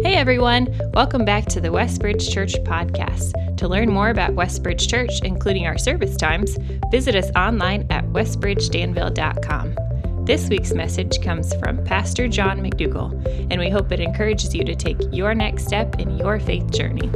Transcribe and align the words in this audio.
Hey 0.00 0.14
everyone, 0.14 0.68
welcome 0.94 1.24
back 1.24 1.46
to 1.46 1.60
the 1.60 1.70
Westbridge 1.70 2.32
Church 2.32 2.54
podcast. 2.62 3.56
To 3.56 3.66
learn 3.66 3.90
more 3.90 4.10
about 4.10 4.36
Westbridge 4.36 4.88
Church, 4.88 5.10
including 5.24 5.66
our 5.66 5.76
service 5.76 6.16
times, 6.16 6.56
visit 6.92 7.16
us 7.16 7.32
online 7.34 7.84
at 7.90 8.04
westbridgedanville.com. 8.04 10.24
This 10.24 10.48
week's 10.48 10.72
message 10.72 11.20
comes 11.20 11.52
from 11.56 11.84
Pastor 11.84 12.28
John 12.28 12.60
McDougall, 12.60 13.10
and 13.50 13.58
we 13.58 13.70
hope 13.70 13.90
it 13.90 13.98
encourages 13.98 14.54
you 14.54 14.64
to 14.66 14.76
take 14.76 14.98
your 15.10 15.34
next 15.34 15.66
step 15.66 15.98
in 15.98 16.16
your 16.16 16.38
faith 16.38 16.70
journey. 16.70 17.10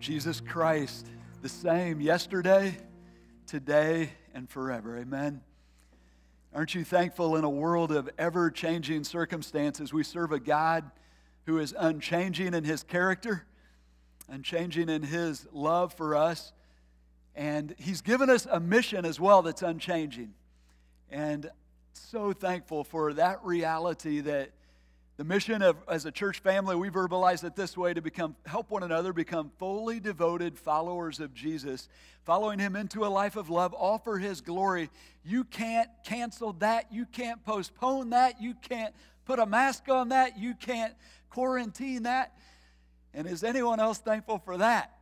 Jesus 0.00 0.40
Christ, 0.40 1.08
the 1.42 1.50
same 1.50 2.00
yesterday, 2.00 2.74
today, 3.46 4.12
and 4.32 4.48
forever. 4.48 4.96
Amen. 4.96 5.42
Aren't 6.54 6.74
you 6.74 6.84
thankful 6.84 7.36
in 7.36 7.44
a 7.44 7.50
world 7.50 7.90
of 7.92 8.10
ever 8.18 8.50
changing 8.50 9.04
circumstances, 9.04 9.90
we 9.90 10.02
serve 10.02 10.32
a 10.32 10.38
God 10.38 10.90
who 11.46 11.58
is 11.58 11.74
unchanging 11.78 12.52
in 12.52 12.62
his 12.62 12.82
character, 12.82 13.46
unchanging 14.28 14.90
in 14.90 15.02
his 15.02 15.46
love 15.50 15.94
for 15.94 16.14
us, 16.14 16.52
and 17.34 17.74
he's 17.78 18.02
given 18.02 18.28
us 18.28 18.46
a 18.50 18.60
mission 18.60 19.06
as 19.06 19.18
well 19.18 19.40
that's 19.40 19.62
unchanging. 19.62 20.34
And 21.10 21.50
so 21.94 22.34
thankful 22.34 22.84
for 22.84 23.14
that 23.14 23.42
reality 23.42 24.20
that 24.20 24.50
the 25.18 25.24
mission 25.24 25.60
of 25.60 25.76
as 25.88 26.06
a 26.06 26.10
church 26.10 26.38
family, 26.40 26.74
we 26.74 26.88
verbalize 26.88 27.44
it 27.44 27.54
this 27.54 27.76
way 27.76 27.92
to 27.92 28.00
become 28.00 28.34
help 28.46 28.70
one 28.70 28.82
another 28.82 29.12
become 29.12 29.50
fully 29.58 30.00
devoted 30.00 30.58
followers 30.58 31.20
of 31.20 31.34
Jesus, 31.34 31.88
following 32.24 32.58
him 32.58 32.76
into 32.76 33.04
a 33.04 33.08
life 33.08 33.36
of 33.36 33.50
love, 33.50 33.74
for 34.02 34.18
his 34.18 34.40
glory. 34.40 34.88
You 35.24 35.44
can't 35.44 35.90
cancel 36.04 36.54
that, 36.54 36.92
you 36.92 37.04
can't 37.04 37.44
postpone 37.44 38.10
that, 38.10 38.40
you 38.40 38.54
can't 38.54 38.94
put 39.26 39.38
a 39.38 39.46
mask 39.46 39.88
on 39.88 40.08
that, 40.08 40.38
you 40.38 40.54
can't 40.54 40.94
quarantine 41.28 42.04
that. 42.04 42.32
And 43.14 43.26
is 43.26 43.44
anyone 43.44 43.78
else 43.78 43.98
thankful 43.98 44.38
for 44.38 44.56
that? 44.56 44.92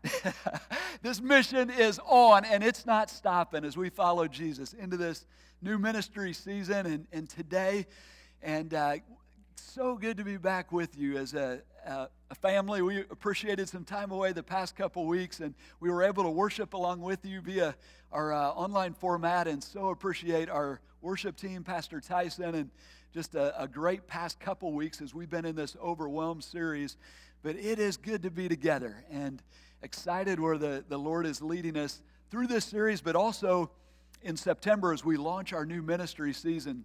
this 1.02 1.20
mission 1.20 1.70
is 1.70 2.00
on 2.04 2.44
and 2.44 2.64
it's 2.64 2.84
not 2.84 3.08
stopping 3.08 3.64
as 3.64 3.76
we 3.76 3.88
follow 3.88 4.26
Jesus 4.26 4.72
into 4.72 4.96
this 4.96 5.24
new 5.62 5.78
ministry 5.78 6.32
season 6.32 6.86
and, 6.86 7.06
and 7.12 7.28
today. 7.28 7.86
And 8.42 8.74
uh, 8.74 8.96
so 9.60 9.96
good 9.96 10.16
to 10.16 10.24
be 10.24 10.36
back 10.36 10.72
with 10.72 10.98
you 10.98 11.16
as 11.16 11.34
a, 11.34 11.60
a, 11.86 12.08
family. 12.34 12.82
We 12.82 13.00
appreciated 13.00 13.68
some 13.68 13.84
time 13.84 14.10
away 14.10 14.32
the 14.32 14.42
past 14.42 14.74
couple 14.74 15.06
weeks, 15.06 15.40
and 15.40 15.54
we 15.80 15.90
were 15.90 16.02
able 16.02 16.22
to 16.24 16.30
worship 16.30 16.74
along 16.74 17.02
with 17.02 17.24
you 17.24 17.40
via 17.40 17.74
our 18.10 18.32
uh, 18.32 18.48
online 18.50 18.94
format, 18.94 19.46
and 19.46 19.62
so 19.62 19.90
appreciate 19.90 20.48
our 20.48 20.80
worship 21.02 21.36
team, 21.36 21.62
Pastor 21.62 22.00
Tyson, 22.00 22.54
and 22.54 22.70
just 23.12 23.34
a, 23.34 23.62
a 23.62 23.68
great 23.68 24.06
past 24.06 24.40
couple 24.40 24.72
weeks 24.72 25.00
as 25.00 25.14
we've 25.14 25.30
been 25.30 25.44
in 25.44 25.56
this 25.56 25.76
Overwhelmed 25.82 26.42
series. 26.42 26.96
But 27.42 27.56
it 27.56 27.78
is 27.78 27.96
good 27.96 28.22
to 28.22 28.30
be 28.30 28.48
together 28.48 29.04
and 29.10 29.42
excited 29.82 30.40
where 30.40 30.58
the, 30.58 30.84
the 30.88 30.98
Lord 30.98 31.26
is 31.26 31.42
leading 31.42 31.76
us 31.76 32.02
through 32.30 32.46
this 32.46 32.64
series, 32.64 33.00
but 33.00 33.14
also 33.14 33.70
in 34.22 34.36
September 34.36 34.92
as 34.92 35.04
we 35.04 35.16
launch 35.16 35.52
our 35.52 35.66
new 35.66 35.82
ministry 35.82 36.32
season. 36.32 36.84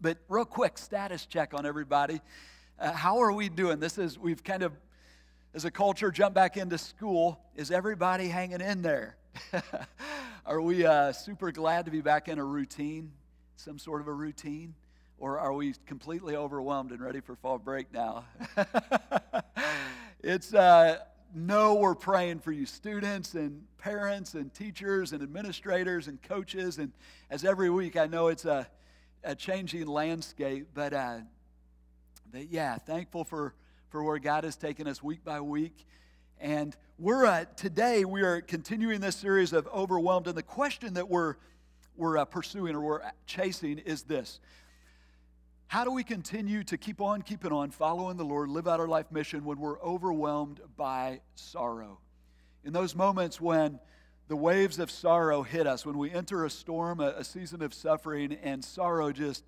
But 0.00 0.18
real 0.28 0.44
quick, 0.44 0.78
status 0.78 1.26
check 1.26 1.54
on 1.54 1.66
everybody. 1.66 2.20
Uh, 2.78 2.92
how 2.92 3.18
are 3.18 3.32
we 3.32 3.48
doing? 3.48 3.80
This 3.80 3.98
is, 3.98 4.16
we've 4.16 4.44
kind 4.44 4.62
of, 4.62 4.72
as 5.54 5.64
a 5.64 5.72
culture, 5.72 6.12
jumped 6.12 6.36
back 6.36 6.56
into 6.56 6.78
school. 6.78 7.40
Is 7.56 7.72
everybody 7.72 8.28
hanging 8.28 8.60
in 8.60 8.82
there? 8.82 9.16
are 10.46 10.60
we 10.60 10.86
uh, 10.86 11.10
super 11.10 11.50
glad 11.50 11.84
to 11.86 11.90
be 11.90 12.00
back 12.00 12.28
in 12.28 12.38
a 12.38 12.44
routine, 12.44 13.10
some 13.56 13.76
sort 13.76 14.00
of 14.00 14.06
a 14.06 14.12
routine? 14.12 14.72
Or 15.18 15.40
are 15.40 15.52
we 15.52 15.74
completely 15.84 16.36
overwhelmed 16.36 16.92
and 16.92 17.00
ready 17.00 17.20
for 17.20 17.34
fall 17.34 17.58
break 17.58 17.92
now? 17.92 18.24
it's, 20.22 20.54
uh, 20.54 20.98
no, 21.34 21.74
we're 21.74 21.96
praying 21.96 22.38
for 22.38 22.52
you, 22.52 22.66
students 22.66 23.34
and 23.34 23.64
parents 23.78 24.34
and 24.34 24.54
teachers 24.54 25.12
and 25.12 25.24
administrators 25.24 26.06
and 26.06 26.22
coaches. 26.22 26.78
And 26.78 26.92
as 27.30 27.44
every 27.44 27.68
week, 27.68 27.96
I 27.96 28.06
know 28.06 28.28
it's 28.28 28.44
a, 28.44 28.68
a 29.24 29.34
changing 29.34 29.86
landscape. 29.86 30.68
But, 30.74 30.92
uh, 30.92 31.18
but 32.30 32.50
yeah, 32.50 32.76
thankful 32.76 33.24
for, 33.24 33.54
for 33.90 34.02
where 34.02 34.18
God 34.18 34.44
has 34.44 34.56
taken 34.56 34.86
us 34.86 35.02
week 35.02 35.24
by 35.24 35.40
week. 35.40 35.86
And 36.40 36.76
we're 36.98 37.26
uh, 37.26 37.44
today 37.56 38.04
we 38.04 38.22
are 38.22 38.40
continuing 38.40 39.00
this 39.00 39.16
series 39.16 39.52
of 39.52 39.66
overwhelmed. 39.68 40.28
And 40.28 40.36
the 40.36 40.42
question 40.42 40.94
that 40.94 41.08
we're 41.08 41.36
we're 41.96 42.18
uh, 42.18 42.24
pursuing 42.24 42.76
or 42.76 42.80
we're 42.80 43.00
chasing 43.26 43.78
is 43.78 44.02
this: 44.02 44.38
How 45.66 45.82
do 45.82 45.90
we 45.90 46.04
continue 46.04 46.62
to 46.64 46.78
keep 46.78 47.00
on 47.00 47.22
keeping 47.22 47.50
on, 47.50 47.70
following 47.70 48.16
the 48.16 48.24
Lord, 48.24 48.50
live 48.50 48.68
out 48.68 48.78
our 48.78 48.86
life 48.86 49.10
mission 49.10 49.44
when 49.44 49.58
we're 49.58 49.80
overwhelmed 49.80 50.60
by 50.76 51.20
sorrow? 51.34 51.98
In 52.64 52.72
those 52.72 52.94
moments 52.94 53.40
when 53.40 53.80
the 54.28 54.36
waves 54.36 54.78
of 54.78 54.90
sorrow 54.90 55.42
hit 55.42 55.66
us 55.66 55.86
when 55.86 55.96
we 55.96 56.10
enter 56.10 56.44
a 56.44 56.50
storm, 56.50 57.00
a, 57.00 57.14
a, 57.16 57.24
season 57.24 57.62
of 57.62 57.72
suffering, 57.72 58.36
and 58.42 58.62
sorrow 58.62 59.10
just 59.10 59.42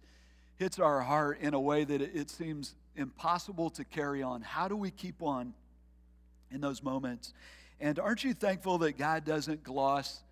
hits 0.57 0.79
our 0.79 1.03
heart 1.03 1.39
in 1.41 1.53
a 1.53 1.61
way 1.61 1.85
that 1.85 2.01
it, 2.01 2.13
it 2.15 2.31
seems 2.31 2.75
impossible 2.97 3.69
to 3.71 3.85
carry 3.85 4.23
on. 4.23 4.41
How 4.41 4.69
do 4.69 4.77
we 4.77 4.91
keep 4.91 5.23
on 5.23 5.53
in 6.51 6.63
those 6.63 6.83
moments? 6.83 7.35
And 7.79 7.99
aren't 7.99 8.25
you 8.25 8.33
thankful 8.33 8.79
that 8.79 8.97
God 8.97 9.27
doesn't 9.27 9.63
gloss 9.63 10.23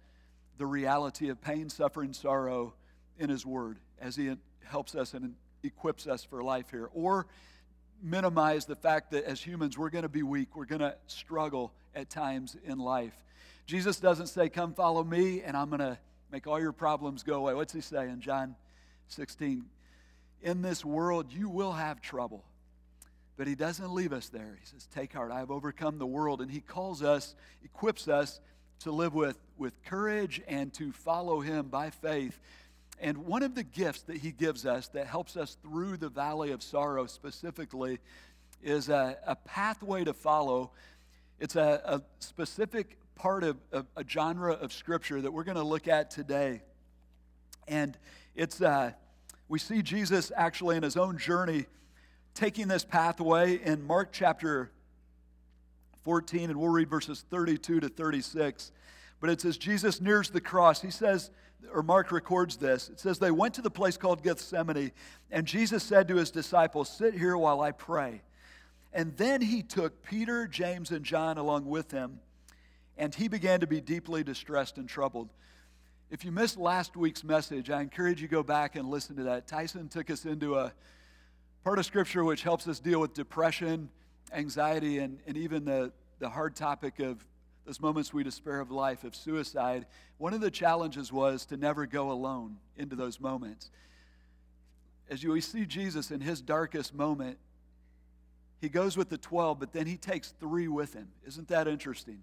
the 0.56 0.66
reality 0.66 1.28
of 1.28 1.40
pain, 1.42 1.68
suffering, 1.68 2.14
sorrow 2.14 2.72
in 3.18 3.28
His 3.28 3.44
Word 3.44 3.78
as 4.00 4.16
He 4.16 4.34
helps 4.64 4.94
us 4.94 5.12
and 5.12 5.34
equips 5.62 6.06
us 6.06 6.24
for 6.24 6.42
life 6.42 6.70
here? 6.70 6.88
Or 6.94 7.26
minimize 8.02 8.64
the 8.64 8.76
fact 8.76 9.10
that 9.10 9.24
as 9.24 9.42
humans, 9.42 9.76
we're 9.76 9.90
going 9.90 10.02
to 10.02 10.08
be 10.08 10.22
weak, 10.22 10.56
we're 10.56 10.64
going 10.64 10.80
to 10.80 10.94
struggle 11.06 11.72
at 11.94 12.08
times 12.08 12.56
in 12.64 12.78
life. 12.78 13.14
Jesus 13.68 14.00
doesn't 14.00 14.28
say, 14.28 14.48
Come 14.48 14.72
follow 14.72 15.04
me, 15.04 15.42
and 15.42 15.54
I'm 15.54 15.68
going 15.68 15.80
to 15.80 15.98
make 16.32 16.46
all 16.46 16.58
your 16.58 16.72
problems 16.72 17.22
go 17.22 17.34
away. 17.34 17.52
What's 17.52 17.74
he 17.74 17.82
say 17.82 18.08
in 18.08 18.22
John 18.22 18.56
16? 19.08 19.62
In 20.40 20.62
this 20.62 20.86
world, 20.86 21.26
you 21.30 21.50
will 21.50 21.72
have 21.72 22.00
trouble. 22.00 22.46
But 23.36 23.46
he 23.46 23.54
doesn't 23.54 23.92
leave 23.92 24.14
us 24.14 24.30
there. 24.30 24.56
He 24.58 24.66
says, 24.66 24.86
Take 24.86 25.12
heart, 25.12 25.30
I 25.30 25.40
have 25.40 25.50
overcome 25.50 25.98
the 25.98 26.06
world. 26.06 26.40
And 26.40 26.50
he 26.50 26.60
calls 26.60 27.02
us, 27.02 27.34
equips 27.62 28.08
us 28.08 28.40
to 28.80 28.90
live 28.90 29.12
with, 29.12 29.38
with 29.58 29.74
courage 29.84 30.40
and 30.48 30.72
to 30.72 30.90
follow 30.90 31.40
him 31.40 31.66
by 31.66 31.90
faith. 31.90 32.40
And 32.98 33.18
one 33.26 33.42
of 33.42 33.54
the 33.54 33.64
gifts 33.64 34.00
that 34.04 34.16
he 34.16 34.32
gives 34.32 34.64
us 34.64 34.88
that 34.88 35.06
helps 35.06 35.36
us 35.36 35.58
through 35.62 35.98
the 35.98 36.08
valley 36.08 36.52
of 36.52 36.62
sorrow 36.62 37.04
specifically 37.04 37.98
is 38.62 38.88
a, 38.88 39.18
a 39.26 39.36
pathway 39.36 40.04
to 40.04 40.14
follow. 40.14 40.70
It's 41.38 41.54
a, 41.54 41.82
a 41.84 42.02
specific 42.18 42.96
part 43.18 43.42
of, 43.42 43.56
of 43.72 43.86
a 43.96 44.04
genre 44.08 44.52
of 44.52 44.72
scripture 44.72 45.20
that 45.20 45.32
we're 45.32 45.44
going 45.44 45.56
to 45.56 45.64
look 45.64 45.88
at 45.88 46.10
today. 46.10 46.62
And 47.66 47.98
it's, 48.34 48.62
uh, 48.62 48.92
we 49.48 49.58
see 49.58 49.82
Jesus 49.82 50.30
actually 50.36 50.76
in 50.76 50.84
his 50.84 50.96
own 50.96 51.18
journey 51.18 51.66
taking 52.34 52.68
this 52.68 52.84
pathway 52.84 53.56
in 53.56 53.84
Mark 53.84 54.10
chapter 54.12 54.70
14, 56.04 56.50
and 56.50 56.58
we'll 56.58 56.70
read 56.70 56.88
verses 56.88 57.24
32 57.28 57.80
to 57.80 57.88
36. 57.88 58.70
But 59.20 59.30
it 59.30 59.40
says, 59.40 59.58
Jesus 59.58 60.00
nears 60.00 60.30
the 60.30 60.40
cross. 60.40 60.80
He 60.80 60.92
says, 60.92 61.32
or 61.74 61.82
Mark 61.82 62.12
records 62.12 62.56
this. 62.56 62.88
It 62.88 63.00
says, 63.00 63.18
They 63.18 63.32
went 63.32 63.54
to 63.54 63.62
the 63.62 63.70
place 63.70 63.96
called 63.96 64.22
Gethsemane, 64.22 64.92
and 65.32 65.44
Jesus 65.44 65.82
said 65.82 66.06
to 66.08 66.14
his 66.14 66.30
disciples, 66.30 66.88
Sit 66.88 67.14
here 67.14 67.36
while 67.36 67.60
I 67.60 67.72
pray. 67.72 68.22
And 68.92 69.16
then 69.16 69.42
he 69.42 69.64
took 69.64 70.04
Peter, 70.04 70.46
James, 70.46 70.92
and 70.92 71.04
John 71.04 71.36
along 71.36 71.66
with 71.66 71.90
him 71.90 72.20
and 72.98 73.14
he 73.14 73.28
began 73.28 73.60
to 73.60 73.66
be 73.66 73.80
deeply 73.80 74.24
distressed 74.24 74.76
and 74.76 74.88
troubled. 74.88 75.30
If 76.10 76.24
you 76.24 76.32
missed 76.32 76.58
last 76.58 76.96
week's 76.96 77.22
message, 77.22 77.70
I 77.70 77.80
encourage 77.80 78.20
you 78.20 78.28
to 78.28 78.32
go 78.32 78.42
back 78.42 78.76
and 78.76 78.90
listen 78.90 79.16
to 79.16 79.22
that. 79.24 79.46
Tyson 79.46 79.88
took 79.88 80.10
us 80.10 80.24
into 80.24 80.56
a 80.56 80.72
part 81.62 81.78
of 81.78 81.86
Scripture 81.86 82.24
which 82.24 82.42
helps 82.42 82.66
us 82.66 82.80
deal 82.80 83.00
with 83.00 83.14
depression, 83.14 83.88
anxiety, 84.32 84.98
and, 84.98 85.20
and 85.26 85.36
even 85.36 85.64
the, 85.64 85.92
the 86.18 86.28
hard 86.28 86.56
topic 86.56 86.98
of 86.98 87.24
those 87.64 87.80
moments 87.80 88.12
we 88.12 88.24
despair 88.24 88.60
of 88.60 88.70
life, 88.70 89.04
of 89.04 89.14
suicide. 89.14 89.86
One 90.16 90.34
of 90.34 90.40
the 90.40 90.50
challenges 90.50 91.12
was 91.12 91.44
to 91.46 91.56
never 91.56 91.86
go 91.86 92.10
alone 92.10 92.56
into 92.76 92.96
those 92.96 93.20
moments. 93.20 93.70
As 95.10 95.22
you 95.22 95.38
see 95.40 95.66
Jesus 95.66 96.10
in 96.10 96.20
his 96.20 96.40
darkest 96.40 96.94
moment, 96.94 97.38
he 98.60 98.68
goes 98.68 98.96
with 98.96 99.08
the 99.08 99.18
12, 99.18 99.60
but 99.60 99.72
then 99.72 99.86
he 99.86 99.96
takes 99.96 100.32
three 100.40 100.66
with 100.66 100.94
him. 100.94 101.08
Isn't 101.26 101.48
that 101.48 101.68
interesting? 101.68 102.22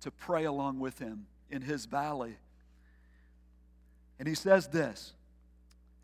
To 0.00 0.10
pray 0.10 0.44
along 0.44 0.78
with 0.78 0.98
him 0.98 1.26
in 1.50 1.62
his 1.62 1.86
valley. 1.86 2.36
And 4.18 4.26
he 4.26 4.34
says 4.34 4.68
this 4.68 5.12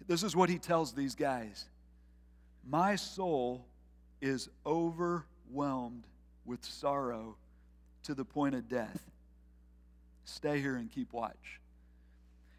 this 0.07 0.23
is 0.23 0.37
what 0.37 0.51
he 0.51 0.59
tells 0.59 0.93
these 0.93 1.15
guys 1.15 1.67
My 2.67 2.97
soul 2.97 3.67
is 4.21 4.49
overwhelmed 4.65 6.05
with 6.45 6.65
sorrow 6.65 7.37
to 8.05 8.15
the 8.15 8.25
point 8.25 8.55
of 8.55 8.69
death. 8.69 9.11
Stay 10.25 10.61
here 10.61 10.77
and 10.77 10.91
keep 10.91 11.13
watch. 11.13 11.61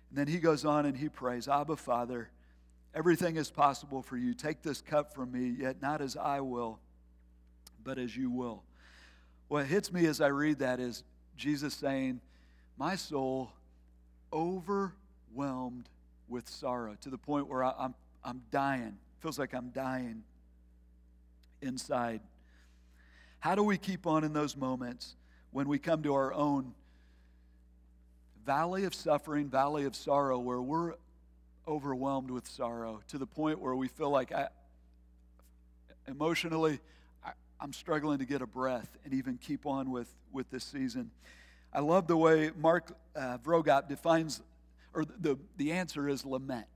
And 0.09 0.19
then 0.19 0.27
he 0.27 0.39
goes 0.39 0.65
on 0.65 0.85
and 0.85 0.95
he 0.95 1.09
prays, 1.09 1.47
Abba, 1.47 1.75
Father, 1.75 2.29
Everything 2.95 3.35
is 3.35 3.51
possible 3.51 4.01
for 4.01 4.15
you. 4.15 4.33
Take 4.33 4.61
this 4.61 4.81
cup 4.81 5.13
from 5.13 5.33
me, 5.33 5.53
yet 5.59 5.81
not 5.81 6.01
as 6.01 6.15
I 6.15 6.39
will, 6.39 6.79
but 7.83 7.99
as 7.99 8.15
you 8.15 8.31
will. 8.31 8.63
What 9.49 9.65
hits 9.65 9.91
me 9.91 10.05
as 10.05 10.21
I 10.21 10.27
read 10.27 10.59
that 10.59 10.79
is 10.79 11.03
Jesus 11.35 11.73
saying, 11.73 12.21
My 12.77 12.95
soul 12.95 13.51
overwhelmed 14.31 15.89
with 16.27 16.49
sorrow 16.49 16.95
to 17.01 17.09
the 17.09 17.17
point 17.17 17.47
where 17.47 17.63
I, 17.63 17.73
I'm, 17.77 17.95
I'm 18.23 18.41
dying. 18.51 18.97
Feels 19.19 19.39
like 19.39 19.53
I'm 19.53 19.69
dying 19.69 20.23
inside. 21.61 22.21
How 23.39 23.55
do 23.55 23.63
we 23.63 23.77
keep 23.77 24.07
on 24.07 24.23
in 24.23 24.33
those 24.33 24.57
moments 24.57 25.15
when 25.51 25.67
we 25.67 25.79
come 25.79 26.03
to 26.03 26.13
our 26.13 26.33
own 26.33 26.73
valley 28.45 28.83
of 28.83 28.93
suffering, 28.93 29.49
valley 29.49 29.85
of 29.85 29.95
sorrow, 29.95 30.37
where 30.37 30.61
we're 30.61 30.93
overwhelmed 31.67 32.29
with 32.29 32.47
sorrow 32.47 33.01
to 33.07 33.17
the 33.17 33.25
point 33.25 33.59
where 33.59 33.75
we 33.75 33.87
feel 33.87 34.09
like 34.09 34.31
I, 34.31 34.47
emotionally, 36.07 36.79
I, 37.59 37.63
am 37.63 37.73
struggling 37.73 38.19
to 38.19 38.25
get 38.25 38.41
a 38.41 38.47
breath 38.47 38.89
and 39.03 39.13
even 39.13 39.37
keep 39.37 39.65
on 39.65 39.91
with, 39.91 40.07
with 40.31 40.49
this 40.49 40.63
season. 40.63 41.11
I 41.73 41.79
love 41.79 42.07
the 42.07 42.17
way 42.17 42.51
Mark 42.57 42.95
uh, 43.15 43.37
Vroegop 43.39 43.89
defines, 43.89 44.41
or 44.93 45.05
the, 45.05 45.37
the 45.57 45.73
answer 45.73 46.07
is 46.07 46.25
lament. 46.25 46.67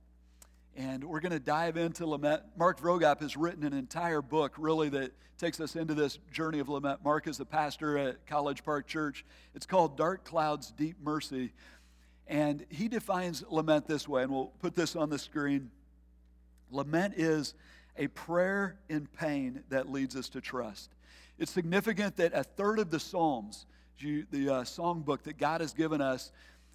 And 0.76 1.02
we're 1.04 1.20
going 1.20 1.32
to 1.32 1.40
dive 1.40 1.76
into 1.76 2.06
lament. 2.06 2.42
Mark 2.56 2.80
Vroegop 2.80 3.20
has 3.20 3.36
written 3.36 3.64
an 3.64 3.72
entire 3.72 4.22
book, 4.22 4.54
really, 4.56 4.88
that 4.90 5.12
takes 5.38 5.58
us 5.60 5.74
into 5.74 5.94
this 5.94 6.18
journey 6.30 6.58
of 6.58 6.68
lament. 6.68 7.00
Mark 7.02 7.26
is 7.26 7.40
a 7.40 7.44
pastor 7.44 7.96
at 7.98 8.26
College 8.26 8.64
Park 8.64 8.86
Church. 8.86 9.24
It's 9.54 9.66
called 9.66 9.96
Dark 9.96 10.24
Clouds, 10.24 10.70
Deep 10.70 10.96
Mercy. 11.02 11.52
And 12.26 12.64
he 12.68 12.88
defines 12.88 13.42
lament 13.48 13.88
this 13.88 14.06
way, 14.06 14.22
and 14.22 14.30
we'll 14.30 14.52
put 14.60 14.74
this 14.74 14.94
on 14.94 15.10
the 15.10 15.18
screen. 15.18 15.70
Lament 16.70 17.14
is 17.16 17.54
a 17.96 18.08
prayer 18.08 18.78
in 18.88 19.06
pain 19.06 19.62
that 19.68 19.90
leads 19.90 20.16
us 20.16 20.28
to 20.30 20.40
trust. 20.40 20.90
It's 21.38 21.50
significant 21.50 22.16
that 22.16 22.32
a 22.34 22.44
third 22.44 22.78
of 22.78 22.90
the 22.90 23.00
Psalms, 23.00 23.66
the 23.98 24.24
uh, 24.48 24.62
songbook 24.62 25.22
that 25.22 25.38
God 25.38 25.60
has 25.60 25.72
given 25.72 26.00
us, 26.00 26.32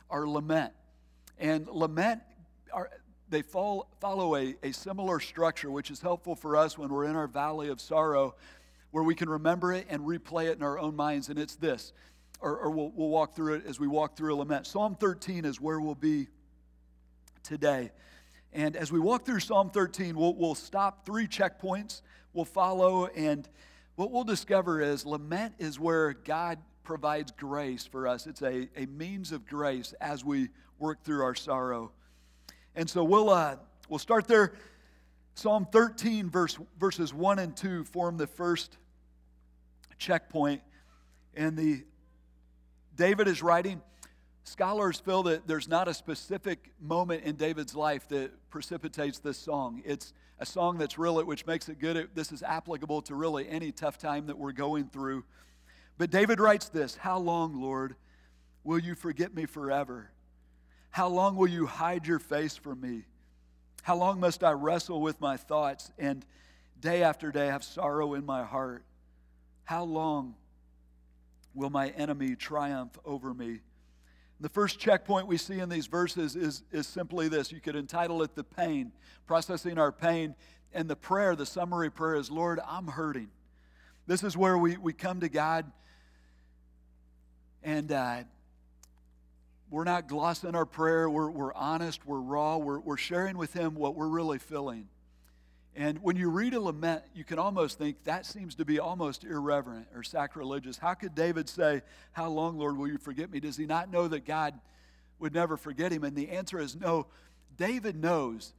are 0.10 0.28
lament. 0.28 0.74
And 1.38 1.68
lament 1.68 2.22
are, 2.74 2.90
they 3.30 3.42
fall, 3.42 3.90
follow 4.00 4.36
a, 4.36 4.56
a 4.64 4.72
similar 4.72 5.20
structure, 5.20 5.72
which 5.72 5.92
is 5.92 6.02
helpful 6.02 6.36
for 6.36 6.56
us 6.56 6.78
when 6.78 6.90
we're 6.90 7.06
in 7.06 7.16
our 7.16 7.28
valley 7.28 7.70
of 7.70 7.82
sorrow, 7.82 8.36
where 8.92 9.04
we 9.04 9.16
can 9.16 9.30
remember 9.30 9.74
it 9.74 9.86
and 9.90 10.04
replay 10.04 10.46
it 10.46 10.58
in 10.58 10.64
our 10.64 10.80
own 10.80 10.96
minds. 10.96 11.30
And 11.30 11.40
it's 11.40 11.56
this, 11.56 11.94
or, 12.40 12.58
or 12.58 12.70
we'll, 12.70 12.92
we'll 12.96 13.10
walk 13.10 13.36
through 13.36 13.56
it 13.56 13.66
as 13.66 13.80
we 13.80 13.88
walk 13.88 14.16
through 14.16 14.36
a 14.36 14.38
lament. 14.38 14.68
Psalm 14.68 14.96
13 14.96 15.46
is 15.46 15.60
where 15.60 15.80
we'll 15.80 15.96
be 15.96 16.28
today. 17.44 17.92
And 18.56 18.78
as 18.78 18.90
we 18.90 19.02
walk 19.02 19.26
through 19.26 19.42
Psalm 19.42 19.70
13, 19.70 20.16
we'll, 20.16 20.34
we'll 20.34 20.56
stop 20.56 21.06
three 21.06 21.28
checkpoints. 21.28 22.02
We'll 22.32 22.46
follow, 22.46 23.08
and 23.08 23.48
what 23.96 24.12
we'll 24.12 24.24
discover 24.24 24.82
is 24.82 25.06
lament 25.06 25.56
is 25.60 25.78
where 25.78 26.14
God 26.14 26.60
provides 26.84 27.34
grace 27.34 27.86
for 27.86 28.08
us. 28.08 28.28
It's 28.28 28.42
a, 28.42 28.70
a 28.78 28.86
means 28.86 29.34
of 29.34 29.46
grace 29.46 29.94
as 30.00 30.24
we 30.24 30.48
work 30.80 31.04
through 31.04 31.22
our 31.22 31.36
sorrow. 31.36 31.92
And 32.76 32.90
so 32.90 33.04
we'll, 33.04 33.30
uh, 33.30 33.58
we'll 33.90 34.00
start 34.00 34.26
there. 34.26 34.54
Psalm 35.34 35.68
13, 35.70 36.30
verse, 36.30 36.58
verses 36.80 37.14
1 37.14 37.40
and 37.40 37.58
2 37.58 37.84
form 37.84 38.16
the 38.16 38.28
first 38.28 38.78
checkpoint. 39.98 40.62
And 41.36 41.58
the 41.58 41.84
David 42.96 43.28
is 43.28 43.44
writing. 43.44 43.82
Scholars 44.46 45.00
feel 45.00 45.24
that 45.24 45.48
there's 45.48 45.68
not 45.68 45.88
a 45.88 45.94
specific 45.94 46.72
moment 46.80 47.24
in 47.24 47.36
David's 47.36 47.76
life 47.76 48.08
that 48.10 48.32
precipitates 48.52 49.18
this 49.18 49.40
song. 49.40 49.82
It's 49.84 50.14
a 50.38 50.46
song 50.46 50.78
that's 50.78 51.00
really, 51.00 51.24
which 51.24 51.48
makes 51.48 51.68
it 51.68 51.80
good. 51.80 52.10
This 52.14 52.32
is 52.32 52.44
applicable 52.44 53.02
to 53.04 53.16
really 53.16 53.50
any 53.50 53.72
tough 53.72 53.98
time 53.98 54.28
that 54.28 54.38
we're 54.38 54.52
going 54.52 54.90
through. 54.90 55.24
But 55.98 56.12
David 56.12 56.40
writes 56.40 56.70
this 56.70 56.96
How 56.96 57.18
long, 57.18 57.60
Lord, 57.60 57.96
will 58.64 58.78
you 58.78 58.94
forget 58.94 59.34
me 59.34 59.48
forever? 59.48 60.12
How 60.92 61.08
long 61.08 61.36
will 61.36 61.48
you 61.48 61.66
hide 61.66 62.06
your 62.06 62.20
face 62.20 62.56
from 62.56 62.80
me? 62.80 63.06
How 63.82 63.96
long 63.96 64.20
must 64.20 64.44
I 64.44 64.52
wrestle 64.52 65.02
with 65.02 65.20
my 65.20 65.38
thoughts 65.38 65.92
and 65.98 66.24
day 66.80 67.02
after 67.02 67.32
day 67.32 67.48
have 67.48 67.64
sorrow 67.64 68.14
in 68.14 68.28
my 68.28 68.44
heart? 68.44 68.84
How 69.64 69.86
long 69.86 70.36
will 71.56 71.72
my 71.72 71.90
enemy 71.90 72.36
triumph 72.36 72.96
over 73.04 73.34
me? 73.34 73.62
The 74.46 74.50
first 74.50 74.78
checkpoint 74.78 75.26
we 75.26 75.38
see 75.38 75.58
in 75.58 75.70
these 75.70 75.88
verses 75.88 76.36
is, 76.36 76.62
is 76.72 76.86
simply 76.86 77.30
this. 77.30 77.52
You 77.52 77.60
could 77.60 77.76
entitle 77.76 78.22
it 78.22 78.36
The 78.36 78.44
Pain, 78.44 78.92
processing 79.26 79.80
our 79.80 79.92
pain. 79.92 80.36
And 80.72 80.88
the 80.88 80.96
prayer, 80.96 81.36
the 81.36 81.48
summary 81.48 81.90
prayer 81.90 82.14
is 82.14 82.30
Lord, 82.30 82.60
I'm 82.68 82.86
hurting. 82.86 83.30
This 84.06 84.24
is 84.24 84.38
where 84.38 84.56
we, 84.56 84.78
we 84.78 84.94
come 84.94 85.22
to 85.22 85.30
God 85.30 85.72
and 87.64 87.92
uh, 87.92 88.18
we're 89.72 89.84
not 89.84 90.08
glossing 90.08 90.54
our 90.54 90.68
prayer. 90.68 91.10
We're, 91.10 91.32
we're 91.32 91.56
honest. 91.56 92.06
We're 92.06 92.20
raw. 92.20 92.58
We're, 92.58 92.80
we're 92.80 92.98
sharing 92.98 93.40
with 93.40 93.52
Him 93.52 93.74
what 93.74 93.96
we're 93.96 94.08
really 94.08 94.38
feeling. 94.38 94.90
And 95.76 96.00
when 96.02 96.16
you 96.16 96.30
read 96.30 96.54
a 96.54 96.60
lament, 96.60 97.04
you 97.14 97.26
can 97.26 97.38
almost 97.38 97.78
think 97.78 98.04
that 98.06 98.26
seems 98.26 98.56
to 98.56 98.66
be 98.66 98.80
almost 98.80 99.26
irreverent 99.26 99.88
or 99.94 100.04
sacrilegious. 100.04 100.78
How 100.78 100.94
could 100.94 101.14
David 101.14 101.50
say, 101.50 101.82
How 102.14 102.30
long, 102.30 102.58
Lord, 102.58 102.78
will 102.78 102.88
you 102.88 102.98
forget 102.98 103.30
me? 103.30 103.42
Does 103.42 103.58
he 103.58 103.66
not 103.66 103.92
know 103.92 104.08
that 104.08 104.26
God 104.26 104.58
would 105.20 105.34
never 105.34 105.58
forget 105.58 105.92
him? 105.92 106.06
And 106.06 106.16
the 106.16 106.30
answer 106.30 106.60
is 106.60 106.76
no. 106.78 107.08
David 107.58 107.98
knows 107.98 108.54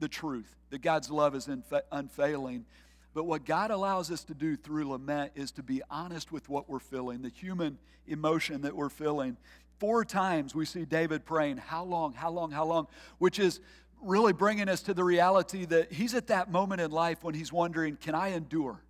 the 0.00 0.08
truth, 0.08 0.56
that 0.70 0.82
God's 0.82 1.10
love 1.10 1.34
is 1.36 1.48
unfailing. 1.92 2.64
But 3.14 3.24
what 3.24 3.44
God 3.44 3.70
allows 3.70 4.10
us 4.10 4.24
to 4.24 4.34
do 4.34 4.56
through 4.56 4.90
lament 4.90 5.32
is 5.36 5.52
to 5.52 5.62
be 5.62 5.82
honest 5.88 6.32
with 6.32 6.48
what 6.48 6.68
we're 6.68 6.80
feeling, 6.80 7.22
the 7.22 7.30
human 7.30 7.78
emotion 8.06 8.62
that 8.62 8.76
we're 8.76 8.88
feeling. 8.88 9.36
Four 9.78 10.04
times 10.04 10.54
we 10.54 10.64
see 10.64 10.84
David 10.84 11.24
praying, 11.24 11.58
How 11.58 11.84
long, 11.84 12.12
how 12.12 12.30
long, 12.30 12.50
how 12.50 12.64
long? 12.64 12.88
Which 13.18 13.38
is 13.38 13.60
really 14.06 14.32
bringing 14.32 14.68
us 14.68 14.82
to 14.82 14.94
the 14.94 15.04
reality 15.04 15.64
that 15.66 15.92
he's 15.92 16.14
at 16.14 16.28
that 16.28 16.50
moment 16.50 16.80
in 16.80 16.90
life 16.90 17.22
when 17.22 17.34
he's 17.34 17.52
wondering, 17.52 17.96
Can 17.96 18.14
I 18.14 18.28
endure? 18.28 18.80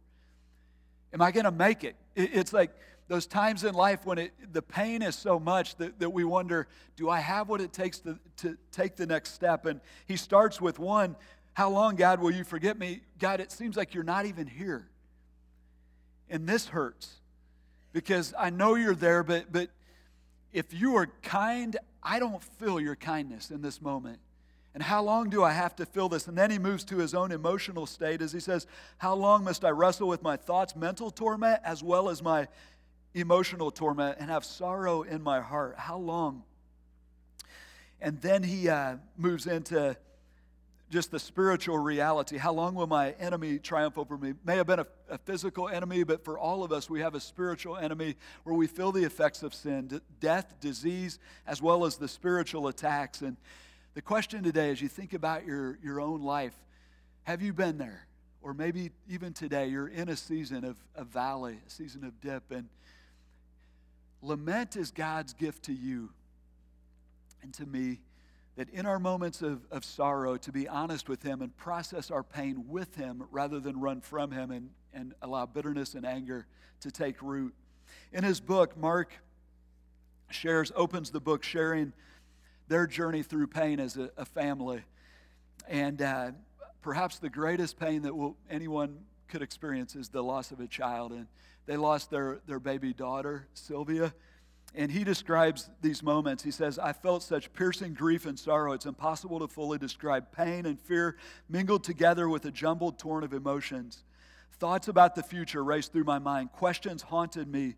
Am 1.12 1.22
I 1.22 1.30
going 1.32 1.44
to 1.44 1.50
make 1.50 1.84
it? 1.84 1.96
It's 2.14 2.52
like 2.52 2.70
those 3.08 3.26
times 3.26 3.64
in 3.64 3.74
life 3.74 4.04
when 4.04 4.18
it, 4.18 4.32
the 4.52 4.62
pain 4.62 5.00
is 5.02 5.14
so 5.16 5.38
much 5.38 5.76
that, 5.76 5.98
that 6.00 6.10
we 6.10 6.24
wonder, 6.24 6.68
Do 6.96 7.08
I 7.08 7.20
have 7.20 7.48
what 7.48 7.60
it 7.60 7.72
takes 7.72 8.00
to, 8.00 8.18
to 8.38 8.56
take 8.72 8.96
the 8.96 9.06
next 9.06 9.32
step? 9.32 9.66
And 9.66 9.80
he 10.06 10.16
starts 10.16 10.60
with 10.60 10.78
one, 10.78 11.16
How 11.54 11.70
long, 11.70 11.96
God, 11.96 12.20
will 12.20 12.32
you 12.32 12.44
forget 12.44 12.78
me? 12.78 13.00
God, 13.18 13.40
it 13.40 13.50
seems 13.50 13.76
like 13.76 13.94
you're 13.94 14.04
not 14.04 14.26
even 14.26 14.46
here. 14.46 14.88
And 16.28 16.48
this 16.48 16.66
hurts 16.66 17.16
because 17.92 18.34
I 18.38 18.50
know 18.50 18.74
you're 18.74 18.94
there, 18.94 19.22
but, 19.22 19.50
but 19.50 19.70
if 20.52 20.74
you 20.74 20.96
are 20.96 21.06
kind, 21.22 21.76
I 22.02 22.18
don't 22.18 22.42
feel 22.42 22.80
your 22.80 22.96
kindness 22.96 23.50
in 23.50 23.62
this 23.62 23.80
moment. 23.80 24.18
And 24.76 24.82
how 24.82 25.02
long 25.02 25.30
do 25.30 25.42
I 25.42 25.52
have 25.52 25.74
to 25.76 25.86
feel 25.86 26.10
this? 26.10 26.28
And 26.28 26.36
then 26.36 26.50
he 26.50 26.58
moves 26.58 26.84
to 26.84 26.98
his 26.98 27.14
own 27.14 27.32
emotional 27.32 27.86
state 27.86 28.20
as 28.20 28.30
he 28.30 28.40
says, 28.40 28.66
How 28.98 29.14
long 29.14 29.42
must 29.42 29.64
I 29.64 29.70
wrestle 29.70 30.06
with 30.06 30.22
my 30.22 30.36
thoughts, 30.36 30.76
mental 30.76 31.10
torment, 31.10 31.62
as 31.64 31.82
well 31.82 32.10
as 32.10 32.22
my 32.22 32.46
emotional 33.14 33.70
torment, 33.70 34.18
and 34.20 34.28
have 34.28 34.44
sorrow 34.44 35.00
in 35.00 35.22
my 35.22 35.40
heart? 35.40 35.76
How 35.78 35.96
long? 35.96 36.42
And 38.02 38.20
then 38.20 38.42
he 38.42 38.68
uh, 38.68 38.96
moves 39.16 39.46
into 39.46 39.96
just 40.90 41.10
the 41.10 41.20
spiritual 41.20 41.78
reality. 41.78 42.36
How 42.36 42.52
long 42.52 42.74
will 42.74 42.86
my 42.86 43.12
enemy 43.12 43.58
triumph 43.58 43.96
over 43.96 44.18
me? 44.18 44.34
May 44.44 44.56
have 44.56 44.66
been 44.66 44.80
a, 44.80 44.86
a, 45.08 45.16
physical 45.16 45.70
enemy, 45.70 46.04
but 46.04 46.22
for 46.22 46.38
all 46.38 46.62
of 46.62 46.70
us, 46.70 46.90
we 46.90 47.00
have 47.00 47.14
a 47.14 47.20
spiritual 47.20 47.78
enemy 47.78 48.14
where 48.44 48.54
we 48.54 48.66
feel 48.66 48.92
the 48.92 49.04
effects 49.04 49.42
of 49.42 49.54
sin, 49.54 50.02
death, 50.20 50.52
disease, 50.60 51.18
as 51.46 51.62
well 51.62 51.86
as 51.86 51.96
the 51.96 52.08
spiritual 52.08 52.68
attacks. 52.68 53.22
And 53.22 53.38
the 53.96 54.02
question 54.02 54.42
today, 54.42 54.70
as 54.70 54.82
you 54.82 54.88
think 54.88 55.14
about 55.14 55.46
your, 55.46 55.78
your 55.82 56.02
own 56.02 56.20
life, 56.20 56.52
have 57.22 57.40
you 57.40 57.54
been 57.54 57.78
there? 57.78 58.06
Or 58.42 58.52
maybe 58.52 58.90
even 59.08 59.32
today, 59.32 59.68
you're 59.68 59.88
in 59.88 60.10
a 60.10 60.16
season 60.16 60.66
of 60.66 60.76
a 60.94 61.02
valley, 61.02 61.60
a 61.66 61.70
season 61.70 62.04
of 62.04 62.20
dip. 62.20 62.52
And 62.52 62.68
lament 64.20 64.76
is 64.76 64.90
God's 64.90 65.32
gift 65.32 65.62
to 65.64 65.72
you 65.72 66.10
and 67.42 67.54
to 67.54 67.64
me 67.64 68.00
that 68.56 68.68
in 68.68 68.84
our 68.84 68.98
moments 68.98 69.40
of, 69.40 69.62
of 69.70 69.82
sorrow, 69.82 70.36
to 70.36 70.52
be 70.52 70.68
honest 70.68 71.08
with 71.08 71.22
Him 71.22 71.40
and 71.40 71.56
process 71.56 72.10
our 72.10 72.22
pain 72.22 72.66
with 72.68 72.96
Him 72.96 73.22
rather 73.30 73.60
than 73.60 73.80
run 73.80 74.02
from 74.02 74.30
Him 74.30 74.50
and, 74.50 74.68
and 74.92 75.14
allow 75.22 75.46
bitterness 75.46 75.94
and 75.94 76.04
anger 76.04 76.46
to 76.82 76.90
take 76.90 77.22
root. 77.22 77.54
In 78.12 78.24
his 78.24 78.40
book, 78.40 78.76
Mark 78.76 79.14
shares, 80.28 80.70
opens 80.76 81.08
the 81.08 81.20
book 81.20 81.42
sharing 81.42 81.94
their 82.68 82.86
journey 82.86 83.22
through 83.22 83.46
pain 83.48 83.80
as 83.80 83.96
a, 83.96 84.10
a 84.16 84.24
family. 84.24 84.82
And 85.68 86.02
uh, 86.02 86.32
perhaps 86.82 87.18
the 87.18 87.30
greatest 87.30 87.78
pain 87.78 88.02
that 88.02 88.16
will, 88.16 88.36
anyone 88.50 88.98
could 89.28 89.42
experience 89.42 89.96
is 89.96 90.08
the 90.08 90.22
loss 90.22 90.52
of 90.52 90.60
a 90.60 90.66
child. 90.66 91.12
And 91.12 91.26
they 91.66 91.76
lost 91.76 92.10
their, 92.10 92.40
their 92.46 92.60
baby 92.60 92.92
daughter, 92.92 93.46
Sylvia. 93.54 94.14
And 94.74 94.90
he 94.92 95.04
describes 95.04 95.70
these 95.80 96.02
moments. 96.02 96.42
He 96.42 96.50
says, 96.50 96.78
I 96.78 96.92
felt 96.92 97.22
such 97.22 97.52
piercing 97.52 97.94
grief 97.94 98.26
and 98.26 98.38
sorrow, 98.38 98.72
it's 98.72 98.86
impossible 98.86 99.38
to 99.40 99.48
fully 99.48 99.78
describe. 99.78 100.32
Pain 100.32 100.66
and 100.66 100.78
fear 100.78 101.16
mingled 101.48 101.82
together 101.82 102.28
with 102.28 102.44
a 102.44 102.50
jumbled 102.50 102.98
torrent 102.98 103.24
of 103.24 103.32
emotions. 103.32 104.04
Thoughts 104.58 104.88
about 104.88 105.14
the 105.14 105.22
future 105.22 105.62
raced 105.62 105.92
through 105.92 106.04
my 106.04 106.18
mind. 106.18 106.52
Questions 106.52 107.02
haunted 107.02 107.48
me. 107.48 107.76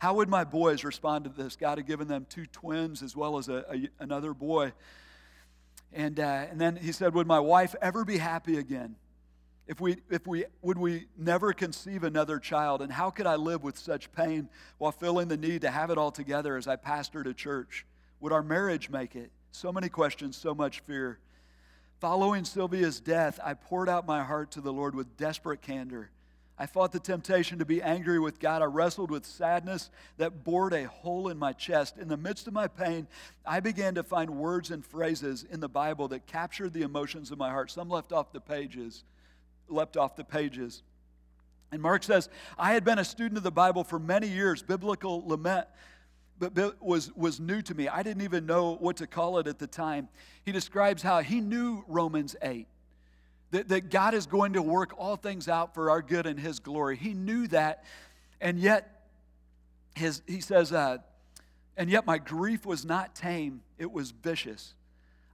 How 0.00 0.14
would 0.14 0.30
my 0.30 0.44
boys 0.44 0.82
respond 0.82 1.24
to 1.24 1.30
this? 1.30 1.56
God 1.56 1.76
had 1.76 1.86
given 1.86 2.08
them 2.08 2.26
two 2.28 2.46
twins 2.46 3.02
as 3.02 3.14
well 3.14 3.36
as 3.36 3.50
a, 3.50 3.64
a, 3.70 3.88
another 4.02 4.32
boy. 4.32 4.72
And, 5.92 6.18
uh, 6.18 6.46
and 6.50 6.58
then 6.58 6.76
he 6.76 6.90
said, 6.90 7.12
Would 7.12 7.26
my 7.26 7.38
wife 7.38 7.74
ever 7.82 8.06
be 8.06 8.16
happy 8.16 8.56
again? 8.56 8.96
If 9.66 9.78
we, 9.78 9.98
if 10.08 10.26
we, 10.26 10.46
would 10.62 10.78
we 10.78 11.06
never 11.18 11.52
conceive 11.52 12.02
another 12.02 12.38
child? 12.38 12.80
And 12.80 12.90
how 12.90 13.10
could 13.10 13.26
I 13.26 13.36
live 13.36 13.62
with 13.62 13.76
such 13.76 14.10
pain 14.12 14.48
while 14.78 14.90
feeling 14.90 15.28
the 15.28 15.36
need 15.36 15.60
to 15.60 15.70
have 15.70 15.90
it 15.90 15.98
all 15.98 16.10
together 16.10 16.56
as 16.56 16.66
I 16.66 16.76
pastored 16.76 17.26
a 17.26 17.34
church? 17.34 17.84
Would 18.20 18.32
our 18.32 18.42
marriage 18.42 18.88
make 18.88 19.14
it? 19.14 19.30
So 19.52 19.70
many 19.70 19.90
questions, 19.90 20.34
so 20.34 20.54
much 20.54 20.80
fear. 20.80 21.18
Following 22.00 22.46
Sylvia's 22.46 23.00
death, 23.00 23.38
I 23.44 23.52
poured 23.52 23.90
out 23.90 24.06
my 24.06 24.24
heart 24.24 24.50
to 24.52 24.62
the 24.62 24.72
Lord 24.72 24.94
with 24.94 25.18
desperate 25.18 25.60
candor. 25.60 26.10
I 26.60 26.66
fought 26.66 26.92
the 26.92 27.00
temptation 27.00 27.58
to 27.58 27.64
be 27.64 27.82
angry 27.82 28.20
with 28.20 28.38
God. 28.38 28.60
I 28.60 28.66
wrestled 28.66 29.10
with 29.10 29.24
sadness 29.24 29.90
that 30.18 30.44
bored 30.44 30.74
a 30.74 30.86
hole 30.86 31.28
in 31.28 31.38
my 31.38 31.54
chest. 31.54 31.96
In 31.96 32.06
the 32.06 32.18
midst 32.18 32.46
of 32.46 32.52
my 32.52 32.68
pain, 32.68 33.08
I 33.46 33.60
began 33.60 33.94
to 33.94 34.02
find 34.02 34.28
words 34.28 34.70
and 34.70 34.84
phrases 34.84 35.46
in 35.50 35.60
the 35.60 35.70
Bible 35.70 36.08
that 36.08 36.26
captured 36.26 36.74
the 36.74 36.82
emotions 36.82 37.30
of 37.30 37.38
my 37.38 37.48
heart. 37.48 37.70
Some 37.70 37.88
left 37.88 38.12
off 38.12 38.30
the 38.30 38.42
pages 38.42 39.04
leapt 39.70 39.96
off 39.96 40.16
the 40.16 40.24
pages. 40.24 40.82
And 41.72 41.80
Mark 41.80 42.02
says, 42.02 42.28
I 42.58 42.74
had 42.74 42.84
been 42.84 42.98
a 42.98 43.04
student 43.04 43.38
of 43.38 43.42
the 43.42 43.50
Bible 43.50 43.82
for 43.82 43.98
many 43.98 44.28
years. 44.28 44.62
Biblical 44.62 45.26
lament 45.26 45.66
but 46.38 46.82
was, 46.82 47.14
was 47.14 47.38
new 47.38 47.62
to 47.62 47.74
me. 47.74 47.88
I 47.88 48.02
didn't 48.02 48.22
even 48.22 48.46
know 48.46 48.76
what 48.76 48.96
to 48.96 49.06
call 49.06 49.38
it 49.38 49.46
at 49.46 49.58
the 49.58 49.66
time. 49.66 50.08
He 50.44 50.52
describes 50.52 51.02
how 51.02 51.20
he 51.20 51.40
knew 51.40 51.84
Romans 51.86 52.34
8, 52.42 52.66
that, 53.50 53.68
that 53.68 53.90
God 53.90 54.14
is 54.14 54.26
going 54.26 54.54
to 54.54 54.62
work 54.62 54.92
all 54.96 55.16
things 55.16 55.48
out 55.48 55.74
for 55.74 55.90
our 55.90 56.02
good 56.02 56.26
and 56.26 56.38
his 56.38 56.58
glory. 56.58 56.96
He 56.96 57.14
knew 57.14 57.46
that, 57.48 57.84
and 58.40 58.58
yet, 58.58 59.06
his, 59.94 60.22
he 60.26 60.40
says, 60.40 60.72
uh, 60.72 60.98
and 61.76 61.90
yet 61.90 62.06
my 62.06 62.18
grief 62.18 62.64
was 62.64 62.84
not 62.84 63.14
tame, 63.14 63.62
it 63.78 63.90
was 63.90 64.10
vicious. 64.10 64.74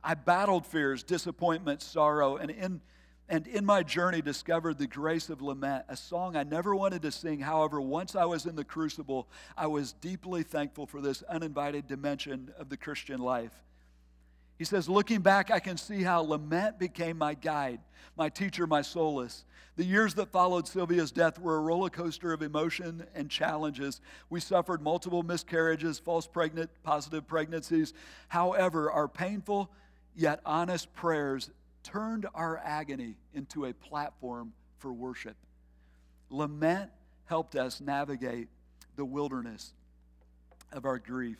I 0.02 0.14
battled 0.14 0.66
fears, 0.66 1.02
disappointment, 1.02 1.82
sorrow, 1.82 2.36
and 2.36 2.50
in 2.50 2.80
and 3.28 3.46
in 3.48 3.64
my 3.66 3.82
journey 3.82 4.22
discovered 4.22 4.78
the 4.78 4.86
grace 4.86 5.30
of 5.30 5.42
lament, 5.42 5.84
a 5.88 5.96
song 5.96 6.36
I 6.36 6.44
never 6.44 6.76
wanted 6.76 7.02
to 7.02 7.10
sing. 7.10 7.40
However, 7.40 7.80
once 7.80 8.14
I 8.14 8.24
was 8.24 8.46
in 8.46 8.54
the 8.54 8.64
crucible, 8.64 9.28
I 9.56 9.66
was 9.66 9.92
deeply 9.92 10.44
thankful 10.44 10.86
for 10.86 11.00
this 11.00 11.22
uninvited 11.22 11.88
dimension 11.88 12.52
of 12.56 12.68
the 12.68 12.76
Christian 12.76 13.18
life. 13.18 13.65
He 14.58 14.64
says, 14.64 14.88
looking 14.88 15.20
back, 15.20 15.50
I 15.50 15.60
can 15.60 15.76
see 15.76 16.02
how 16.02 16.22
lament 16.22 16.78
became 16.78 17.18
my 17.18 17.34
guide, 17.34 17.80
my 18.16 18.28
teacher, 18.28 18.66
my 18.66 18.82
solace. 18.82 19.44
The 19.76 19.84
years 19.84 20.14
that 20.14 20.32
followed 20.32 20.66
Sylvia's 20.66 21.12
death 21.12 21.38
were 21.38 21.56
a 21.56 21.60
roller 21.60 21.90
coaster 21.90 22.32
of 22.32 22.40
emotion 22.40 23.06
and 23.14 23.30
challenges. 23.30 24.00
We 24.30 24.40
suffered 24.40 24.80
multiple 24.80 25.22
miscarriages, 25.22 25.98
false 25.98 26.26
pregnant, 26.26 26.70
positive 26.82 27.26
pregnancies. 27.26 27.92
However, 28.28 28.90
our 28.90 29.08
painful 29.08 29.70
yet 30.14 30.40
honest 30.46 30.94
prayers 30.94 31.50
turned 31.82 32.26
our 32.34 32.56
agony 32.64 33.16
into 33.34 33.66
a 33.66 33.74
platform 33.74 34.54
for 34.78 34.92
worship. 34.92 35.36
Lament 36.30 36.90
helped 37.26 37.54
us 37.54 37.82
navigate 37.82 38.48
the 38.96 39.04
wilderness 39.04 39.74
of 40.72 40.86
our 40.86 40.98
grief. 40.98 41.38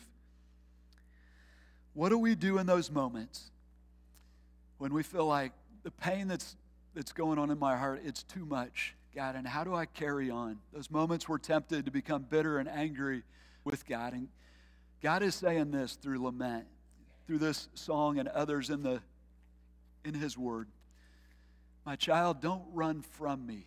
What 1.97 2.09
do 2.09 2.19
we 2.19 2.35
do 2.35 2.59
in 2.59 2.67
those 2.67 2.91
moments 2.91 3.49
when 4.77 4.93
we 4.93 5.01
feel 5.01 5.25
like 5.25 5.51
the 5.81 5.89
pain 5.89 6.27
that's, 6.27 6.55
that's 6.93 7.11
going 7.11 7.39
on 7.39 7.49
in 7.49 7.57
my 7.57 7.75
heart, 7.75 8.01
it's 8.05 8.21
too 8.21 8.45
much, 8.45 8.93
God, 9.15 9.35
and 9.35 9.47
how 9.47 9.63
do 9.63 9.73
I 9.73 9.87
carry 9.87 10.29
on? 10.29 10.59
Those 10.71 10.91
moments 10.91 11.27
we're 11.27 11.39
tempted 11.39 11.85
to 11.85 11.91
become 11.91 12.21
bitter 12.21 12.59
and 12.59 12.69
angry 12.69 13.23
with 13.63 13.83
God. 13.87 14.13
And 14.13 14.27
God 15.01 15.23
is 15.23 15.33
saying 15.33 15.71
this 15.71 15.95
through 15.95 16.21
lament, 16.21 16.67
through 17.25 17.39
this 17.39 17.67
song 17.73 18.19
and 18.19 18.27
others 18.27 18.69
in 18.69 18.83
the 18.83 19.01
in 20.05 20.13
His 20.13 20.37
Word. 20.37 20.67
My 21.83 21.95
child, 21.95 22.41
don't 22.41 22.65
run 22.73 23.01
from 23.01 23.43
me 23.47 23.65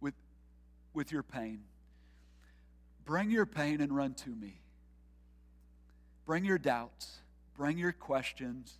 with, 0.00 0.14
with 0.94 1.12
your 1.12 1.22
pain. 1.22 1.60
Bring 3.04 3.30
your 3.30 3.46
pain 3.46 3.80
and 3.80 3.94
run 3.94 4.14
to 4.14 4.30
me. 4.30 4.60
Bring 6.30 6.44
your 6.44 6.58
doubts, 6.58 7.18
bring 7.56 7.76
your 7.76 7.90
questions, 7.90 8.78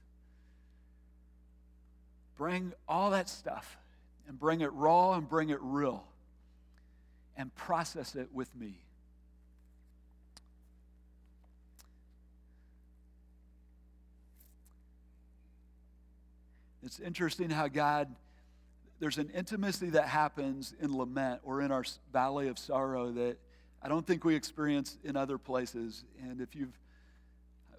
bring 2.36 2.72
all 2.86 3.10
that 3.10 3.28
stuff 3.28 3.76
and 4.28 4.38
bring 4.38 4.60
it 4.60 4.72
raw 4.72 5.14
and 5.14 5.28
bring 5.28 5.50
it 5.50 5.58
real 5.60 6.04
and 7.36 7.52
process 7.56 8.14
it 8.14 8.28
with 8.32 8.54
me. 8.54 8.78
It's 16.84 17.00
interesting 17.00 17.50
how 17.50 17.66
God, 17.66 18.14
there's 19.00 19.18
an 19.18 19.28
intimacy 19.34 19.90
that 19.90 20.06
happens 20.06 20.72
in 20.80 20.96
lament 20.96 21.40
or 21.42 21.62
in 21.62 21.72
our 21.72 21.84
valley 22.12 22.46
of 22.46 22.60
sorrow 22.60 23.10
that 23.10 23.38
I 23.82 23.88
don't 23.88 24.06
think 24.06 24.24
we 24.24 24.36
experience 24.36 24.98
in 25.02 25.16
other 25.16 25.36
places. 25.36 26.04
And 26.22 26.40
if 26.40 26.54
you've, 26.54 26.78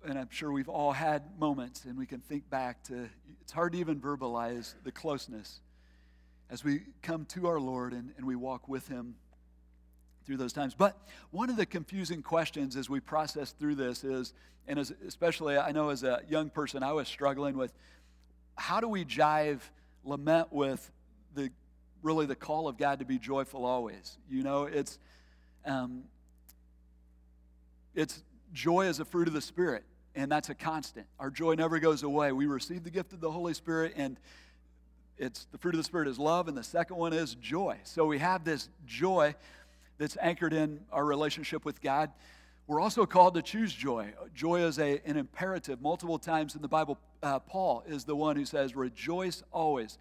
and 0.05 0.17
I'm 0.17 0.29
sure 0.29 0.51
we've 0.51 0.70
all 0.70 0.91
had 0.91 1.24
moments 1.39 1.86
and 1.86 1.98
we 1.98 2.05
can 2.05 2.20
think 2.20 2.50
back 2.50 2.84
to, 2.86 3.10
it's 3.41 3.51
hard 3.51 3.74
to 3.74 3.79
even 3.79 4.00
verbalize 4.00 4.74
the 4.84 4.91
closeness 4.91 5.60
as 6.50 6.63
we 6.63 6.81
come 7.01 7.25
to 7.25 7.48
our 7.48 7.60
Lord 7.60 7.93
and, 7.93 8.12
and 8.17 8.25
we 8.25 8.36
walk 8.36 8.67
with 8.67 8.88
Him 8.88 9.15
through 10.25 10.38
those 10.38 10.53
times. 10.53 10.75
But 10.75 10.98
one 11.31 11.50
of 11.50 11.58
the 11.58 11.65
confusing 11.65 12.22
questions 12.22 12.75
as 12.75 12.89
we 12.89 13.00
process 13.00 13.51
through 13.51 13.75
this 13.75 14.03
is, 14.03 14.34
and 14.67 14.77
as, 14.77 14.93
especially 15.08 15.58
I 15.58 15.72
know 15.72 15.89
as 15.89 16.03
a 16.03 16.22
young 16.29 16.50
person, 16.50 16.84
I 16.84 16.93
was 16.93 17.08
struggling 17.08 17.58
with 17.58 17.74
how 18.55 18.79
do 18.79 18.88
we 18.88 19.05
jive 19.05 19.60
lament 20.03 20.51
with 20.51 20.91
the 21.34 21.50
really 22.03 22.25
the 22.25 22.36
call 22.36 22.67
of 22.67 22.77
God 22.77 23.00
to 23.00 23.05
be 23.05 23.17
joyful 23.17 23.65
always? 23.65 24.17
You 24.29 24.43
know, 24.43 24.63
it's 24.65 25.00
um, 25.65 26.03
it's 27.96 28.24
joy 28.53 28.88
is 28.88 29.00
a 29.00 29.05
fruit 29.05 29.27
of 29.27 29.34
the 29.34 29.41
Spirit, 29.41 29.84
and 30.15 30.32
that's 30.32 30.50
a 30.50 30.56
constant. 30.56 31.08
Our 31.20 31.30
joy 31.30 31.56
never 31.56 31.80
goes 31.80 32.03
away. 32.03 32.32
We 32.32 32.46
receive 32.46 32.84
the 32.84 32.91
gift 32.91 33.13
of 33.13 33.22
the 33.22 33.32
Holy 33.32 33.53
Spirit, 33.53 33.94
and 33.96 34.18
it's 35.18 35.46
the 35.51 35.58
fruit 35.58 35.75
of 35.75 35.80
the 35.80 35.84
Spirit 35.84 36.08
is 36.08 36.20
love, 36.20 36.48
and 36.48 36.58
the 36.58 36.63
second 36.63 36.98
one 36.98 37.13
is 37.13 37.36
joy. 37.36 37.77
So 37.84 38.06
we 38.06 38.20
have 38.20 38.44
this 38.44 38.70
joy 38.86 39.36
that's 39.98 40.18
anchored 40.20 40.53
in 40.53 40.82
our 40.91 41.06
relationship 41.06 41.63
with 41.63 41.82
God. 41.82 42.12
We're 42.68 42.80
also 42.80 43.06
called 43.06 43.36
to 43.36 43.41
choose 43.41 43.74
joy. 43.74 44.13
Joy 44.34 44.62
is 44.62 44.80
a, 44.80 45.01
an 45.06 45.18
imperative. 45.18 45.82
Multiple 45.82 46.20
times 46.20 46.56
in 46.56 46.62
the 46.62 46.68
Bible, 46.68 46.98
uh, 47.22 47.39
Paul 47.39 47.84
is 47.88 48.03
the 48.03 48.15
one 48.15 48.36
who 48.36 48.46
says, 48.46 48.75
Rejoice 48.75 49.44
always. 49.51 49.98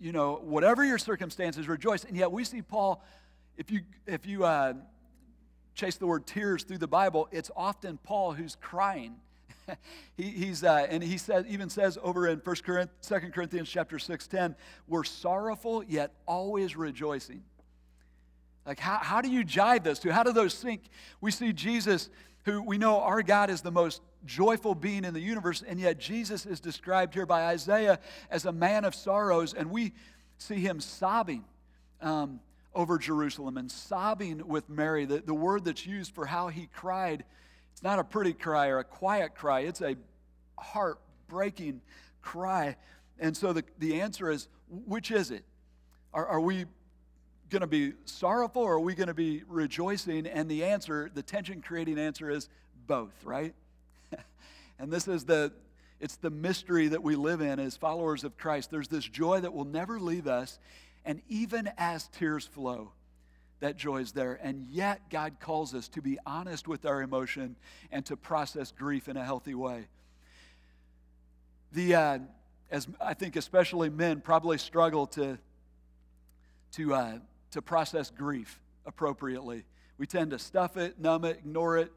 You 0.00 0.12
know, 0.12 0.40
whatever 0.42 0.84
your 0.84 0.98
circumstances, 0.98 1.68
rejoice. 1.68 2.04
And 2.04 2.16
yet 2.16 2.32
we 2.32 2.44
see 2.44 2.62
Paul, 2.62 3.04
if 3.56 3.70
you, 3.70 3.82
if 4.06 4.26
you 4.26 4.44
uh, 4.44 4.74
chase 5.74 5.96
the 5.96 6.06
word 6.06 6.26
tears 6.26 6.62
through 6.64 6.78
the 6.78 6.88
Bible, 6.88 7.28
it's 7.32 7.50
often 7.56 7.98
Paul 8.02 8.32
who's 8.32 8.56
crying. 8.60 9.16
he, 10.16 10.24
he's, 10.24 10.62
uh, 10.62 10.86
and 10.88 11.02
he 11.02 11.18
says, 11.18 11.44
even 11.48 11.68
says 11.68 11.98
over 12.02 12.28
in 12.28 12.38
1 12.38 12.56
Corinthians, 12.64 12.90
2 13.08 13.30
Corinthians 13.32 13.68
chapter 13.68 13.96
6.10, 13.96 14.54
we're 14.86 15.04
sorrowful 15.04 15.82
yet 15.84 16.12
always 16.26 16.76
rejoicing. 16.76 17.42
Like, 18.66 18.78
how, 18.78 18.98
how 18.98 19.20
do 19.20 19.28
you 19.28 19.44
jive 19.44 19.84
those 19.84 19.98
two? 19.98 20.10
How 20.10 20.22
do 20.22 20.32
those 20.32 20.54
sync? 20.54 20.82
We 21.20 21.30
see 21.30 21.52
Jesus, 21.52 22.08
who 22.44 22.62
we 22.62 22.78
know 22.78 23.00
our 23.00 23.22
God 23.22 23.50
is 23.50 23.60
the 23.60 23.70
most 23.70 24.00
joyful 24.24 24.74
being 24.74 25.04
in 25.04 25.12
the 25.12 25.20
universe, 25.20 25.62
and 25.66 25.78
yet 25.78 25.98
Jesus 25.98 26.46
is 26.46 26.60
described 26.60 27.12
here 27.12 27.26
by 27.26 27.46
Isaiah 27.46 27.98
as 28.30 28.46
a 28.46 28.52
man 28.52 28.84
of 28.84 28.94
sorrows, 28.94 29.52
and 29.52 29.70
we 29.70 29.92
see 30.38 30.56
him 30.56 30.80
sobbing 30.80 31.44
um, 32.00 32.40
over 32.74 32.98
Jerusalem 32.98 33.56
and 33.56 33.70
sobbing 33.70 34.46
with 34.46 34.68
Mary. 34.68 35.04
The, 35.04 35.18
the 35.18 35.34
word 35.34 35.64
that's 35.64 35.86
used 35.86 36.14
for 36.14 36.26
how 36.26 36.48
he 36.48 36.68
cried, 36.74 37.24
it's 37.72 37.82
not 37.82 37.98
a 37.98 38.04
pretty 38.04 38.32
cry 38.32 38.68
or 38.68 38.78
a 38.78 38.84
quiet 38.84 39.34
cry, 39.34 39.60
it's 39.60 39.80
a 39.80 39.96
heartbreaking 40.58 41.80
cry. 42.22 42.76
And 43.18 43.36
so 43.36 43.52
the, 43.52 43.64
the 43.78 44.00
answer 44.00 44.30
is 44.30 44.48
which 44.86 45.10
is 45.10 45.30
it? 45.30 45.44
Are, 46.12 46.26
are 46.26 46.40
we 46.40 46.66
going 47.50 47.60
to 47.60 47.66
be 47.66 47.92
sorrowful 48.04 48.62
or 48.62 48.74
are 48.74 48.80
we 48.80 48.94
going 48.94 49.08
to 49.08 49.14
be 49.14 49.42
rejoicing? 49.48 50.26
And 50.26 50.48
the 50.48 50.64
answer, 50.64 51.10
the 51.12 51.22
tension 51.22 51.60
creating 51.60 51.98
answer 51.98 52.30
is 52.30 52.48
both, 52.86 53.12
right? 53.24 53.54
and 54.78 54.92
this 54.92 55.06
is 55.08 55.24
the 55.24 55.52
it's 56.00 56.16
the 56.16 56.30
mystery 56.30 56.88
that 56.88 57.02
we 57.02 57.16
live 57.16 57.40
in 57.40 57.58
as 57.58 57.76
followers 57.76 58.24
of 58.24 58.36
Christ. 58.36 58.70
There's 58.70 58.88
this 58.88 59.04
joy 59.04 59.40
that 59.40 59.54
will 59.54 59.64
never 59.64 59.98
leave 59.98 60.26
us, 60.26 60.58
and 61.04 61.20
even 61.28 61.70
as 61.76 62.08
tears 62.08 62.46
flow, 62.46 62.92
that 63.60 63.76
joy 63.76 63.98
is 63.98 64.12
there. 64.12 64.38
And 64.42 64.66
yet, 64.70 65.10
God 65.10 65.36
calls 65.40 65.74
us 65.74 65.88
to 65.88 66.02
be 66.02 66.18
honest 66.26 66.68
with 66.68 66.84
our 66.84 67.02
emotion 67.02 67.56
and 67.90 68.04
to 68.06 68.16
process 68.16 68.72
grief 68.72 69.08
in 69.08 69.16
a 69.16 69.24
healthy 69.24 69.54
way. 69.54 69.88
The, 71.72 71.94
uh, 71.94 72.18
as 72.70 72.88
I 73.00 73.14
think 73.14 73.36
especially 73.36 73.90
men 73.90 74.20
probably 74.20 74.58
struggle 74.58 75.06
to, 75.08 75.38
to, 76.72 76.94
uh, 76.94 77.18
to 77.52 77.62
process 77.62 78.10
grief 78.10 78.60
appropriately. 78.86 79.64
We 79.98 80.06
tend 80.06 80.32
to 80.32 80.38
stuff 80.38 80.76
it, 80.76 80.98
numb 80.98 81.24
it, 81.24 81.38
ignore 81.38 81.78
it, 81.78 81.92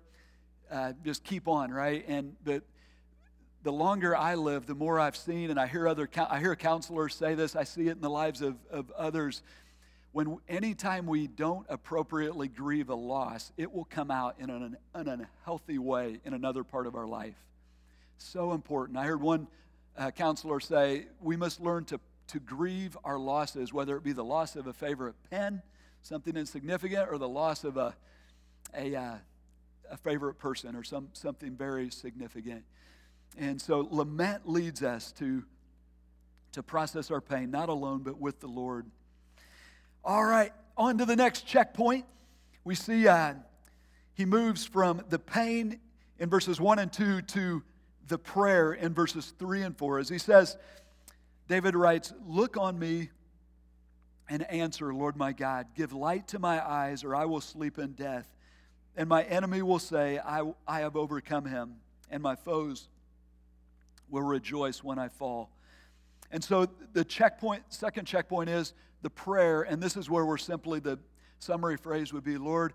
uh, 0.72 0.94
just 1.04 1.24
keep 1.24 1.48
on, 1.48 1.72
right? 1.72 2.04
And 2.08 2.36
but 2.44 2.64
the 3.64 3.72
longer 3.72 4.16
I 4.16 4.36
live, 4.36 4.66
the 4.66 4.76
more 4.76 5.00
I've 5.00 5.18
seen, 5.18 5.50
and 5.50 5.60
I 5.60 5.68
hear 5.68 5.88
other 5.88 6.10
I 6.30 6.40
hear 6.40 6.56
counselors 6.56 7.16
say 7.16 7.36
this. 7.36 7.56
I 7.56 7.64
see 7.64 7.88
it 7.88 7.92
in 7.92 8.02
the 8.02 8.10
lives 8.10 8.42
of, 8.42 8.56
of 8.72 8.92
others. 8.92 9.42
When 10.12 10.38
anytime 10.48 11.06
we 11.06 11.28
don't 11.28 11.66
appropriately 11.70 12.48
grieve 12.48 12.90
a 12.90 12.96
loss, 12.96 13.52
it 13.58 13.72
will 13.72 13.86
come 13.86 14.10
out 14.10 14.36
in 14.40 14.50
an, 14.50 14.78
an 14.94 15.08
unhealthy 15.08 15.78
way 15.78 16.20
in 16.26 16.34
another 16.34 16.64
part 16.64 16.88
of 16.88 16.96
our 16.96 17.08
life. 17.08 17.36
So 18.18 18.54
important. 18.54 18.98
I 18.98 19.06
heard 19.06 19.22
one 19.22 19.48
uh, 19.98 20.12
counselor 20.12 20.60
say 20.60 21.06
we 21.22 21.36
must 21.36 21.60
learn 21.60 21.86
to 21.86 22.00
to 22.28 22.40
grieve 22.40 22.98
our 23.06 23.18
losses, 23.18 23.72
whether 23.72 23.96
it 23.96 24.04
be 24.04 24.12
the 24.12 24.24
loss 24.24 24.56
of 24.56 24.68
a 24.68 24.74
favorite 24.74 25.16
pen, 25.30 25.62
something 26.02 26.36
insignificant, 26.36 27.10
or 27.10 27.18
the 27.18 27.30
loss 27.30 27.64
of 27.64 27.78
a 27.78 27.96
a 28.76 28.96
uh, 28.96 29.16
a 29.90 29.98
favorite 29.98 30.36
person 30.36 30.76
or 30.76 30.84
some, 30.84 31.10
something 31.14 31.56
very 31.56 31.90
significant. 31.90 32.64
And 33.38 33.62
so 33.62 33.88
lament 33.92 34.48
leads 34.48 34.84
us 34.84 35.12
to, 35.14 35.44
to 36.54 36.64
process 36.64 37.12
our 37.12 37.22
pain, 37.22 37.52
not 37.52 37.70
alone, 37.70 38.02
but 38.04 38.20
with 38.20 38.40
the 38.40 38.48
Lord. 38.48 38.86
All 40.04 40.24
right, 40.24 40.54
on 40.76 40.98
to 41.00 41.06
the 41.06 41.16
next 41.16 41.46
checkpoint. 41.46 42.06
We 42.64 42.76
see 42.76 43.08
uh, 43.08 43.34
he 44.14 44.26
moves 44.26 44.66
from 44.66 45.04
the 45.10 45.20
pain 45.20 45.80
in 46.20 46.30
verses 46.30 46.60
1 46.60 46.80
and 46.80 46.92
2 46.92 47.22
to 47.22 47.64
the 48.08 48.18
prayer 48.18 48.74
in 48.74 48.94
verses 48.94 49.34
3 49.38 49.64
and 49.64 49.78
4. 49.78 50.00
As 50.00 50.10
he 50.10 50.18
says, 50.18 50.58
David 51.48 51.76
writes, 51.76 52.14
Look 52.26 52.58
on 52.58 52.80
me 52.80 53.10
and 54.30 54.44
answer, 54.52 54.94
Lord 54.94 55.16
my 55.16 55.32
God. 55.34 55.68
Give 55.76 55.94
light 55.94 56.28
to 56.30 56.40
my 56.40 56.66
eyes, 56.66 57.04
or 57.04 57.16
I 57.16 57.26
will 57.26 57.42
sleep 57.42 57.78
in 57.78 57.94
death. 57.94 58.28
And 58.96 59.08
my 59.08 59.24
enemy 59.24 59.62
will 59.62 59.80
say, 59.80 60.20
I, 60.20 60.52
I 60.68 60.80
have 60.82 60.96
overcome 60.96 61.46
him, 61.46 61.76
and 62.10 62.24
my 62.24 62.36
foes 62.36 62.90
will 64.10 64.24
rejoice 64.24 64.84
when 64.84 65.00
I 65.00 65.10
fall. 65.10 65.50
And 66.32 66.44
so 66.44 66.68
the 66.94 67.06
checkpoint, 67.06 67.64
second 67.70 68.06
checkpoint 68.06 68.50
is 68.50 68.74
the 69.02 69.10
prayer, 69.10 69.62
and 69.62 69.82
this 69.82 69.96
is 69.96 70.10
where 70.10 70.26
we're 70.26 70.38
simply, 70.38 70.80
the 70.80 71.00
summary 71.40 71.78
phrase 71.78 72.12
would 72.14 72.24
be, 72.24 72.38
Lord, 72.38 72.74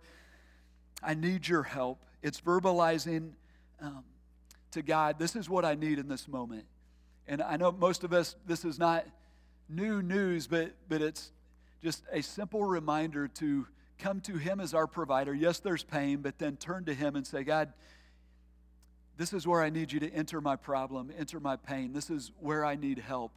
I 1.03 1.15
need 1.15 1.47
your 1.47 1.63
help. 1.63 2.05
It's 2.23 2.41
verbalizing 2.41 3.33
um, 3.81 4.05
to 4.71 4.83
God, 4.83 5.19
this 5.19 5.37
is 5.37 5.49
what 5.49 5.65
I 5.65 5.75
need 5.75 5.99
in 5.99 6.09
this 6.09 6.29
moment. 6.29 6.65
And 7.27 7.43
I 7.43 7.57
know 7.57 7.73
most 7.73 8.05
of 8.05 8.13
us, 8.13 8.37
this 8.47 8.65
is 8.65 8.79
not 8.79 9.07
new 9.69 10.03
news, 10.03 10.47
but, 10.47 10.73
but 10.89 11.03
it's 11.03 11.33
just 11.83 12.05
a 12.13 12.23
simple 12.23 12.65
reminder 12.65 13.29
to 13.29 13.67
come 13.99 14.21
to 14.23 14.37
Him 14.37 14.61
as 14.61 14.75
our 14.75 14.87
provider. 14.87 15.35
Yes, 15.35 15.61
there's 15.61 15.85
pain, 15.85 16.19
but 16.19 16.39
then 16.39 16.57
turn 16.57 16.85
to 16.87 16.95
Him 16.95 17.17
and 17.17 17.27
say, 17.27 17.45
God, 17.45 17.73
this 19.17 19.33
is 19.33 19.47
where 19.47 19.63
I 19.63 19.71
need 19.71 19.93
you 19.93 20.01
to 20.01 20.11
enter 20.11 20.41
my 20.41 20.57
problem, 20.57 21.11
enter 21.17 21.41
my 21.41 21.57
pain. 21.57 21.93
This 21.93 22.11
is 22.11 22.33
where 22.41 22.65
I 22.65 22.77
need 22.77 22.99
help. 22.99 23.33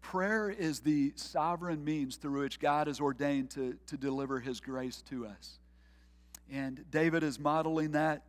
Prayer 0.00 0.48
is 0.48 0.80
the 0.80 1.12
sovereign 1.16 1.84
means 1.84 2.16
through 2.16 2.42
which 2.42 2.60
God 2.60 2.88
is 2.88 3.00
ordained 3.00 3.50
to, 3.50 3.76
to 3.88 3.96
deliver 3.96 4.38
His 4.38 4.60
grace 4.60 5.02
to 5.10 5.26
us. 5.26 5.58
And 6.50 6.84
David 6.90 7.22
is 7.22 7.38
modeling 7.38 7.92
that 7.92 8.22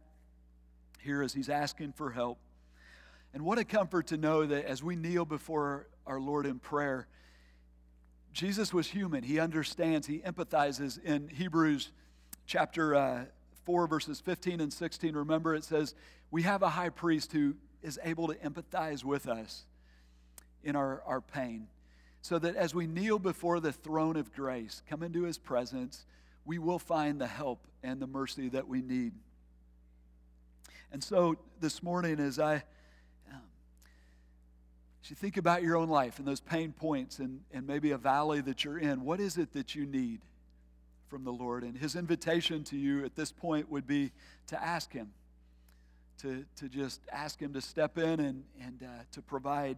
here 1.00 1.22
as 1.22 1.34
he's 1.34 1.50
asking 1.50 1.93
for 1.93 2.12
help. 2.12 2.38
And 3.34 3.43
what 3.43 3.58
a 3.58 3.63
comfort 3.63 4.08
to 4.08 4.17
know 4.17 4.46
that 4.46 4.65
as 4.65 4.84
we 4.84 4.96
kneel 4.96 5.25
before 5.25 5.88
our 6.05 6.19
Lord 6.19 6.46
in 6.46 6.60
prayer, 6.60 7.08
Jesus 8.34 8.74
was 8.74 8.88
human. 8.88 9.24
He 9.24 9.39
understands, 9.39 10.08
he 10.08 10.19
empathizes. 10.19 11.02
In 11.04 11.28
Hebrews 11.30 11.91
chapter 12.45 12.95
uh, 12.95 13.25
4, 13.65 13.88
verses 13.88 14.19
15 14.19 14.62
and 14.62 14.73
16, 14.73 15.15
remember 15.15 15.56
it 15.56 15.63
says, 15.63 15.95
We 16.32 16.44
have 16.44 16.62
a 16.62 16.70
high 16.70 16.89
priest 16.89 17.32
who 17.32 17.56
is 17.82 18.00
able 18.04 18.28
to 18.28 18.36
empathize 18.36 19.04
with 19.04 19.28
us 19.28 19.65
in 20.63 20.76
our, 20.76 21.02
our 21.06 21.22
pain. 21.22 21.68
So 22.22 22.38
that 22.39 22.56
as 22.56 22.76
we 22.76 22.86
kneel 22.86 23.18
before 23.18 23.60
the 23.60 23.72
throne 23.72 24.18
of 24.18 24.34
grace, 24.34 24.82
come 24.89 25.04
into 25.04 25.24
his 25.24 25.38
presence, 25.38 26.06
we 26.46 26.58
will 26.58 26.80
find 26.80 27.20
the 27.20 27.28
help 27.28 27.65
and 27.82 28.02
the 28.02 28.08
mercy 28.08 28.50
that 28.50 28.68
we 28.68 28.82
need. 28.82 29.13
And 30.92 31.04
so 31.04 31.38
this 31.60 31.82
morning, 31.82 32.20
as 32.20 32.39
I 32.39 32.56
um, 33.32 33.42
as 35.04 35.10
you 35.10 35.15
think 35.15 35.38
about 35.38 35.63
your 35.63 35.78
own 35.78 35.88
life 35.88 36.20
and 36.20 36.28
those 36.28 36.42
pain 36.42 36.74
points 36.74 37.20
and, 37.20 37.42
and 37.54 37.65
maybe 37.65 37.92
a 37.92 37.98
valley 37.98 38.42
that 38.42 38.65
you're 38.65 38.80
in, 38.80 39.06
what 39.06 39.20
is 39.20 39.38
it 39.38 39.54
that 39.54 39.76
you 39.76 39.86
need 39.86 40.20
from 41.08 41.24
the 41.24 41.32
Lord? 41.32 41.63
And 41.63 41.78
his 41.78 41.96
invitation 41.96 42.63
to 42.65 42.78
you 42.78 43.06
at 43.06 43.15
this 43.15 43.32
point 43.32 43.72
would 43.72 43.88
be 43.88 44.12
to 44.48 44.62
ask 44.62 44.92
him, 44.92 45.12
to, 46.19 46.45
to 46.58 46.69
just 46.69 47.01
ask 47.12 47.39
him 47.39 47.53
to 47.53 47.62
step 47.62 47.97
in 47.97 48.19
and, 48.19 48.43
and 48.62 48.84
uh, 48.84 49.03
to 49.12 49.21
provide. 49.21 49.77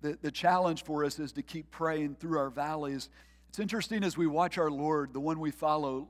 The, 0.00 0.18
the 0.22 0.30
challenge 0.30 0.84
for 0.84 1.04
us 1.04 1.18
is 1.18 1.32
to 1.32 1.42
keep 1.42 1.70
praying 1.70 2.16
through 2.20 2.38
our 2.38 2.50
valleys. 2.50 3.10
It's 3.48 3.58
interesting 3.58 4.04
as 4.04 4.16
we 4.16 4.26
watch 4.26 4.58
our 4.58 4.70
Lord, 4.70 5.12
the 5.12 5.20
one 5.20 5.40
we 5.40 5.50
follow, 5.50 6.08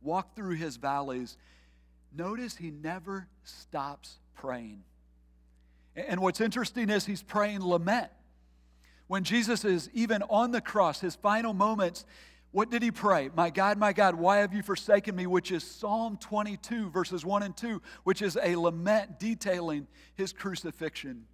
walk 0.00 0.36
through 0.36 0.56
his 0.56 0.76
valleys. 0.76 1.36
Notice 2.16 2.56
he 2.56 2.70
never 2.70 3.26
stops 3.42 4.18
praying. 4.34 4.84
And 5.96 6.20
what's 6.20 6.40
interesting 6.40 6.90
is 6.90 7.06
he's 7.06 7.22
praying 7.22 7.64
lament. 7.64 8.10
When 9.08 9.24
Jesus 9.24 9.64
is 9.64 9.88
even 9.94 10.22
on 10.28 10.50
the 10.50 10.60
cross, 10.60 11.00
his 11.00 11.16
final 11.16 11.54
moments, 11.54 12.04
what 12.56 12.70
did 12.70 12.82
he 12.82 12.90
pray? 12.90 13.28
My 13.36 13.50
God, 13.50 13.76
my 13.76 13.92
God, 13.92 14.14
why 14.14 14.38
have 14.38 14.54
you 14.54 14.62
forsaken 14.62 15.14
me? 15.14 15.26
Which 15.26 15.52
is 15.52 15.62
Psalm 15.62 16.16
22, 16.16 16.88
verses 16.88 17.22
1 17.22 17.42
and 17.42 17.54
2, 17.54 17.82
which 18.04 18.22
is 18.22 18.38
a 18.42 18.56
lament 18.56 19.18
detailing 19.18 19.86
his 20.14 20.32
crucifixion. 20.32 21.26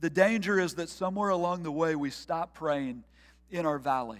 The 0.00 0.10
danger 0.10 0.58
is 0.58 0.74
that 0.74 0.88
somewhere 0.88 1.28
along 1.28 1.62
the 1.62 1.70
way 1.70 1.94
we 1.94 2.10
stop 2.10 2.52
praying 2.52 3.04
in 3.48 3.64
our 3.64 3.78
valley. 3.78 4.18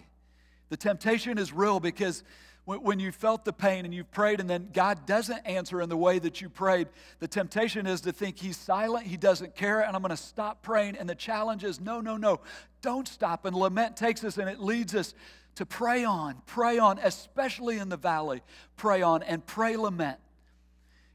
The 0.68 0.76
temptation 0.76 1.36
is 1.36 1.52
real 1.52 1.80
because 1.80 2.22
when 2.64 3.00
you 3.00 3.10
felt 3.10 3.44
the 3.44 3.52
pain 3.52 3.84
and 3.84 3.92
you've 3.92 4.12
prayed 4.12 4.38
and 4.38 4.48
then 4.48 4.68
God 4.72 5.04
doesn't 5.04 5.44
answer 5.44 5.82
in 5.82 5.88
the 5.88 5.96
way 5.96 6.20
that 6.20 6.40
you 6.40 6.48
prayed, 6.48 6.86
the 7.18 7.26
temptation 7.26 7.88
is 7.88 8.02
to 8.02 8.12
think 8.12 8.38
He's 8.38 8.56
silent, 8.56 9.04
He 9.04 9.16
doesn't 9.16 9.56
care, 9.56 9.80
and 9.80 9.96
I'm 9.96 10.02
going 10.02 10.10
to 10.10 10.16
stop 10.16 10.62
praying. 10.62 10.96
And 10.96 11.10
the 11.10 11.16
challenge 11.16 11.64
is 11.64 11.80
no, 11.80 12.00
no, 12.00 12.16
no, 12.16 12.38
don't 12.82 13.08
stop. 13.08 13.46
And 13.46 13.56
lament 13.56 13.96
takes 13.96 14.22
us 14.22 14.38
and 14.38 14.48
it 14.48 14.60
leads 14.60 14.94
us 14.94 15.14
to 15.56 15.66
pray 15.66 16.04
on, 16.04 16.42
pray 16.46 16.78
on, 16.78 16.98
especially 16.98 17.78
in 17.78 17.88
the 17.88 17.96
valley. 17.96 18.42
Pray 18.76 19.02
on 19.02 19.22
and 19.22 19.44
pray 19.44 19.76
lament. 19.76 20.18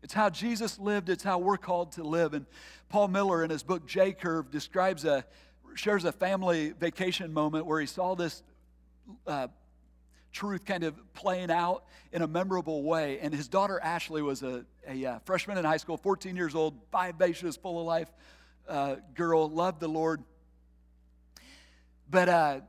It's 0.03 0.13
how 0.13 0.29
Jesus 0.29 0.77
lived, 0.77 1.09
it's 1.09 1.23
how 1.23 1.39
we're 1.39 1.57
called 1.57 1.93
to 1.93 2.03
live. 2.03 2.33
And 2.33 2.45
Paul 2.89 3.07
Miller, 3.07 3.43
in 3.43 3.49
his 3.49 3.63
book 3.63 3.85
J 3.87 4.13
Curve, 4.13 4.51
describes 4.51 5.03
a, 5.03 5.25
shares 5.73 6.05
a 6.05 6.11
family 6.11 6.73
vacation 6.79 7.33
moment 7.33 7.65
where 7.65 7.79
he 7.79 7.87
saw 7.87 8.15
this. 8.15 8.43
Uh, 9.25 9.47
truth 10.31 10.65
kind 10.65 10.83
of 10.83 10.93
playing 11.13 11.49
out 11.49 11.85
in 12.11 12.21
a 12.21 12.27
memorable 12.27 12.83
way. 12.83 13.19
And 13.21 13.33
his 13.33 13.47
daughter 13.47 13.79
Ashley 13.81 14.21
was 14.21 14.43
a, 14.43 14.65
a 14.85 15.05
uh, 15.05 15.19
freshman 15.19 15.57
in 15.57 15.63
high 15.63 15.77
school, 15.77 15.95
14 15.95 16.35
years 16.35 16.55
old, 16.55 16.77
vivacious, 16.91 17.55
full 17.55 17.79
of 17.79 17.85
life 17.85 18.11
uh, 18.67 18.95
girl, 19.13 19.49
loved 19.49 19.79
the 19.79 19.87
Lord. 19.87 20.23
But 22.09 22.29
uh, 22.29 22.59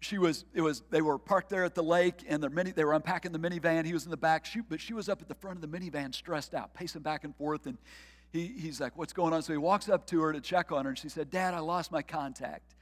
she 0.00 0.16
was, 0.16 0.46
it 0.54 0.62
was, 0.62 0.82
they 0.90 1.02
were 1.02 1.18
parked 1.18 1.50
there 1.50 1.64
at 1.64 1.74
the 1.74 1.82
lake 1.82 2.24
and 2.26 2.42
the 2.42 2.48
mini, 2.48 2.72
they 2.72 2.84
were 2.84 2.94
unpacking 2.94 3.32
the 3.32 3.38
minivan. 3.38 3.84
He 3.84 3.92
was 3.92 4.04
in 4.04 4.10
the 4.10 4.16
back, 4.16 4.46
she, 4.46 4.60
but 4.60 4.80
she 4.80 4.94
was 4.94 5.08
up 5.08 5.20
at 5.20 5.28
the 5.28 5.34
front 5.34 5.62
of 5.62 5.70
the 5.70 5.78
minivan, 5.78 6.14
stressed 6.14 6.54
out, 6.54 6.72
pacing 6.72 7.02
back 7.02 7.24
and 7.24 7.36
forth. 7.36 7.66
And 7.66 7.76
he, 8.32 8.46
he's 8.46 8.80
like, 8.80 8.96
What's 8.96 9.12
going 9.12 9.34
on? 9.34 9.42
So 9.42 9.52
he 9.52 9.58
walks 9.58 9.88
up 9.88 10.06
to 10.06 10.22
her 10.22 10.32
to 10.32 10.40
check 10.40 10.72
on 10.72 10.84
her, 10.84 10.90
and 10.90 10.98
she 10.98 11.10
said, 11.10 11.30
Dad, 11.30 11.52
I 11.52 11.58
lost 11.58 11.92
my 11.92 12.02
contact. 12.02 12.74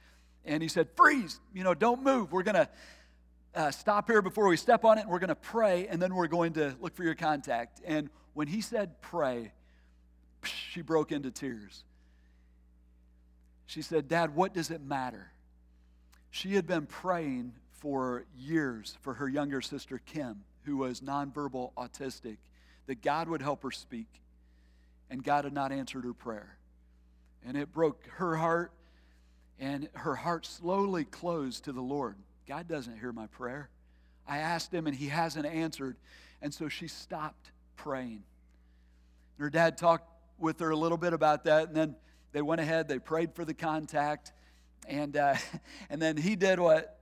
And 0.45 0.63
he 0.63 0.69
said, 0.69 0.87
Freeze, 0.95 1.41
you 1.53 1.63
know, 1.63 1.73
don't 1.73 2.03
move. 2.03 2.31
We're 2.31 2.43
going 2.43 2.55
to, 2.55 2.69
uh, 3.55 3.71
stop 3.71 4.07
here 4.07 4.21
before 4.21 4.47
we 4.47 4.57
step 4.57 4.85
on 4.85 4.97
it, 4.97 5.01
and 5.01 5.09
we're 5.09 5.19
going 5.19 5.29
to 5.29 5.35
pray, 5.35 5.87
and 5.87 6.01
then 6.01 6.13
we're 6.13 6.27
going 6.27 6.53
to 6.53 6.75
look 6.79 6.95
for 6.95 7.03
your 7.03 7.15
contact. 7.15 7.81
And 7.83 8.09
when 8.33 8.47
he 8.47 8.61
said 8.61 9.01
pray, 9.01 9.51
she 10.43 10.81
broke 10.81 11.11
into 11.11 11.31
tears. 11.31 11.83
She 13.65 13.81
said, 13.81 14.07
Dad, 14.07 14.35
what 14.35 14.53
does 14.53 14.71
it 14.71 14.81
matter? 14.81 15.31
She 16.31 16.55
had 16.55 16.67
been 16.67 16.85
praying 16.85 17.53
for 17.71 18.25
years 18.37 18.97
for 19.01 19.15
her 19.15 19.27
younger 19.27 19.61
sister, 19.61 19.99
Kim, 20.05 20.43
who 20.63 20.77
was 20.77 21.01
nonverbal 21.01 21.73
autistic, 21.73 22.37
that 22.87 23.01
God 23.01 23.29
would 23.29 23.41
help 23.41 23.63
her 23.63 23.71
speak. 23.71 24.21
And 25.09 25.23
God 25.23 25.45
had 25.45 25.53
not 25.53 25.71
answered 25.71 26.03
her 26.03 26.13
prayer. 26.13 26.57
And 27.43 27.57
it 27.57 27.71
broke 27.71 28.05
her 28.17 28.35
heart, 28.35 28.71
and 29.59 29.89
her 29.93 30.15
heart 30.15 30.45
slowly 30.45 31.03
closed 31.03 31.65
to 31.65 31.71
the 31.71 31.81
Lord. 31.81 32.15
God 32.47 32.67
doesn't 32.67 32.99
hear 32.99 33.11
my 33.11 33.27
prayer. 33.27 33.69
I 34.27 34.37
asked 34.37 34.73
him 34.73 34.85
and 34.85 34.95
he 34.95 35.07
hasn't 35.07 35.45
answered. 35.45 35.97
And 36.41 36.53
so 36.53 36.69
she 36.69 36.87
stopped 36.87 37.51
praying. 37.75 38.23
Her 39.39 39.49
dad 39.49 39.77
talked 39.77 40.07
with 40.37 40.59
her 40.59 40.69
a 40.69 40.75
little 40.75 40.97
bit 40.97 41.13
about 41.13 41.45
that, 41.45 41.67
and 41.67 41.75
then 41.75 41.95
they 42.31 42.41
went 42.41 42.61
ahead, 42.61 42.87
they 42.87 42.99
prayed 42.99 43.33
for 43.33 43.43
the 43.43 43.53
contact, 43.53 44.31
and, 44.87 45.17
uh, 45.17 45.35
and 45.89 46.01
then 46.01 46.17
he 46.17 46.35
did 46.35 46.59
what 46.59 46.99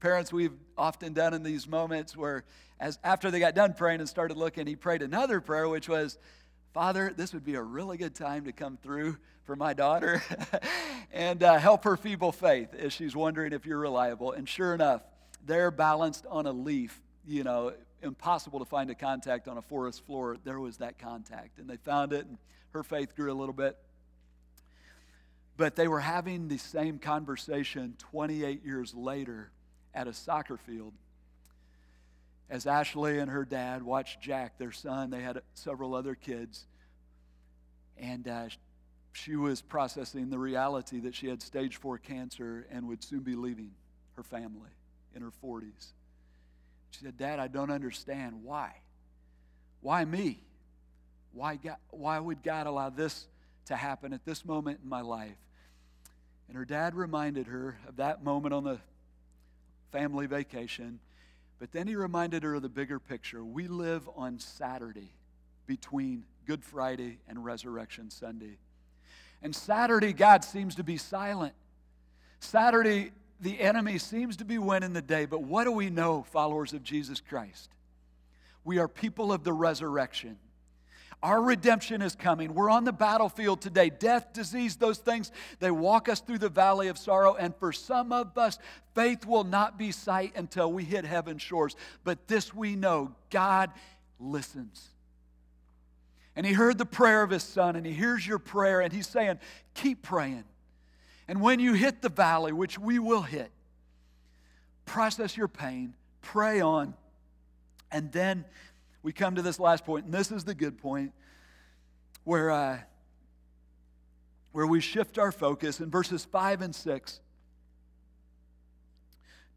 parents 0.00 0.32
we've 0.32 0.56
often 0.76 1.12
done 1.12 1.34
in 1.34 1.42
these 1.42 1.66
moments 1.66 2.16
where 2.16 2.44
as 2.80 2.98
after 3.02 3.30
they 3.30 3.40
got 3.40 3.54
done 3.54 3.74
praying 3.74 3.98
and 3.98 4.08
started 4.08 4.36
looking 4.36 4.66
he 4.66 4.76
prayed 4.76 5.02
another 5.02 5.40
prayer 5.40 5.68
which 5.68 5.88
was 5.88 6.18
father 6.72 7.12
this 7.16 7.34
would 7.34 7.44
be 7.44 7.56
a 7.56 7.62
really 7.62 7.96
good 7.96 8.14
time 8.14 8.44
to 8.44 8.52
come 8.52 8.76
through 8.76 9.16
for 9.48 9.56
my 9.56 9.72
daughter 9.72 10.22
and 11.12 11.42
uh, 11.42 11.56
help 11.58 11.82
her 11.84 11.96
feeble 11.96 12.32
faith 12.32 12.74
as 12.74 12.92
she's 12.92 13.16
wondering 13.16 13.54
if 13.54 13.64
you're 13.64 13.78
reliable. 13.78 14.32
And 14.32 14.46
sure 14.46 14.74
enough 14.74 15.00
they're 15.46 15.70
balanced 15.70 16.26
on 16.28 16.44
a 16.44 16.52
leaf 16.52 17.00
you 17.26 17.44
know 17.44 17.72
impossible 18.02 18.58
to 18.58 18.66
find 18.66 18.90
a 18.90 18.94
contact 18.94 19.48
on 19.48 19.56
a 19.56 19.62
forest 19.62 20.04
floor. 20.04 20.36
There 20.44 20.60
was 20.60 20.76
that 20.76 20.98
contact 20.98 21.58
and 21.58 21.68
they 21.68 21.78
found 21.78 22.12
it 22.12 22.26
and 22.26 22.36
her 22.72 22.82
faith 22.82 23.16
grew 23.16 23.32
a 23.32 23.34
little 23.34 23.54
bit 23.54 23.78
but 25.58 25.74
they 25.74 25.88
were 25.88 26.00
having 26.00 26.46
the 26.46 26.56
same 26.56 26.98
conversation 26.98 27.96
28 27.98 28.64
years 28.64 28.94
later 28.94 29.50
at 29.92 30.06
a 30.06 30.14
soccer 30.14 30.56
field 30.56 30.94
as 32.48 32.66
Ashley 32.66 33.18
and 33.18 33.30
her 33.30 33.44
dad 33.44 33.82
watched 33.82 34.22
Jack, 34.22 34.56
their 34.56 34.72
son. 34.72 35.10
They 35.10 35.20
had 35.20 35.42
several 35.54 35.94
other 35.94 36.14
kids. 36.14 36.64
And 37.98 38.26
uh, 38.26 38.48
she 39.12 39.34
was 39.34 39.60
processing 39.60 40.30
the 40.30 40.38
reality 40.38 41.00
that 41.00 41.14
she 41.14 41.26
had 41.26 41.42
stage 41.42 41.76
four 41.76 41.98
cancer 41.98 42.66
and 42.70 42.86
would 42.88 43.02
soon 43.02 43.20
be 43.20 43.34
leaving 43.34 43.72
her 44.14 44.22
family 44.22 44.70
in 45.14 45.22
her 45.22 45.32
40s. 45.44 45.88
She 46.92 47.04
said, 47.04 47.18
Dad, 47.18 47.40
I 47.40 47.48
don't 47.48 47.70
understand. 47.70 48.44
Why? 48.44 48.72
Why 49.80 50.04
me? 50.04 50.40
Why, 51.32 51.56
God, 51.56 51.76
why 51.90 52.18
would 52.20 52.44
God 52.44 52.68
allow 52.68 52.90
this 52.90 53.26
to 53.66 53.76
happen 53.76 54.12
at 54.12 54.24
this 54.24 54.44
moment 54.44 54.78
in 54.82 54.88
my 54.88 55.02
life? 55.02 55.36
And 56.48 56.56
her 56.56 56.64
dad 56.64 56.94
reminded 56.94 57.46
her 57.46 57.78
of 57.86 57.96
that 57.96 58.24
moment 58.24 58.54
on 58.54 58.64
the 58.64 58.78
family 59.92 60.26
vacation. 60.26 60.98
But 61.58 61.72
then 61.72 61.86
he 61.86 61.94
reminded 61.94 62.42
her 62.42 62.54
of 62.54 62.62
the 62.62 62.68
bigger 62.68 62.98
picture. 62.98 63.44
We 63.44 63.68
live 63.68 64.08
on 64.16 64.38
Saturday 64.38 65.12
between 65.66 66.24
Good 66.46 66.64
Friday 66.64 67.18
and 67.28 67.44
Resurrection 67.44 68.10
Sunday. 68.10 68.58
And 69.42 69.54
Saturday, 69.54 70.12
God 70.12 70.44
seems 70.44 70.74
to 70.76 70.84
be 70.84 70.96
silent. 70.96 71.52
Saturday, 72.40 73.12
the 73.40 73.60
enemy 73.60 73.98
seems 73.98 74.36
to 74.38 74.44
be 74.44 74.58
winning 74.58 74.92
the 74.92 75.02
day. 75.02 75.26
But 75.26 75.42
what 75.42 75.64
do 75.64 75.72
we 75.72 75.90
know, 75.90 76.24
followers 76.30 76.72
of 76.72 76.82
Jesus 76.82 77.20
Christ? 77.20 77.70
We 78.64 78.78
are 78.78 78.88
people 78.88 79.32
of 79.32 79.44
the 79.44 79.52
resurrection. 79.52 80.38
Our 81.22 81.42
redemption 81.42 82.00
is 82.00 82.14
coming. 82.14 82.54
We're 82.54 82.70
on 82.70 82.84
the 82.84 82.92
battlefield 82.92 83.60
today. 83.60 83.90
Death, 83.90 84.32
disease, 84.32 84.76
those 84.76 84.98
things, 84.98 85.32
they 85.58 85.70
walk 85.70 86.08
us 86.08 86.20
through 86.20 86.38
the 86.38 86.48
valley 86.48 86.86
of 86.88 86.96
sorrow. 86.96 87.34
And 87.34 87.56
for 87.56 87.72
some 87.72 88.12
of 88.12 88.38
us, 88.38 88.58
faith 88.94 89.26
will 89.26 89.42
not 89.42 89.76
be 89.76 89.90
sight 89.90 90.32
until 90.36 90.72
we 90.72 90.84
hit 90.84 91.04
heaven's 91.04 91.42
shores. 91.42 91.74
But 92.04 92.28
this 92.28 92.54
we 92.54 92.76
know 92.76 93.14
God 93.30 93.70
listens. 94.20 94.88
And 96.36 96.46
He 96.46 96.52
heard 96.52 96.78
the 96.78 96.86
prayer 96.86 97.24
of 97.24 97.30
His 97.30 97.42
Son, 97.42 97.74
and 97.74 97.84
He 97.84 97.92
hears 97.92 98.24
your 98.24 98.38
prayer, 98.38 98.80
and 98.80 98.92
He's 98.92 99.08
saying, 99.08 99.40
Keep 99.74 100.02
praying. 100.02 100.44
And 101.26 101.40
when 101.40 101.58
you 101.58 101.72
hit 101.72 102.00
the 102.00 102.08
valley, 102.08 102.52
which 102.52 102.78
we 102.78 103.00
will 103.00 103.22
hit, 103.22 103.50
process 104.86 105.36
your 105.36 105.48
pain, 105.48 105.94
pray 106.22 106.60
on, 106.60 106.94
and 107.90 108.12
then 108.12 108.44
we 109.02 109.12
come 109.12 109.34
to 109.36 109.42
this 109.42 109.60
last 109.60 109.84
point, 109.84 110.04
and 110.04 110.14
this 110.14 110.30
is 110.30 110.44
the 110.44 110.54
good 110.54 110.78
point, 110.78 111.12
where, 112.24 112.50
uh, 112.50 112.78
where 114.52 114.66
we 114.66 114.80
shift 114.80 115.18
our 115.18 115.32
focus. 115.32 115.80
In 115.80 115.90
verses 115.90 116.24
5 116.24 116.62
and 116.62 116.74
6, 116.74 117.20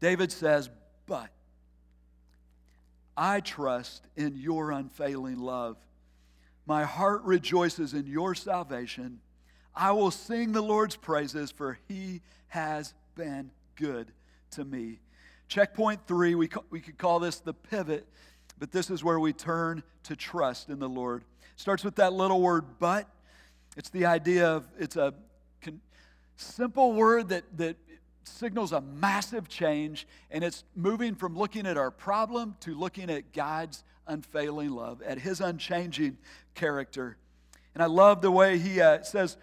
David 0.00 0.32
says, 0.32 0.70
But 1.06 1.30
I 3.16 3.40
trust 3.40 4.06
in 4.16 4.36
your 4.36 4.70
unfailing 4.70 5.38
love. 5.38 5.76
My 6.66 6.84
heart 6.84 7.22
rejoices 7.24 7.92
in 7.92 8.06
your 8.06 8.34
salvation. 8.34 9.20
I 9.74 9.92
will 9.92 10.10
sing 10.10 10.52
the 10.52 10.62
Lord's 10.62 10.96
praises, 10.96 11.50
for 11.50 11.78
he 11.88 12.20
has 12.48 12.94
been 13.14 13.50
good 13.76 14.12
to 14.52 14.64
me. 14.64 15.00
Checkpoint 15.48 16.06
three, 16.06 16.34
we, 16.34 16.48
we 16.70 16.80
could 16.80 16.98
call 16.98 17.18
this 17.18 17.40
the 17.40 17.54
pivot 17.54 18.06
but 18.62 18.70
this 18.70 18.90
is 18.90 19.02
where 19.02 19.18
we 19.18 19.32
turn 19.32 19.82
to 20.04 20.14
trust 20.14 20.68
in 20.68 20.78
the 20.78 20.88
Lord. 20.88 21.24
Starts 21.56 21.82
with 21.82 21.96
that 21.96 22.12
little 22.12 22.40
word, 22.40 22.64
but. 22.78 23.08
It's 23.76 23.90
the 23.90 24.06
idea 24.06 24.46
of, 24.46 24.68
it's 24.78 24.94
a 24.94 25.14
con- 25.60 25.80
simple 26.36 26.92
word 26.92 27.30
that, 27.30 27.42
that 27.56 27.76
signals 28.22 28.70
a 28.70 28.80
massive 28.80 29.48
change, 29.48 30.06
and 30.30 30.44
it's 30.44 30.62
moving 30.76 31.16
from 31.16 31.36
looking 31.36 31.66
at 31.66 31.76
our 31.76 31.90
problem 31.90 32.54
to 32.60 32.78
looking 32.78 33.10
at 33.10 33.32
God's 33.32 33.82
unfailing 34.06 34.70
love, 34.70 35.02
at 35.02 35.18
His 35.18 35.40
unchanging 35.40 36.16
character. 36.54 37.16
And 37.74 37.82
I 37.82 37.86
love 37.86 38.22
the 38.22 38.30
way 38.30 38.58
He 38.58 38.80
uh, 38.80 39.02
says, 39.02 39.38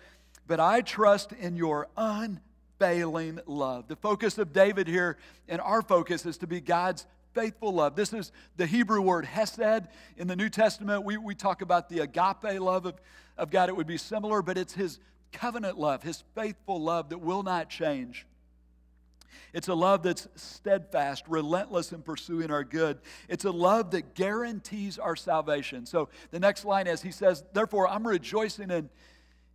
But 0.47 0.61
I 0.61 0.79
trust 0.79 1.33
in 1.33 1.57
your 1.57 1.89
unfailing 1.97 3.41
love. 3.45 3.89
The 3.89 3.97
focus 3.97 4.37
of 4.37 4.53
David 4.53 4.87
here 4.87 5.17
and 5.49 5.59
our 5.59 5.81
focus 5.81 6.25
is 6.25 6.37
to 6.37 6.47
be 6.47 6.61
God's 6.61 7.05
faithful 7.39 7.73
love. 7.73 7.95
This 7.95 8.11
is 8.11 8.33
the 8.57 8.65
Hebrew 8.65 9.01
word 9.01 9.23
hesed. 9.23 9.87
In 10.17 10.27
the 10.27 10.35
New 10.35 10.49
Testament, 10.49 11.05
we, 11.05 11.15
we 11.15 11.35
talk 11.35 11.61
about 11.61 11.87
the 11.87 11.99
agape 11.99 12.59
love 12.59 12.85
of, 12.85 12.95
of 13.37 13.49
God. 13.49 13.69
It 13.69 13.77
would 13.77 13.87
be 13.87 13.97
similar, 13.97 14.41
but 14.41 14.57
it's 14.57 14.73
his 14.73 14.99
covenant 15.31 15.79
love, 15.79 16.03
his 16.03 16.23
faithful 16.35 16.81
love 16.81 17.09
that 17.09 17.19
will 17.19 17.43
not 17.43 17.69
change. 17.69 18.25
It's 19.53 19.69
a 19.69 19.73
love 19.73 20.03
that's 20.03 20.27
steadfast, 20.35 21.23
relentless 21.29 21.93
in 21.93 22.01
pursuing 22.01 22.51
our 22.51 22.65
good. 22.65 22.99
It's 23.29 23.45
a 23.45 23.51
love 23.51 23.91
that 23.91 24.15
guarantees 24.15 24.99
our 24.99 25.15
salvation. 25.15 25.85
So 25.85 26.09
the 26.31 26.39
next 26.39 26.65
line 26.65 26.87
is 26.87 27.01
He 27.01 27.11
says, 27.11 27.45
Therefore, 27.53 27.87
I'm 27.87 28.05
rejoicing 28.05 28.69
in, 28.69 28.89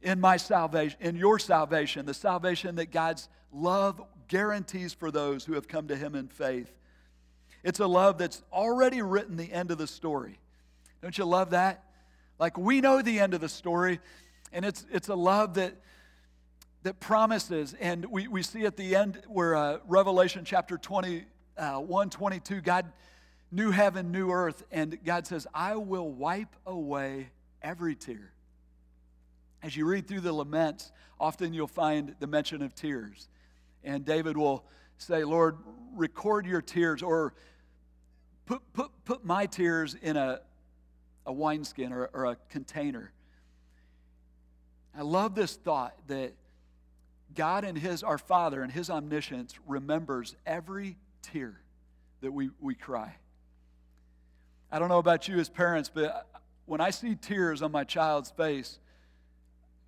in 0.01 0.21
my 0.21 0.39
salvation, 0.39 0.99
in 1.01 1.17
your 1.17 1.39
salvation, 1.39 2.07
the 2.07 2.15
salvation 2.15 2.77
that 2.77 2.91
God's 2.91 3.29
love 3.53 4.01
guarantees 4.27 4.95
for 4.95 5.11
those 5.11 5.45
who 5.45 5.53
have 5.53 5.69
come 5.69 5.89
to 5.89 5.97
Him 5.97 6.15
in 6.15 6.29
faith. 6.29 6.73
It's 7.65 7.81
a 7.81 7.87
love 7.87 8.19
that's 8.19 8.43
already 8.53 9.01
written 9.01 9.39
the 9.39 9.51
end 9.51 9.71
of 9.71 9.79
the 9.79 9.87
story. 9.87 10.39
Don't 11.01 11.17
you 11.17 11.25
love 11.25 11.51
that? 11.51 11.83
Like 12.39 12.59
we 12.59 12.83
know 12.83 13.01
the 13.01 13.19
end 13.19 13.33
of 13.33 13.41
the 13.41 13.49
story, 13.49 14.01
and 14.53 14.67
it's, 14.67 14.85
it's 14.93 15.09
a 15.09 15.15
love 15.15 15.55
that, 15.55 15.75
that 16.83 17.01
promises. 17.01 17.75
And 17.81 18.05
we, 18.05 18.29
we 18.29 18.43
see 18.43 18.67
at 18.67 18.77
the 18.77 18.95
end 18.95 19.23
where 19.29 19.57
uh, 19.57 19.79
Revelation 19.89 20.45
chapter 20.45 20.77
20, 20.77 21.25
uh, 21.57 21.77
1 21.77 22.11
22, 22.11 22.61
God, 22.61 22.93
new 23.51 23.71
heaven, 23.71 24.13
new 24.13 24.31
earth, 24.31 24.63
and 24.71 24.99
God 25.03 25.27
says, 25.27 25.47
I 25.55 25.77
will 25.77 26.11
wipe 26.11 26.55
away 26.67 27.31
every 27.63 27.95
tear. 27.95 28.33
As 29.63 29.75
you 29.75 29.87
read 29.87 30.07
through 30.07 30.21
the 30.21 30.33
laments, 30.33 30.93
often 31.19 31.55
you'll 31.55 31.67
find 31.67 32.15
the 32.21 32.27
mention 32.27 32.61
of 32.61 32.75
tears. 32.75 33.29
And 33.83 34.05
David 34.05 34.37
will 34.37 34.67
say, 34.99 35.25
Lord, 35.25 35.57
record 35.95 36.47
your 36.47 36.61
tears, 36.61 37.03
or 37.03 37.33
Put, 38.47 38.61
put, 38.73 38.91
put 39.05 39.25
my 39.25 39.47
tears 39.47 39.97
in 40.01 40.17
a, 40.17 40.41
a 41.25 41.33
wineskin 41.33 41.93
or, 41.93 42.11
or 42.13 42.27
a 42.27 42.37
container. 42.51 43.13
I 44.97 45.03
love 45.03 45.35
this 45.35 45.57
thought 45.57 45.95
that 46.09 46.35
God 47.35 47.65
and 47.65 47.77
His, 47.77 48.03
our 48.03 48.19
Father, 48.19 48.63
and 48.63 48.71
His 48.71 48.91
omniscience 48.91 49.55
remembers 49.67 50.37
every 50.47 50.97
tear 51.23 51.61
that 52.21 52.33
we, 52.33 52.51
we 52.61 52.75
cry. 52.75 53.17
I 54.71 54.79
don't 54.79 54.89
know 54.89 54.99
about 54.99 55.27
you 55.29 55.39
as 55.39 55.49
parents, 55.49 55.91
but 55.93 56.27
when 56.67 56.81
I 56.81 56.91
see 56.91 57.15
tears 57.15 57.63
on 57.63 57.73
my 57.73 57.85
child's 57.85 58.31
face, 58.31 58.79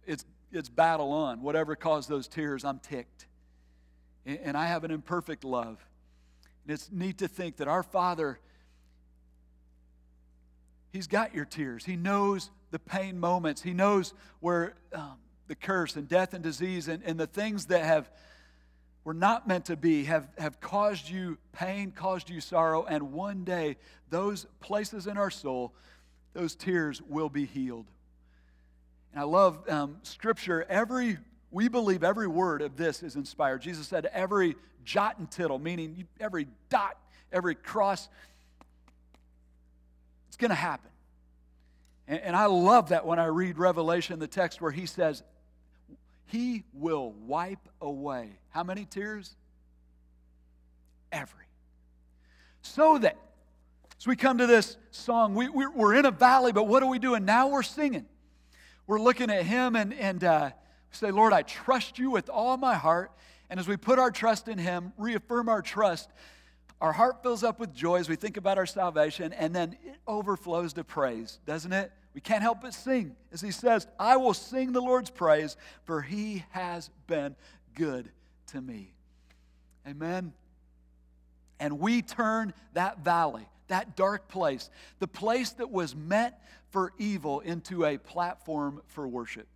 it's, 0.07 0.25
it's 0.53 0.69
battle 0.69 1.13
on. 1.13 1.43
Whatever 1.43 1.77
caused 1.77 2.09
those 2.09 2.29
tears, 2.29 2.65
I'm 2.65 2.79
ticked. 2.79 3.27
And, 4.25 4.39
and 4.43 4.57
I 4.57 4.67
have 4.67 4.85
an 4.85 4.91
imperfect 4.91 5.45
love. 5.45 5.85
And 6.65 6.75
it's 6.75 6.91
neat 6.91 7.19
to 7.19 7.29
think 7.29 7.57
that 7.59 7.69
our 7.69 7.83
Father 7.83 8.41
He's 10.97 11.07
got 11.07 11.35
your 11.35 11.45
tears. 11.45 11.85
He 11.85 11.95
knows 11.95 12.51
the 12.71 12.79
pain 12.79 13.21
moments. 13.21 13.61
He 13.61 13.75
knows 13.75 14.15
where 14.41 14.77
um, 14.95 15.19
the 15.47 15.55
curse 15.55 15.95
and 15.95 16.09
death 16.09 16.33
and 16.33 16.43
disease 16.43 16.89
and, 16.89 17.03
and 17.05 17.21
the 17.21 17.27
things 17.27 17.67
that 17.67 17.85
have 17.85 18.11
were 19.05 19.13
not 19.13 19.47
meant 19.47 19.67
to 19.67 19.77
be 19.77 20.05
have, 20.05 20.27
have 20.39 20.59
caused 20.59 21.11
you 21.11 21.37
pain, 21.53 21.91
caused 21.91 22.31
you 22.31 22.41
sorrow, 22.41 22.87
and 22.87 23.13
one 23.13 23.45
day 23.45 23.77
those 24.09 24.47
places 24.61 25.07
in 25.07 25.19
our 25.19 25.29
soul, 25.31 25.75
those 26.33 26.55
tears 26.55 27.03
will 27.03 27.29
be 27.29 27.45
healed. 27.45 27.91
And 29.13 29.21
I 29.21 29.25
love 29.25 29.69
um, 29.69 29.99
Scripture. 30.03 30.65
Every 30.67 31.19
we 31.51 31.69
believe 31.69 32.05
every 32.05 32.27
word 32.27 32.63
of 32.63 32.79
this 32.79 33.03
is 33.03 33.17
inspired. 33.17 33.61
Jesus 33.61 33.87
said 33.87 34.07
every 34.15 34.57
jot 34.83 35.19
and 35.19 35.31
tittle, 35.31 35.59
meaning 35.59 36.07
every 36.19 36.49
dot 36.71 36.97
every 37.31 37.55
cross. 37.55 38.09
It's 40.37 40.41
going 40.43 40.51
to 40.51 40.55
happen. 40.55 40.91
And, 42.07 42.21
and 42.21 42.37
I 42.37 42.45
love 42.45 42.91
that 42.91 43.07
when 43.07 43.19
I 43.19 43.25
read 43.25 43.57
Revelation, 43.57 44.19
the 44.19 44.27
text 44.27 44.61
where 44.61 44.71
he 44.71 44.85
says, 44.85 45.23
He 46.27 46.65
will 46.75 47.13
wipe 47.13 47.67
away 47.81 48.33
how 48.51 48.63
many 48.63 48.85
tears? 48.85 49.35
Every. 51.11 51.47
So 52.61 52.99
that, 52.99 53.17
as 53.99 54.07
we 54.07 54.15
come 54.15 54.37
to 54.37 54.47
this 54.47 54.77
song, 54.91 55.35
we, 55.35 55.49
we're, 55.49 55.71
we're 55.71 55.95
in 55.95 56.05
a 56.05 56.11
valley, 56.11 56.53
but 56.53 56.65
what 56.65 56.83
are 56.83 56.91
we 56.91 56.99
doing? 56.99 57.25
Now 57.25 57.49
we're 57.49 57.63
singing. 57.63 58.05
We're 58.87 59.01
looking 59.01 59.31
at 59.31 59.47
Him 59.47 59.75
and, 59.75 59.95
and 59.95 60.23
uh, 60.23 60.51
say, 60.91 61.13
Lord, 61.13 61.33
I 61.33 61.41
trust 61.41 61.99
you 61.99 62.11
with 62.11 62.29
all 62.29 62.59
my 62.59 62.75
heart. 62.75 63.11
And 63.49 63.59
as 63.59 63.67
we 63.67 63.79
put 63.79 63.99
our 63.99 64.11
trust 64.11 64.49
in 64.49 64.59
Him, 64.59 64.93
reaffirm 64.99 65.49
our 65.49 65.63
trust, 65.63 66.11
our 66.81 66.93
heart 66.93 67.23
fills 67.23 67.43
up 67.43 67.59
with 67.59 67.75
joy 67.75 67.97
as 67.97 68.09
we 68.09 68.17
think 68.17 68.37
about 68.37 68.59
our 68.59 68.67
salvation, 68.67 69.33
and 69.33 69.55
then 69.55 69.77
it 69.85 69.97
overflows 70.07 70.75
to 70.75 70.85
praise, 70.85 71.39
doesn't 71.47 71.73
it? 71.73 71.91
We 72.15 72.21
can't 72.21 72.43
help 72.43 72.63
but 72.63 72.75
sing. 72.75 73.17
As 73.33 73.41
he 73.41 73.51
says, 73.51 73.87
I 73.99 74.17
will 74.17 74.35
sing 74.35 74.73
the 74.73 74.81
Lord's 74.81 75.11
praise, 75.11 75.57
for 75.85 76.03
he 76.03 76.45
has 76.51 76.91
been 77.07 77.37
good 77.75 78.11
to 78.49 78.61
me. 78.61 78.95
Amen. 79.87 80.33
And 81.61 81.79
we 81.79 82.03
turn 82.03 82.53
that 82.75 83.01
valley, 83.01 83.49
that 83.69 83.97
dark 83.97 84.29
place, 84.29 84.71
the 84.99 85.09
place 85.09 85.51
that 85.53 85.71
was 85.71 85.95
meant 85.95 86.35
for 86.71 86.93
evil, 86.99 87.41
into 87.41 87.85
a 87.85 87.97
platform 87.97 88.83
for 88.89 89.09
worship. 89.09 89.47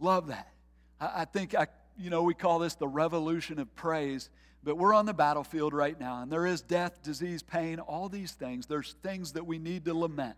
Love 0.00 0.28
that. 0.28 0.52
I, 1.00 1.22
I 1.22 1.24
think 1.24 1.54
I, 1.54 1.66
you 1.98 2.10
know, 2.10 2.22
we 2.22 2.34
call 2.34 2.58
this 2.58 2.74
the 2.74 2.88
revolution 2.88 3.58
of 3.58 3.74
praise, 3.74 4.30
but 4.64 4.76
we're 4.76 4.94
on 4.94 5.06
the 5.06 5.14
battlefield 5.14 5.72
right 5.72 5.98
now, 5.98 6.22
and 6.22 6.30
there 6.30 6.46
is 6.46 6.60
death, 6.60 7.02
disease, 7.02 7.42
pain, 7.42 7.78
all 7.78 8.08
these 8.08 8.32
things. 8.32 8.66
There's 8.66 8.94
things 9.02 9.32
that 9.32 9.46
we 9.46 9.58
need 9.58 9.84
to 9.84 9.94
lament. 9.94 10.36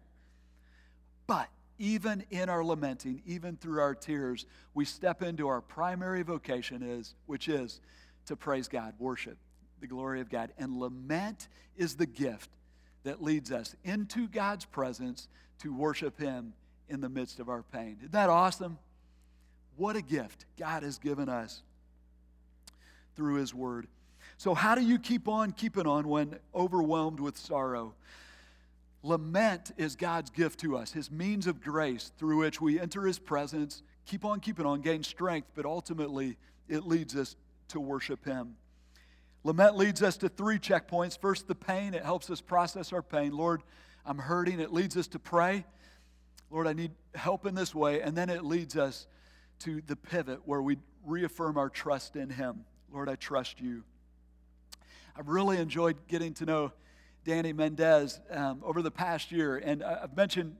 But 1.26 1.48
even 1.78 2.24
in 2.30 2.48
our 2.48 2.62
lamenting, 2.62 3.22
even 3.24 3.56
through 3.56 3.80
our 3.80 3.94
tears, 3.94 4.44
we 4.74 4.85
step 4.85 5.22
into 5.22 5.48
our 5.48 5.62
primary 5.62 6.22
vocation 6.22 6.83
is, 6.83 7.14
which 7.26 7.48
is 7.48 7.80
to 8.26 8.37
praise 8.37 8.68
God, 8.68 8.94
worship 8.98 9.38
the 9.80 9.87
glory 9.87 10.20
of 10.20 10.28
God. 10.28 10.52
And 10.59 10.78
lament 10.78 11.48
is 11.76 11.96
the 11.96 12.06
gift 12.06 12.50
that 13.04 13.22
leads 13.22 13.50
us 13.50 13.74
into 13.83 14.28
God's 14.28 14.66
presence 14.66 15.28
to 15.61 15.74
worship 15.74 16.20
Him 16.20 16.52
in 16.88 17.00
the 17.00 17.09
midst 17.09 17.40
of 17.40 17.48
our 17.48 17.62
pain. 17.62 17.96
Isn't 18.00 18.12
that 18.12 18.28
awesome? 18.28 18.78
What 19.76 19.96
a 19.96 20.02
gift 20.02 20.44
God 20.59 20.83
has 20.83 20.98
given 20.98 21.28
us 21.28 21.62
through 23.16 23.37
His 23.37 23.54
Word. 23.54 23.87
So, 24.40 24.55
how 24.55 24.74
do 24.74 24.81
you 24.81 24.98
keep 24.98 25.29
on 25.29 25.53
keeping 25.53 25.87
on 25.87 26.09
when 26.09 26.38
overwhelmed 26.55 27.20
with 27.20 27.37
sorrow? 27.37 27.92
Lament 29.03 29.72
is 29.76 29.96
God's 29.96 30.31
gift 30.31 30.61
to 30.61 30.79
us, 30.79 30.92
His 30.92 31.11
means 31.11 31.46
of 31.46 31.61
grace 31.61 32.11
through 32.16 32.38
which 32.38 32.59
we 32.59 32.81
enter 32.81 33.05
His 33.05 33.18
presence, 33.18 33.83
keep 34.07 34.24
on 34.24 34.40
keeping 34.40 34.64
on, 34.64 34.81
gain 34.81 35.03
strength, 35.03 35.48
but 35.55 35.66
ultimately 35.66 36.38
it 36.70 36.87
leads 36.87 37.14
us 37.16 37.37
to 37.68 37.81
worship 37.81 38.24
Him. 38.24 38.57
Lament 39.44 39.76
leads 39.76 40.03
us 40.03 40.16
to 40.16 40.31
three 40.31 40.59
checkpoints. 40.59 41.20
First, 41.20 41.46
the 41.46 41.55
pain, 41.55 41.92
it 41.92 42.03
helps 42.03 42.31
us 42.31 42.40
process 42.40 42.94
our 42.94 43.03
pain. 43.03 43.37
Lord, 43.37 43.62
I'm 44.07 44.16
hurting. 44.16 44.59
It 44.59 44.72
leads 44.72 44.96
us 44.96 45.09
to 45.09 45.18
pray. 45.18 45.66
Lord, 46.48 46.66
I 46.66 46.72
need 46.72 46.92
help 47.14 47.44
in 47.44 47.55
this 47.55 47.74
way. 47.74 48.00
And 48.00 48.16
then 48.16 48.31
it 48.31 48.42
leads 48.42 48.79
us 48.79 49.07
to 49.59 49.83
the 49.87 49.96
pivot 49.96 50.40
where 50.46 50.62
we 50.62 50.79
reaffirm 51.05 51.59
our 51.59 51.68
trust 51.68 52.16
in 52.16 52.31
Him. 52.31 52.64
Lord, 52.90 53.11
I 53.11 53.16
trust 53.16 53.61
you. 53.61 53.85
I've 55.16 55.29
really 55.29 55.59
enjoyed 55.59 55.96
getting 56.09 56.35
to 56.35 56.46
know 56.46 56.73
Danny 57.25 57.53
Mendez 57.53 58.20
um, 58.31 58.62
over 58.64 58.83
the 58.83 58.90
past 58.90 59.33
year. 59.33 59.57
And 59.57 59.83
I've 59.83 60.16
mentioned 60.16 60.57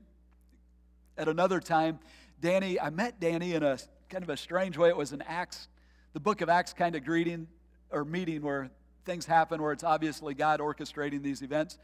at 1.17 1.27
another 1.27 1.59
time, 1.59 1.99
Danny, 2.39 2.79
I 2.79 2.89
met 2.89 3.19
Danny 3.19 3.53
in 3.53 3.63
a 3.63 3.77
kind 4.09 4.23
of 4.23 4.29
a 4.29 4.37
strange 4.37 4.77
way. 4.77 4.89
It 4.89 4.97
was 4.97 5.11
an 5.13 5.23
Acts, 5.25 5.67
the 6.13 6.19
book 6.19 6.41
of 6.41 6.49
Acts 6.49 6.73
kind 6.73 6.95
of 6.95 7.05
greeting 7.05 7.47
or 7.91 8.03
meeting 8.03 8.41
where 8.41 8.69
things 9.05 9.25
happen, 9.25 9.61
where 9.61 9.71
it's 9.71 9.83
obviously 9.83 10.33
God 10.33 10.59
orchestrating 10.59 11.23
these 11.23 11.41
events. 11.41 11.77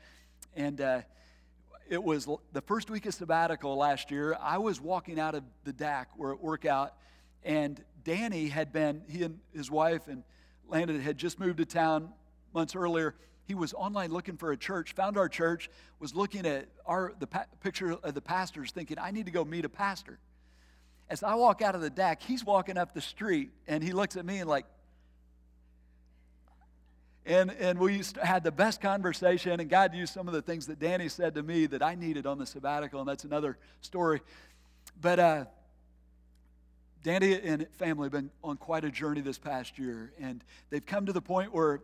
And 0.55 0.81
uh, 0.81 1.01
it 1.89 2.03
was 2.03 2.27
the 2.53 2.61
first 2.61 2.89
week 2.89 3.05
of 3.05 3.13
sabbatical 3.13 3.75
last 3.77 4.11
year. 4.11 4.37
I 4.41 4.57
was 4.57 4.81
walking 4.81 5.19
out 5.19 5.35
of 5.35 5.43
the 5.63 5.73
DAC 5.73 6.07
where 6.15 6.33
at 6.33 6.41
workout, 6.41 6.93
and 7.43 7.81
Danny 8.03 8.49
had 8.49 8.73
been, 8.73 9.03
he 9.07 9.23
and 9.23 9.39
his 9.53 9.71
wife 9.71 10.07
and 10.07 10.23
Landon 10.67 10.99
had 10.99 11.17
just 11.17 11.39
moved 11.39 11.57
to 11.57 11.65
town 11.65 12.09
months 12.53 12.75
earlier, 12.75 13.15
he 13.47 13.55
was 13.55 13.73
online 13.73 14.11
looking 14.11 14.35
for 14.35 14.51
a 14.51 14.57
church, 14.57 14.93
found 14.93 15.17
our 15.17 15.29
church, 15.29 15.69
was 15.99 16.13
looking 16.13 16.45
at 16.45 16.67
our 16.85 17.13
the 17.19 17.27
pa- 17.27 17.45
picture 17.61 17.93
of 17.93 18.13
the 18.13 18.21
pastors, 18.21 18.71
thinking, 18.71 18.97
I 18.99 19.11
need 19.11 19.25
to 19.25 19.31
go 19.31 19.45
meet 19.45 19.63
a 19.63 19.69
pastor. 19.69 20.19
As 21.09 21.23
I 21.23 21.35
walk 21.35 21.61
out 21.61 21.73
of 21.73 21.81
the 21.81 21.89
DAC, 21.89 22.21
he's 22.21 22.43
walking 22.43 22.77
up 22.77 22.93
the 22.93 23.01
street 23.01 23.51
and 23.65 23.81
he 23.81 23.93
looks 23.93 24.17
at 24.17 24.25
me 24.25 24.39
and 24.39 24.49
like, 24.49 24.65
and, 27.25 27.51
and 27.51 27.77
we 27.77 28.01
had 28.21 28.43
the 28.43 28.53
best 28.53 28.79
conversation, 28.79 29.59
and 29.59 29.69
God 29.69 29.93
used 29.93 30.13
some 30.13 30.29
of 30.29 30.33
the 30.33 30.41
things 30.41 30.67
that 30.67 30.79
Danny 30.79 31.09
said 31.09 31.35
to 31.35 31.43
me 31.43 31.65
that 31.65 31.83
I 31.83 31.93
needed 31.93 32.25
on 32.25 32.37
the 32.37 32.45
sabbatical, 32.45 33.01
and 33.01 33.07
that's 33.07 33.25
another 33.25 33.57
story. 33.81 34.21
But 35.01 35.19
uh, 35.19 35.45
Danny 37.03 37.33
and 37.33 37.67
family 37.73 38.05
have 38.05 38.13
been 38.13 38.31
on 38.45 38.55
quite 38.55 38.85
a 38.85 38.89
journey 38.89 39.19
this 39.19 39.37
past 39.37 39.77
year, 39.77 40.13
and 40.19 40.41
they've 40.69 40.85
come 40.85 41.05
to 41.05 41.13
the 41.13 41.21
point 41.21 41.53
where 41.53 41.81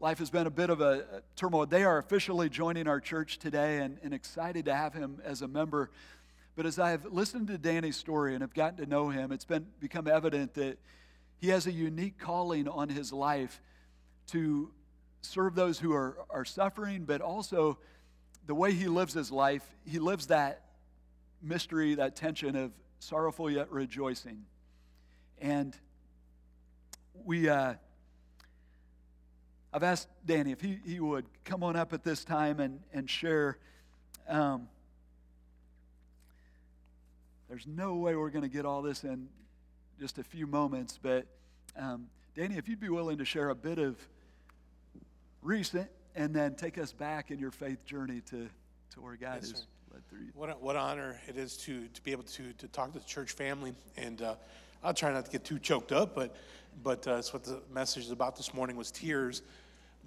life 0.00 0.18
has 0.18 0.30
been 0.30 0.46
a 0.46 0.50
bit 0.50 0.70
of 0.70 0.80
a 0.80 1.22
turmoil. 1.36 1.66
They 1.66 1.84
are 1.84 1.98
officially 1.98 2.48
joining 2.48 2.88
our 2.88 3.00
church 3.00 3.38
today 3.38 3.78
and, 3.78 3.98
and 4.02 4.12
excited 4.12 4.66
to 4.66 4.74
have 4.74 4.92
him 4.92 5.20
as 5.24 5.42
a 5.42 5.48
member. 5.48 5.90
But 6.56 6.66
as 6.66 6.78
I've 6.78 7.04
listened 7.06 7.48
to 7.48 7.58
Danny's 7.58 7.96
story 7.96 8.34
and 8.34 8.42
have 8.42 8.54
gotten 8.54 8.78
to 8.78 8.86
know 8.86 9.08
him, 9.08 9.32
it's 9.32 9.44
been 9.44 9.66
become 9.80 10.06
evident 10.06 10.54
that 10.54 10.78
he 11.38 11.48
has 11.48 11.66
a 11.66 11.72
unique 11.72 12.18
calling 12.18 12.68
on 12.68 12.88
his 12.88 13.12
life 13.12 13.60
to 14.28 14.70
serve 15.20 15.54
those 15.54 15.78
who 15.78 15.92
are, 15.92 16.18
are 16.30 16.44
suffering, 16.44 17.04
but 17.04 17.20
also 17.20 17.78
the 18.46 18.54
way 18.54 18.72
he 18.72 18.88
lives 18.88 19.14
his 19.14 19.32
life, 19.32 19.64
he 19.86 19.98
lives 19.98 20.26
that 20.26 20.62
mystery, 21.42 21.94
that 21.94 22.14
tension 22.14 22.56
of 22.56 22.72
sorrowful 22.98 23.50
yet 23.50 23.70
rejoicing. 23.70 24.44
And 25.40 25.76
we, 27.24 27.48
uh, 27.48 27.74
I've 29.74 29.82
asked 29.82 30.06
Danny 30.24 30.52
if 30.52 30.60
he, 30.60 30.78
he 30.86 31.00
would 31.00 31.24
come 31.44 31.64
on 31.64 31.74
up 31.74 31.92
at 31.92 32.04
this 32.04 32.24
time 32.24 32.60
and, 32.60 32.78
and 32.92 33.10
share. 33.10 33.58
Um, 34.28 34.68
there's 37.48 37.66
no 37.66 37.96
way 37.96 38.14
we're 38.14 38.30
going 38.30 38.44
to 38.44 38.48
get 38.48 38.64
all 38.64 38.82
this 38.82 39.02
in 39.02 39.28
just 39.98 40.18
a 40.18 40.22
few 40.22 40.46
moments, 40.46 40.96
but 41.02 41.26
um, 41.76 42.06
Danny, 42.36 42.56
if 42.56 42.68
you'd 42.68 42.78
be 42.78 42.88
willing 42.88 43.18
to 43.18 43.24
share 43.24 43.50
a 43.50 43.54
bit 43.54 43.80
of 43.80 43.96
recent 45.42 45.90
and 46.14 46.32
then 46.32 46.54
take 46.54 46.78
us 46.78 46.92
back 46.92 47.32
in 47.32 47.40
your 47.40 47.50
faith 47.50 47.84
journey 47.84 48.20
to, 48.30 48.48
to 48.92 49.00
where 49.00 49.16
God 49.16 49.38
yes, 49.40 49.50
has 49.50 49.66
led 49.92 50.08
through 50.08 50.20
you. 50.20 50.30
What, 50.36 50.50
a, 50.50 50.52
what 50.52 50.76
honor 50.76 51.18
it 51.26 51.36
is 51.36 51.56
to, 51.58 51.88
to 51.88 52.02
be 52.02 52.12
able 52.12 52.22
to, 52.22 52.52
to 52.52 52.68
talk 52.68 52.92
to 52.92 53.00
the 53.00 53.04
church 53.04 53.32
family. 53.32 53.74
And 53.96 54.22
uh, 54.22 54.36
I'll 54.84 54.94
try 54.94 55.12
not 55.12 55.24
to 55.24 55.32
get 55.32 55.44
too 55.44 55.58
choked 55.58 55.90
up, 55.90 56.14
but, 56.14 56.36
but 56.84 57.04
uh, 57.08 57.16
that's 57.16 57.32
what 57.32 57.42
the 57.42 57.60
message 57.72 58.04
is 58.04 58.10
about 58.12 58.36
this 58.36 58.54
morning 58.54 58.76
was 58.76 58.92
tears. 58.92 59.42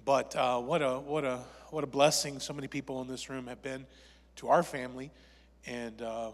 But 0.04 0.34
uh, 0.36 0.60
what, 0.60 0.82
a, 0.82 0.98
what, 0.98 1.24
a, 1.24 1.40
what 1.70 1.84
a 1.84 1.86
blessing 1.86 2.40
so 2.40 2.52
many 2.52 2.68
people 2.68 3.00
in 3.02 3.08
this 3.08 3.28
room 3.28 3.46
have 3.46 3.62
been 3.62 3.86
to 4.36 4.48
our 4.48 4.62
family. 4.62 5.10
And 5.66 6.00
uh, 6.00 6.30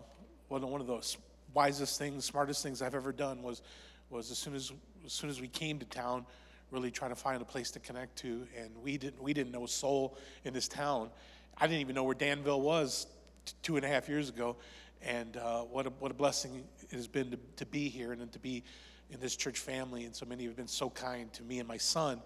one, 0.49 0.63
of 0.81 0.87
the 0.87 1.17
wisest 1.53 1.99
things, 1.99 2.25
smartest 2.25 2.63
things 2.63 2.83
I've 2.83 2.95
ever 2.95 3.13
done 3.13 3.43
was, 3.43 3.63
was 4.11 4.31
as, 4.31 4.39
soon 4.39 4.55
as, 4.55 4.73
as 5.05 5.13
soon 5.13 5.31
as 5.31 5.41
we 5.41 5.49
came 5.49 5.79
to 5.79 5.87
town, 5.87 6.25
really 6.71 6.91
trying 6.91 7.11
to 7.11 7.17
find 7.17 7.41
a 7.41 7.45
place 7.45 7.71
to 7.73 7.81
connect 7.81 8.17
to. 8.19 8.47
And 8.59 8.71
we 8.83 8.99
didn't, 8.99 9.23
we 9.23 9.33
didn't 9.33 9.53
know 9.53 9.65
a 9.65 9.69
soul 9.69 10.17
in 10.45 10.53
this 10.53 10.69
town. 10.69 11.11
I 11.59 11.67
didn't 11.67 11.81
even 11.81 11.95
know 11.95 12.05
where 12.05 12.15
Danville 12.15 12.61
was 12.61 13.07
t- 13.45 13.55
two 13.63 13.77
and 13.77 13.85
a 13.85 13.89
half 13.89 14.09
years 14.09 14.29
ago. 14.29 14.57
And 15.03 15.37
uh, 15.37 15.63
what, 15.63 15.87
a, 15.87 15.91
what 15.91 16.11
a 16.11 16.15
blessing 16.15 16.65
it 16.91 16.97
has 16.97 17.07
been 17.07 17.31
to, 17.31 17.39
to 17.57 17.67
be 17.67 17.89
here 17.89 18.13
and 18.13 18.33
to 18.33 18.39
be 18.39 18.63
in 19.11 19.21
this 19.21 19.37
church 19.37 19.59
family. 19.59 20.05
And 20.05 20.15
so 20.15 20.27
many 20.27 20.45
have 20.45 20.57
been 20.57 20.67
so 20.67 20.91
kind 20.91 21.33
to 21.35 21.43
me 21.43 21.59
and 21.59 21.69
my 21.69 21.77
son. 21.77 22.21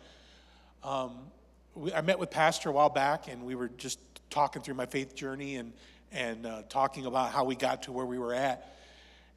Um, 0.83 1.19
we, 1.75 1.93
I 1.93 2.01
met 2.01 2.19
with 2.19 2.31
Pastor 2.31 2.69
a 2.69 2.73
while 2.73 2.88
back, 2.88 3.29
and 3.29 3.45
we 3.45 3.55
were 3.55 3.69
just 3.69 3.99
talking 4.31 4.62
through 4.62 4.75
my 4.75 4.87
faith 4.87 5.14
journey 5.14 5.57
and 5.57 5.73
and 6.11 6.47
uh, 6.47 6.62
talking 6.69 7.05
about 7.05 7.33
how 7.33 7.45
we 7.45 7.55
got 7.55 7.83
to 7.83 7.93
where 7.93 8.07
we 8.07 8.19
were 8.19 8.33
at. 8.33 8.75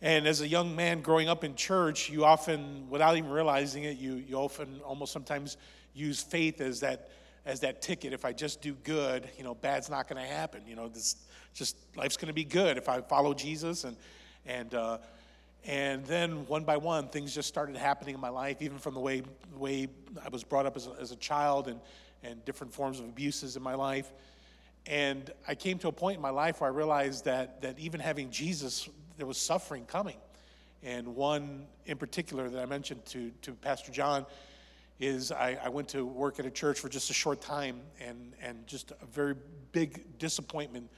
And 0.02 0.26
as 0.26 0.42
a 0.42 0.48
young 0.48 0.76
man 0.76 1.02
growing 1.02 1.28
up 1.28 1.44
in 1.44 1.56
church, 1.56 2.10
you 2.10 2.24
often, 2.24 2.90
without 2.90 3.18
even 3.18 3.30
realizing 3.30 3.84
it, 3.84 3.98
you 3.98 4.16
you 4.16 4.36
often 4.36 4.80
almost 4.86 5.12
sometimes 5.12 5.58
use 5.94 6.22
faith 6.22 6.62
as 6.62 6.80
that 6.82 7.10
as 7.46 7.60
that 7.62 7.82
ticket. 7.82 8.14
If 8.14 8.24
I 8.24 8.34
just 8.34 8.62
do 8.62 8.74
good, 8.84 9.28
you 9.38 9.44
know, 9.44 9.56
bad's 9.56 9.90
not 9.90 10.08
going 10.08 10.22
to 10.22 10.28
happen. 10.28 10.62
You 10.68 10.76
know, 10.76 10.88
this 10.88 11.16
just 11.54 11.76
life's 11.96 12.18
going 12.18 12.28
to 12.28 12.34
be 12.34 12.44
good 12.46 12.78
if 12.78 12.88
I 12.88 13.02
follow 13.02 13.34
Jesus 13.34 13.84
and 13.84 13.98
and. 14.46 14.74
Uh, 14.74 14.98
And 15.66 16.04
then 16.06 16.48
one 16.48 16.64
by 16.64 16.78
one, 16.78 17.10
things 17.10 17.36
just 17.36 17.48
started 17.48 17.76
happening 17.76 18.16
in 18.16 18.22
my 18.22 18.30
life, 18.30 18.62
even 18.62 18.80
from 18.80 18.96
the 18.96 19.00
way, 19.00 19.22
way 19.56 19.88
I 20.24 20.30
was 20.30 20.44
brought 20.44 20.66
up 20.66 20.76
as 20.76 20.88
a, 20.88 20.92
as 21.00 21.12
a 21.12 21.16
child 21.16 21.68
and, 21.68 21.80
and 22.24 22.44
different 22.46 22.74
forms 22.74 23.00
of 23.00 23.06
abuses 23.06 23.56
in 23.56 23.62
my 23.62 23.76
life. 23.76 24.12
And 24.88 25.30
I 25.48 25.54
came 25.54 25.78
to 25.80 25.88
a 25.88 25.92
point 25.92 26.16
in 26.16 26.22
my 26.22 26.32
life 26.32 26.62
where 26.62 26.70
I 26.70 26.74
realized 26.74 27.26
that, 27.26 27.62
that 27.62 27.78
even 27.78 28.00
having 28.00 28.32
Jesus, 28.32 28.90
there 29.18 29.28
was 29.28 29.38
suffering 29.38 29.86
coming. 29.86 30.18
And 30.82 31.16
one 31.16 31.68
in 31.86 31.98
particular 31.98 32.50
that 32.50 32.60
I 32.60 32.66
mentioned 32.66 33.06
to, 33.08 33.32
to 33.44 33.54
Pastor 33.54 33.92
John 33.92 34.26
is 35.00 35.32
I, 35.32 35.60
I 35.64 35.70
went 35.70 35.90
to 35.90 36.04
work 36.04 36.40
at 36.40 36.48
a 36.48 36.52
church 36.52 36.80
for 36.80 36.90
just 36.90 37.12
a 37.12 37.14
short 37.14 37.40
time, 37.40 37.82
and, 38.00 38.34
and 38.42 38.66
just 38.66 38.92
a 38.92 39.06
very 39.06 39.36
big 39.72 40.18
disappointment 40.18 40.90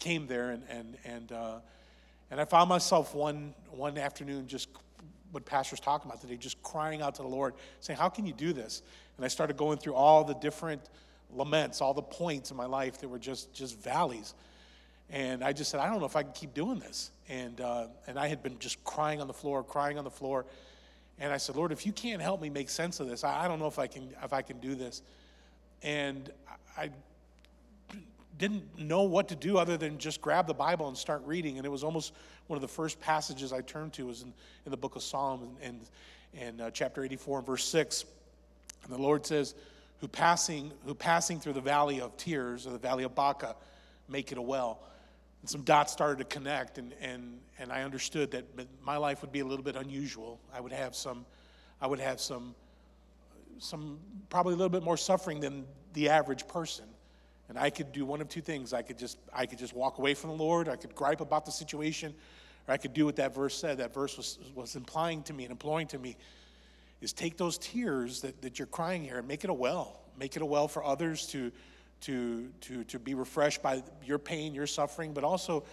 came 0.00 0.26
there. 0.26 0.50
And, 0.50 0.64
and, 0.68 0.96
and, 1.04 1.32
uh, 1.32 1.58
and 2.30 2.40
I 2.40 2.44
found 2.44 2.68
myself 2.68 3.14
one, 3.14 3.54
one 3.70 3.98
afternoon 3.98 4.46
just 4.46 4.68
what 5.30 5.44
pastor's 5.44 5.80
talking 5.80 6.10
about 6.10 6.20
today, 6.20 6.36
just 6.36 6.62
crying 6.62 7.02
out 7.02 7.14
to 7.16 7.22
the 7.22 7.28
Lord, 7.28 7.54
saying, 7.80 7.98
How 7.98 8.08
can 8.08 8.26
you 8.26 8.32
do 8.32 8.52
this? 8.52 8.82
And 9.16 9.24
I 9.24 9.28
started 9.28 9.56
going 9.56 9.78
through 9.78 9.94
all 9.94 10.24
the 10.24 10.34
different 10.34 10.82
laments, 11.34 11.80
all 11.80 11.94
the 11.94 12.02
points 12.02 12.50
in 12.50 12.56
my 12.56 12.66
life 12.66 12.98
that 12.98 13.08
were 13.08 13.18
just, 13.18 13.52
just 13.52 13.78
valleys. 13.78 14.34
And 15.10 15.42
I 15.42 15.52
just 15.52 15.70
said, 15.70 15.80
I 15.80 15.88
don't 15.88 16.00
know 16.00 16.06
if 16.06 16.16
I 16.16 16.22
can 16.22 16.32
keep 16.32 16.54
doing 16.54 16.78
this. 16.78 17.10
And, 17.28 17.60
uh, 17.60 17.86
and 18.06 18.18
I 18.18 18.28
had 18.28 18.42
been 18.42 18.58
just 18.58 18.82
crying 18.84 19.20
on 19.20 19.26
the 19.26 19.32
floor, 19.32 19.62
crying 19.62 19.98
on 19.98 20.04
the 20.04 20.10
floor. 20.10 20.46
And 21.18 21.32
I 21.32 21.38
said, 21.38 21.56
Lord, 21.56 21.72
if 21.72 21.84
you 21.84 21.92
can't 21.92 22.22
help 22.22 22.40
me 22.40 22.48
make 22.50 22.68
sense 22.68 23.00
of 23.00 23.08
this, 23.08 23.24
I, 23.24 23.44
I 23.44 23.48
don't 23.48 23.58
know 23.58 23.66
if 23.66 23.78
I 23.78 23.86
can, 23.86 24.14
if 24.22 24.32
I 24.32 24.42
can 24.42 24.60
do 24.60 24.74
this. 24.74 25.02
And 25.82 26.30
I 26.76 26.90
didn't 28.38 28.78
know 28.78 29.02
what 29.02 29.28
to 29.28 29.36
do 29.36 29.58
other 29.58 29.76
than 29.76 29.98
just 29.98 30.20
grab 30.20 30.46
the 30.46 30.54
Bible 30.54 30.88
and 30.88 30.96
start 30.96 31.22
reading. 31.26 31.58
And 31.58 31.66
it 31.66 31.70
was 31.70 31.84
almost 31.84 32.12
one 32.46 32.56
of 32.56 32.62
the 32.62 32.68
first 32.68 33.00
passages 33.00 33.52
I 33.52 33.60
turned 33.60 33.92
to 33.94 34.06
was 34.06 34.22
in, 34.22 34.32
in 34.64 34.70
the 34.70 34.76
book 34.76 34.96
of 34.96 35.02
Psalms 35.02 35.42
and, 35.42 35.56
and, 35.62 35.80
and 36.40 36.60
uh, 36.60 36.70
chapter 36.70 37.04
84 37.04 37.38
and 37.38 37.46
verse 37.46 37.64
6. 37.64 38.04
And 38.84 38.92
the 38.92 38.98
Lord 38.98 39.26
says, 39.26 39.54
who 40.00 40.08
passing, 40.08 40.72
who 40.86 40.94
passing 40.94 41.40
through 41.40 41.54
the 41.54 41.60
valley 41.60 42.00
of 42.00 42.16
tears 42.16 42.66
or 42.66 42.70
the 42.70 42.78
valley 42.78 43.04
of 43.04 43.14
Baca, 43.14 43.56
make 44.08 44.32
it 44.32 44.38
a 44.38 44.42
well. 44.42 44.80
And 45.42 45.50
some 45.50 45.62
dots 45.62 45.92
started 45.92 46.18
to 46.18 46.24
connect, 46.24 46.78
and, 46.78 46.92
and, 47.00 47.38
and 47.58 47.72
I 47.72 47.82
understood 47.82 48.30
that 48.32 48.44
my 48.82 48.96
life 48.96 49.22
would 49.22 49.32
be 49.32 49.40
a 49.40 49.44
little 49.44 49.64
bit 49.64 49.76
unusual. 49.76 50.40
I 50.52 50.60
would 50.60 50.72
have 50.72 50.94
some, 50.94 51.26
I 51.80 51.86
would 51.86 52.00
have 52.00 52.20
some, 52.20 52.54
some 53.58 53.98
probably 54.30 54.54
a 54.54 54.56
little 54.56 54.68
bit 54.68 54.82
more 54.82 54.96
suffering 54.96 55.40
than 55.40 55.64
the 55.94 56.08
average 56.08 56.46
person. 56.48 56.84
And 57.48 57.58
I 57.58 57.70
could 57.70 57.92
do 57.92 58.04
one 58.04 58.20
of 58.20 58.28
two 58.28 58.40
things. 58.40 58.72
I 58.72 58.82
could 58.82 58.98
just, 58.98 59.18
I 59.32 59.46
could 59.46 59.58
just 59.58 59.74
walk 59.74 59.98
away 59.98 60.14
from 60.14 60.30
the 60.30 60.36
Lord. 60.36 60.68
I 60.68 60.76
could 60.76 60.94
gripe 60.94 61.20
about 61.20 61.46
the 61.46 61.52
situation, 61.52 62.14
or 62.66 62.74
I 62.74 62.76
could 62.76 62.92
do 62.92 63.06
what 63.06 63.16
that 63.16 63.34
verse 63.34 63.56
said. 63.56 63.78
That 63.78 63.94
verse 63.94 64.16
was, 64.16 64.38
was 64.54 64.76
implying 64.76 65.22
to 65.24 65.32
me 65.32 65.44
and 65.44 65.50
imploring 65.50 65.86
to 65.88 65.98
me 65.98 66.16
is 67.00 67.12
take 67.12 67.36
those 67.36 67.58
tears 67.58 68.20
that, 68.22 68.42
that 68.42 68.58
you're 68.58 68.66
crying 68.66 69.04
here 69.04 69.18
and 69.18 69.28
make 69.28 69.44
it 69.44 69.50
a 69.50 69.54
well. 69.54 70.00
Make 70.18 70.36
it 70.36 70.42
a 70.42 70.46
well 70.46 70.68
for 70.68 70.84
others 70.84 71.26
to, 71.28 71.52
to, 72.02 72.48
to, 72.62 72.84
to 72.84 72.98
be 72.98 73.14
refreshed 73.14 73.62
by 73.62 73.82
your 74.04 74.18
pain, 74.18 74.54
your 74.54 74.66
suffering, 74.66 75.12
but 75.12 75.24
also 75.24 75.64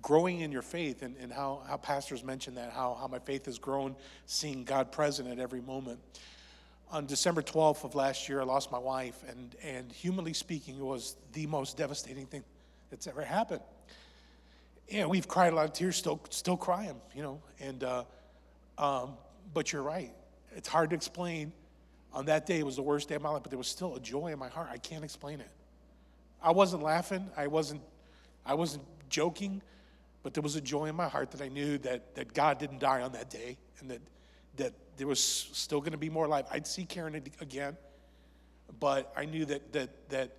growing 0.00 0.40
in 0.40 0.50
your 0.50 0.62
faith 0.62 1.02
and, 1.02 1.16
and 1.18 1.32
how, 1.32 1.62
how 1.68 1.76
pastors 1.76 2.24
mentioned 2.24 2.56
that, 2.56 2.72
how, 2.72 2.96
how 3.00 3.06
my 3.06 3.20
faith 3.20 3.46
has 3.46 3.58
grown 3.58 3.94
seeing 4.26 4.64
God 4.64 4.90
present 4.90 5.28
at 5.28 5.38
every 5.38 5.60
moment. 5.60 6.00
On 6.92 7.06
December 7.06 7.42
12th 7.42 7.84
of 7.84 7.94
last 7.94 8.28
year, 8.28 8.40
I 8.40 8.44
lost 8.44 8.70
my 8.70 8.78
wife, 8.78 9.24
and, 9.28 9.56
and 9.62 9.90
humanly 9.90 10.34
speaking, 10.34 10.76
it 10.76 10.84
was 10.84 11.16
the 11.32 11.46
most 11.46 11.76
devastating 11.76 12.26
thing 12.26 12.44
that's 12.90 13.06
ever 13.06 13.22
happened. 13.22 13.62
Yeah, 14.88 15.06
we've 15.06 15.26
cried 15.26 15.52
a 15.52 15.56
lot 15.56 15.64
of 15.64 15.72
tears, 15.72 15.96
still, 15.96 16.20
still 16.28 16.56
crying, 16.56 17.00
you 17.14 17.22
know, 17.22 17.40
and, 17.60 17.82
uh, 17.82 18.04
um, 18.78 19.14
but 19.54 19.72
you're 19.72 19.82
right 19.82 20.12
it's 20.56 20.68
hard 20.68 20.90
to 20.90 20.96
explain. 20.96 21.52
On 22.12 22.26
that 22.26 22.46
day, 22.46 22.58
it 22.58 22.66
was 22.66 22.76
the 22.76 22.82
worst 22.82 23.08
day 23.08 23.14
of 23.14 23.22
my 23.22 23.30
life, 23.30 23.42
but 23.42 23.50
there 23.50 23.58
was 23.58 23.68
still 23.68 23.96
a 23.96 24.00
joy 24.00 24.28
in 24.28 24.38
my 24.38 24.48
heart. 24.48 24.68
I 24.70 24.76
can't 24.76 25.04
explain 25.04 25.40
it. 25.40 25.48
I 26.42 26.50
wasn't 26.50 26.82
laughing. 26.82 27.30
I 27.36 27.46
wasn't, 27.46 27.80
I 28.44 28.54
wasn't 28.54 28.84
joking, 29.08 29.62
but 30.22 30.34
there 30.34 30.42
was 30.42 30.56
a 30.56 30.60
joy 30.60 30.86
in 30.86 30.94
my 30.94 31.08
heart 31.08 31.30
that 31.30 31.40
I 31.40 31.48
knew 31.48 31.78
that, 31.78 32.14
that 32.16 32.34
God 32.34 32.58
didn't 32.58 32.80
die 32.80 33.00
on 33.00 33.12
that 33.12 33.30
day 33.30 33.56
and 33.80 33.90
that, 33.90 34.00
that 34.56 34.72
there 34.96 35.06
was 35.06 35.22
still 35.22 35.80
going 35.80 35.92
to 35.92 35.98
be 35.98 36.10
more 36.10 36.28
life. 36.28 36.46
I'd 36.50 36.66
see 36.66 36.84
Karen 36.84 37.14
again, 37.40 37.76
but 38.78 39.12
I 39.16 39.24
knew 39.24 39.44
that, 39.46 39.72
that, 39.72 40.08
that 40.10 40.30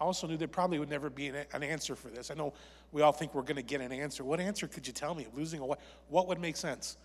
I 0.00 0.04
also 0.04 0.26
knew 0.26 0.36
there 0.36 0.48
probably 0.48 0.78
would 0.78 0.90
never 0.90 1.10
be 1.10 1.28
an, 1.28 1.44
an 1.52 1.62
answer 1.62 1.94
for 1.94 2.08
this. 2.08 2.30
I 2.30 2.34
know 2.34 2.52
we 2.92 3.02
all 3.02 3.12
think 3.12 3.34
we're 3.34 3.42
going 3.42 3.56
to 3.56 3.62
get 3.62 3.80
an 3.80 3.92
answer. 3.92 4.24
What 4.24 4.40
answer 4.40 4.66
could 4.66 4.86
you 4.86 4.92
tell 4.92 5.14
me? 5.14 5.26
Losing 5.34 5.60
a 5.60 5.66
what? 5.66 5.80
What 6.08 6.26
would 6.28 6.40
make 6.40 6.56
sense? 6.56 6.96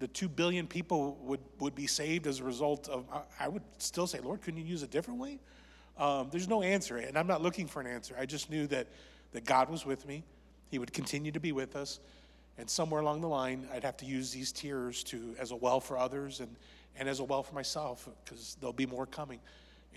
the 0.00 0.08
2 0.08 0.28
billion 0.28 0.66
people 0.66 1.16
would, 1.22 1.40
would 1.60 1.74
be 1.74 1.86
saved 1.86 2.26
as 2.26 2.40
a 2.40 2.44
result 2.44 2.88
of, 2.88 3.04
I, 3.12 3.44
I 3.44 3.48
would 3.48 3.62
still 3.78 4.06
say, 4.06 4.18
Lord, 4.18 4.40
couldn't 4.40 4.58
you 4.58 4.66
use 4.66 4.82
a 4.82 4.86
different 4.86 5.20
way? 5.20 5.38
Um, 5.98 6.28
there's 6.32 6.48
no 6.48 6.62
answer, 6.62 6.96
and 6.96 7.16
I'm 7.18 7.26
not 7.26 7.42
looking 7.42 7.66
for 7.66 7.80
an 7.80 7.86
answer. 7.86 8.16
I 8.18 8.24
just 8.24 8.50
knew 8.50 8.66
that, 8.68 8.86
that 9.32 9.44
God 9.44 9.68
was 9.68 9.84
with 9.84 10.06
me, 10.08 10.24
He 10.70 10.78
would 10.78 10.92
continue 10.94 11.30
to 11.32 11.40
be 11.40 11.52
with 11.52 11.76
us, 11.76 12.00
and 12.60 12.68
somewhere 12.68 13.00
along 13.00 13.22
the 13.22 13.28
line, 13.28 13.66
I'd 13.72 13.84
have 13.84 13.96
to 13.96 14.04
use 14.04 14.30
these 14.30 14.52
tears 14.52 15.02
to 15.04 15.34
as 15.38 15.50
a 15.50 15.56
well 15.56 15.80
for 15.80 15.96
others 15.96 16.40
and, 16.40 16.54
and 16.98 17.08
as 17.08 17.18
a 17.18 17.24
well 17.24 17.42
for 17.42 17.54
myself, 17.54 18.06
because 18.22 18.58
there'll 18.60 18.74
be 18.74 18.84
more 18.86 19.06
coming. 19.06 19.40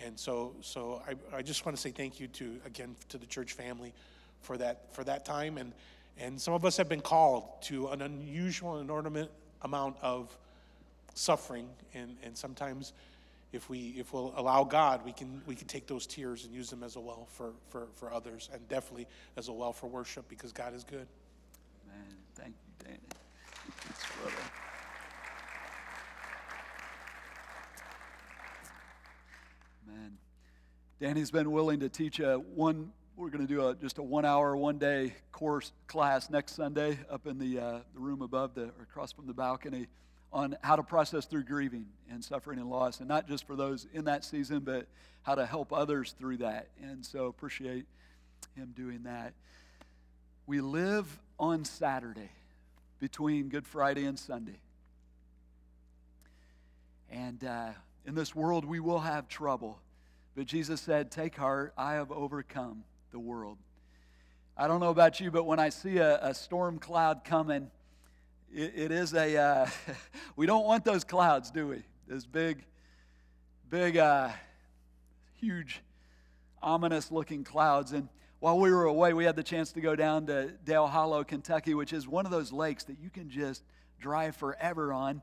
And 0.03 0.17
so, 0.17 0.55
so 0.61 1.01
I, 1.05 1.37
I 1.37 1.41
just 1.41 1.65
want 1.65 1.75
to 1.75 1.81
say 1.81 1.91
thank 1.91 2.21
you 2.21 2.27
to 2.29 2.59
again 2.65 2.95
to 3.09 3.17
the 3.17 3.25
church 3.25 3.53
family 3.53 3.93
for 4.41 4.57
that 4.57 4.93
for 4.95 5.03
that 5.03 5.25
time, 5.25 5.57
and 5.57 5.73
and 6.17 6.39
some 6.39 6.53
of 6.53 6.63
us 6.63 6.77
have 6.77 6.87
been 6.87 7.01
called 7.01 7.43
to 7.63 7.89
an 7.89 8.01
unusual 8.01 8.89
ornament 8.89 9.29
amount 9.61 9.97
of 10.01 10.35
suffering, 11.15 11.67
and, 11.93 12.15
and 12.23 12.37
sometimes 12.37 12.93
if 13.51 13.69
we 13.69 13.93
if 13.97 14.13
we'll 14.13 14.33
allow 14.35 14.63
God, 14.63 15.05
we 15.05 15.11
can 15.11 15.41
we 15.45 15.55
can 15.55 15.67
take 15.67 15.85
those 15.85 16.07
tears 16.07 16.45
and 16.45 16.53
use 16.53 16.69
them 16.69 16.81
as 16.81 16.95
a 16.95 16.99
well 16.99 17.27
for, 17.29 17.51
for, 17.69 17.87
for 17.95 18.11
others, 18.11 18.49
and 18.53 18.67
definitely 18.69 19.07
as 19.37 19.47
a 19.49 19.53
well 19.53 19.73
for 19.73 19.87
worship 19.87 20.27
because 20.29 20.51
God 20.51 20.73
is 20.73 20.83
good. 20.83 21.07
Man, 21.87 22.15
thank 22.35 22.49
you, 22.49 22.85
Danny. 22.85 22.99
Thanks, 23.81 24.03
brother. 24.21 24.35
Man, 29.87 30.17
Danny's 30.99 31.31
been 31.31 31.51
willing 31.51 31.81
to 31.81 31.89
teach 31.89 32.19
a 32.19 32.37
one. 32.37 32.91
We're 33.15 33.29
going 33.29 33.45
to 33.45 33.53
do 33.53 33.67
a, 33.67 33.75
just 33.75 33.97
a 33.97 34.03
one-hour, 34.03 34.55
one-day 34.55 35.13
course 35.31 35.71
class 35.87 36.29
next 36.29 36.55
Sunday 36.55 36.97
up 37.09 37.27
in 37.27 37.37
the, 37.37 37.59
uh, 37.59 37.79
the 37.93 37.99
room 37.99 38.21
above 38.21 38.55
the 38.55 38.63
or 38.63 38.83
across 38.83 39.11
from 39.11 39.27
the 39.27 39.33
balcony 39.33 39.87
on 40.31 40.55
how 40.61 40.75
to 40.75 40.83
process 40.83 41.25
through 41.25 41.43
grieving 41.43 41.85
and 42.09 42.23
suffering 42.23 42.59
and 42.59 42.69
loss, 42.69 42.99
and 42.99 43.07
not 43.07 43.27
just 43.27 43.45
for 43.45 43.55
those 43.55 43.85
in 43.93 44.05
that 44.05 44.25
season, 44.25 44.61
but 44.61 44.87
how 45.21 45.35
to 45.35 45.45
help 45.45 45.71
others 45.71 46.15
through 46.17 46.37
that. 46.37 46.69
And 46.81 47.05
so 47.05 47.27
appreciate 47.27 47.85
him 48.55 48.73
doing 48.75 49.03
that. 49.03 49.33
We 50.47 50.61
live 50.61 51.19
on 51.39 51.65
Saturday 51.65 52.31
between 52.99 53.49
Good 53.49 53.67
Friday 53.67 54.05
and 54.05 54.17
Sunday. 54.17 54.59
And 57.11 57.43
uh, 57.43 57.69
in 58.05 58.15
this 58.15 58.35
world, 58.35 58.65
we 58.65 58.79
will 58.79 58.99
have 58.99 59.27
trouble. 59.27 59.79
But 60.35 60.45
Jesus 60.45 60.81
said, 60.81 61.11
Take 61.11 61.35
heart, 61.35 61.73
I 61.77 61.93
have 61.93 62.11
overcome 62.11 62.83
the 63.11 63.19
world. 63.19 63.57
I 64.57 64.67
don't 64.67 64.79
know 64.79 64.89
about 64.89 65.19
you, 65.19 65.31
but 65.31 65.45
when 65.45 65.59
I 65.59 65.69
see 65.69 65.97
a, 65.97 66.19
a 66.23 66.33
storm 66.33 66.79
cloud 66.79 67.23
coming, 67.23 67.71
it, 68.53 68.73
it 68.75 68.91
is 68.91 69.13
a, 69.13 69.37
uh, 69.37 69.67
we 70.35 70.45
don't 70.45 70.65
want 70.65 70.85
those 70.85 71.03
clouds, 71.03 71.49
do 71.49 71.67
we? 71.67 71.83
Those 72.07 72.25
big, 72.25 72.63
big, 73.69 73.97
uh, 73.97 74.29
huge, 75.39 75.81
ominous 76.61 77.11
looking 77.11 77.43
clouds. 77.43 77.93
And 77.93 78.09
while 78.39 78.59
we 78.59 78.71
were 78.71 78.85
away, 78.85 79.13
we 79.13 79.25
had 79.25 79.35
the 79.35 79.43
chance 79.43 79.71
to 79.71 79.81
go 79.81 79.95
down 79.95 80.27
to 80.27 80.51
Dale 80.65 80.87
Hollow, 80.87 81.23
Kentucky, 81.23 81.73
which 81.73 81.93
is 81.93 82.07
one 82.07 82.25
of 82.25 82.31
those 82.31 82.51
lakes 82.51 82.83
that 82.85 82.99
you 82.99 83.09
can 83.09 83.29
just 83.29 83.63
drive 83.99 84.35
forever 84.35 84.93
on. 84.93 85.21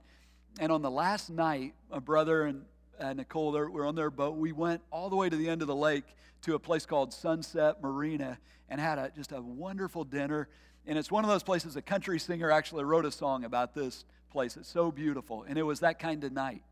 And 0.59 0.73
on 0.73 0.83
the 0.83 0.91
last 0.91 1.31
night, 1.31 1.75
my 1.91 1.99
brother 1.99 2.43
and 2.43 2.65
uh, 2.99 3.13
Nicole 3.13 3.53
were 3.53 3.87
on 3.87 3.95
their 3.95 4.11
boat. 4.11 4.37
We 4.37 4.53
went 4.53 4.83
all 4.91 5.09
the 5.09 5.17
way 5.17 5.29
to 5.29 5.37
the 5.37 5.49
end 5.49 5.63
of 5.63 5.69
the 5.69 5.77
lake 5.77 6.05
to 6.43 6.55
a 6.55 6.59
place 6.59 6.87
called 6.87 7.13
Sunset 7.13 7.83
Marina 7.83 8.39
and 8.69 8.81
had 8.81 8.99
a, 8.99 9.11
just 9.15 9.33
a 9.33 9.41
wonderful 9.41 10.05
dinner. 10.05 10.49
And 10.87 10.99
it's 10.99 11.11
one 11.11 11.25
of 11.25 11.31
those 11.31 11.43
places, 11.43 11.77
a 11.77 11.83
country 11.83 12.19
singer 12.19 12.51
actually 12.51 12.85
wrote 12.85 13.05
a 13.05 13.11
song 13.11 13.45
about 13.45 13.75
this 13.75 14.05
place. 14.31 14.57
It's 14.57 14.69
so 14.69 14.91
beautiful. 14.91 15.45
And 15.49 15.59
it 15.59 15.63
was 15.63 15.81
that 15.81 15.99
kind 15.99 16.25
of 16.25 16.33
night. 16.33 16.63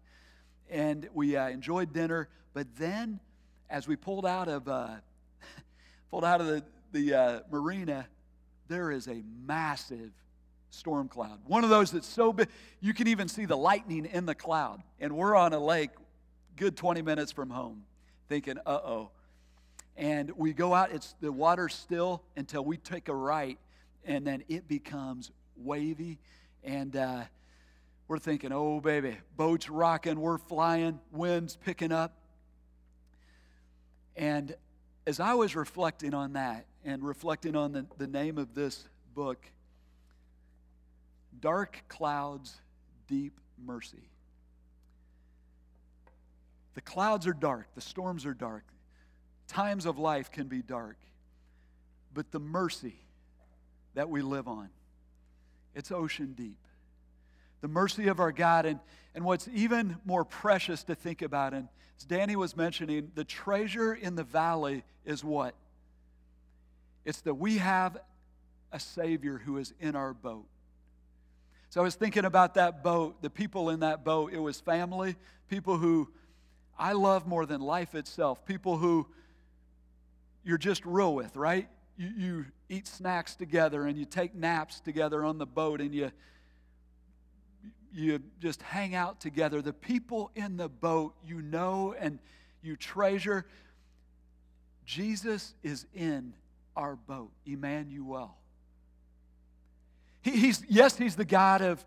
And 0.70 1.08
we 1.14 1.36
uh, 1.36 1.48
enjoyed 1.48 1.92
dinner. 1.92 2.28
But 2.54 2.66
then, 2.76 3.20
as 3.70 3.86
we 3.86 3.96
pulled 3.96 4.26
out 4.26 4.48
of, 4.48 4.68
uh, 4.68 4.96
pulled 6.10 6.24
out 6.24 6.40
of 6.40 6.46
the, 6.46 6.64
the 6.92 7.14
uh, 7.14 7.40
marina, 7.50 8.06
there 8.68 8.90
is 8.90 9.08
a 9.08 9.22
massive 9.46 10.12
storm 10.70 11.08
cloud. 11.08 11.38
One 11.46 11.64
of 11.64 11.70
those 11.70 11.90
that's 11.90 12.06
so 12.06 12.32
big, 12.32 12.48
you 12.80 12.94
can 12.94 13.08
even 13.08 13.28
see 13.28 13.46
the 13.46 13.56
lightning 13.56 14.04
in 14.06 14.26
the 14.26 14.34
cloud. 14.34 14.82
And 15.00 15.16
we're 15.16 15.34
on 15.34 15.52
a 15.52 15.58
lake 15.58 15.90
good 16.56 16.76
20 16.76 17.02
minutes 17.02 17.32
from 17.32 17.50
home, 17.50 17.84
thinking, 18.28 18.58
uh 18.66 18.80
oh. 18.84 19.10
And 19.96 20.30
we 20.32 20.52
go 20.52 20.74
out, 20.74 20.92
it's 20.92 21.14
the 21.20 21.32
water's 21.32 21.74
still 21.74 22.22
until 22.36 22.64
we 22.64 22.76
take 22.76 23.08
a 23.08 23.14
right, 23.14 23.58
and 24.04 24.26
then 24.26 24.44
it 24.48 24.68
becomes 24.68 25.30
wavy. 25.56 26.18
And 26.62 26.94
uh, 26.94 27.22
we're 28.06 28.18
thinking, 28.18 28.52
oh, 28.52 28.80
baby, 28.80 29.16
boats 29.36 29.68
rocking, 29.68 30.20
we're 30.20 30.38
flying, 30.38 31.00
winds 31.12 31.56
picking 31.56 31.92
up. 31.92 32.16
And 34.16 34.54
as 35.06 35.20
I 35.20 35.34
was 35.34 35.56
reflecting 35.56 36.14
on 36.14 36.32
that 36.34 36.66
and 36.84 37.02
reflecting 37.02 37.56
on 37.56 37.72
the, 37.72 37.86
the 37.98 38.06
name 38.06 38.38
of 38.38 38.54
this 38.54 38.88
book, 39.14 39.44
Dark 41.40 41.84
Clouds, 41.88 42.60
Deep 43.06 43.40
Mercy. 43.64 44.08
The 46.74 46.80
clouds 46.80 47.26
are 47.26 47.32
dark, 47.32 47.66
the 47.74 47.80
storms 47.80 48.24
are 48.24 48.34
dark, 48.34 48.64
times 49.48 49.84
of 49.84 49.98
life 49.98 50.30
can 50.30 50.46
be 50.46 50.62
dark, 50.62 50.96
but 52.14 52.30
the 52.30 52.38
mercy 52.38 53.00
that 53.94 54.08
we 54.08 54.22
live 54.22 54.46
on, 54.46 54.68
it's 55.74 55.90
ocean 55.90 56.34
deep. 56.36 56.58
The 57.62 57.68
mercy 57.68 58.06
of 58.06 58.20
our 58.20 58.30
God, 58.30 58.64
and, 58.64 58.78
and 59.14 59.24
what's 59.24 59.48
even 59.52 59.96
more 60.04 60.24
precious 60.24 60.84
to 60.84 60.94
think 60.94 61.22
about, 61.22 61.52
and 61.52 61.68
as 61.98 62.04
Danny 62.04 62.36
was 62.36 62.56
mentioning, 62.56 63.10
the 63.16 63.24
treasure 63.24 63.92
in 63.92 64.14
the 64.14 64.22
valley 64.22 64.84
is 65.04 65.24
what? 65.24 65.56
It's 67.04 67.22
that 67.22 67.34
we 67.34 67.58
have 67.58 67.96
a 68.70 68.78
Savior 68.78 69.38
who 69.38 69.56
is 69.56 69.74
in 69.80 69.96
our 69.96 70.14
boat. 70.14 70.46
So 71.70 71.80
I 71.80 71.84
was 71.84 71.96
thinking 71.96 72.24
about 72.24 72.54
that 72.54 72.82
boat, 72.82 73.20
the 73.20 73.28
people 73.28 73.68
in 73.70 73.80
that 73.80 74.04
boat. 74.04 74.32
It 74.32 74.38
was 74.38 74.58
family, 74.60 75.16
people 75.48 75.76
who 75.76 76.08
I 76.78 76.92
love 76.92 77.26
more 77.26 77.44
than 77.44 77.60
life 77.60 77.94
itself, 77.94 78.44
people 78.46 78.78
who 78.78 79.06
you're 80.44 80.56
just 80.56 80.86
real 80.86 81.14
with, 81.14 81.36
right? 81.36 81.68
You, 81.98 82.08
you 82.16 82.44
eat 82.70 82.86
snacks 82.86 83.34
together 83.34 83.86
and 83.86 83.98
you 83.98 84.06
take 84.06 84.34
naps 84.34 84.80
together 84.80 85.24
on 85.24 85.36
the 85.36 85.46
boat 85.46 85.80
and 85.80 85.94
you 85.94 86.10
you 87.92 88.20
just 88.40 88.62
hang 88.62 88.94
out 88.94 89.20
together. 89.20 89.62
The 89.62 89.72
people 89.72 90.30
in 90.34 90.56
the 90.56 90.68
boat 90.68 91.14
you 91.26 91.42
know 91.42 91.94
and 91.98 92.18
you 92.62 92.76
treasure. 92.76 93.46
Jesus 94.84 95.54
is 95.62 95.86
in 95.94 96.32
our 96.76 96.96
boat, 96.96 97.30
Emmanuel. 97.44 98.37
He, 100.22 100.32
he's, 100.32 100.64
yes, 100.68 100.96
he's 100.96 101.16
the 101.16 101.24
God 101.24 101.60
of 101.60 101.84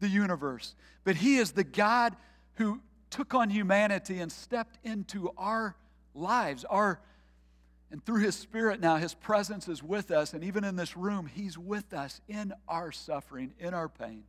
the 0.00 0.08
universe, 0.08 0.74
but 1.04 1.16
he 1.16 1.36
is 1.36 1.52
the 1.52 1.64
God 1.64 2.14
who 2.54 2.80
took 3.10 3.34
on 3.34 3.50
humanity 3.50 4.18
and 4.18 4.30
stepped 4.30 4.78
into 4.84 5.30
our 5.36 5.76
lives, 6.14 6.64
our 6.64 7.00
and 7.90 8.04
through 8.04 8.20
his 8.20 8.34
spirit 8.34 8.80
now 8.80 8.96
his 8.96 9.14
presence 9.14 9.68
is 9.68 9.80
with 9.80 10.10
us 10.10 10.34
and 10.34 10.42
even 10.42 10.64
in 10.64 10.74
this 10.74 10.96
room 10.96 11.30
he's 11.32 11.56
with 11.56 11.92
us 11.94 12.20
in 12.28 12.52
our 12.66 12.90
suffering, 12.90 13.54
in 13.58 13.74
our 13.74 13.88
pain. 13.88 14.24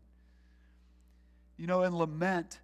You 1.57 1.65
know, 1.65 1.81
in 1.81 1.97
lament, 1.97 2.59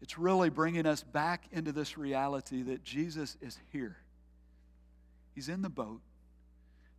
it's 0.00 0.18
really 0.18 0.50
bringing 0.50 0.86
us 0.86 1.02
back 1.02 1.46
into 1.50 1.72
this 1.72 1.98
reality 1.98 2.62
that 2.62 2.84
Jesus 2.84 3.36
is 3.40 3.58
here. 3.72 3.96
He's 5.34 5.48
in 5.48 5.62
the 5.62 5.68
boat. 5.68 6.00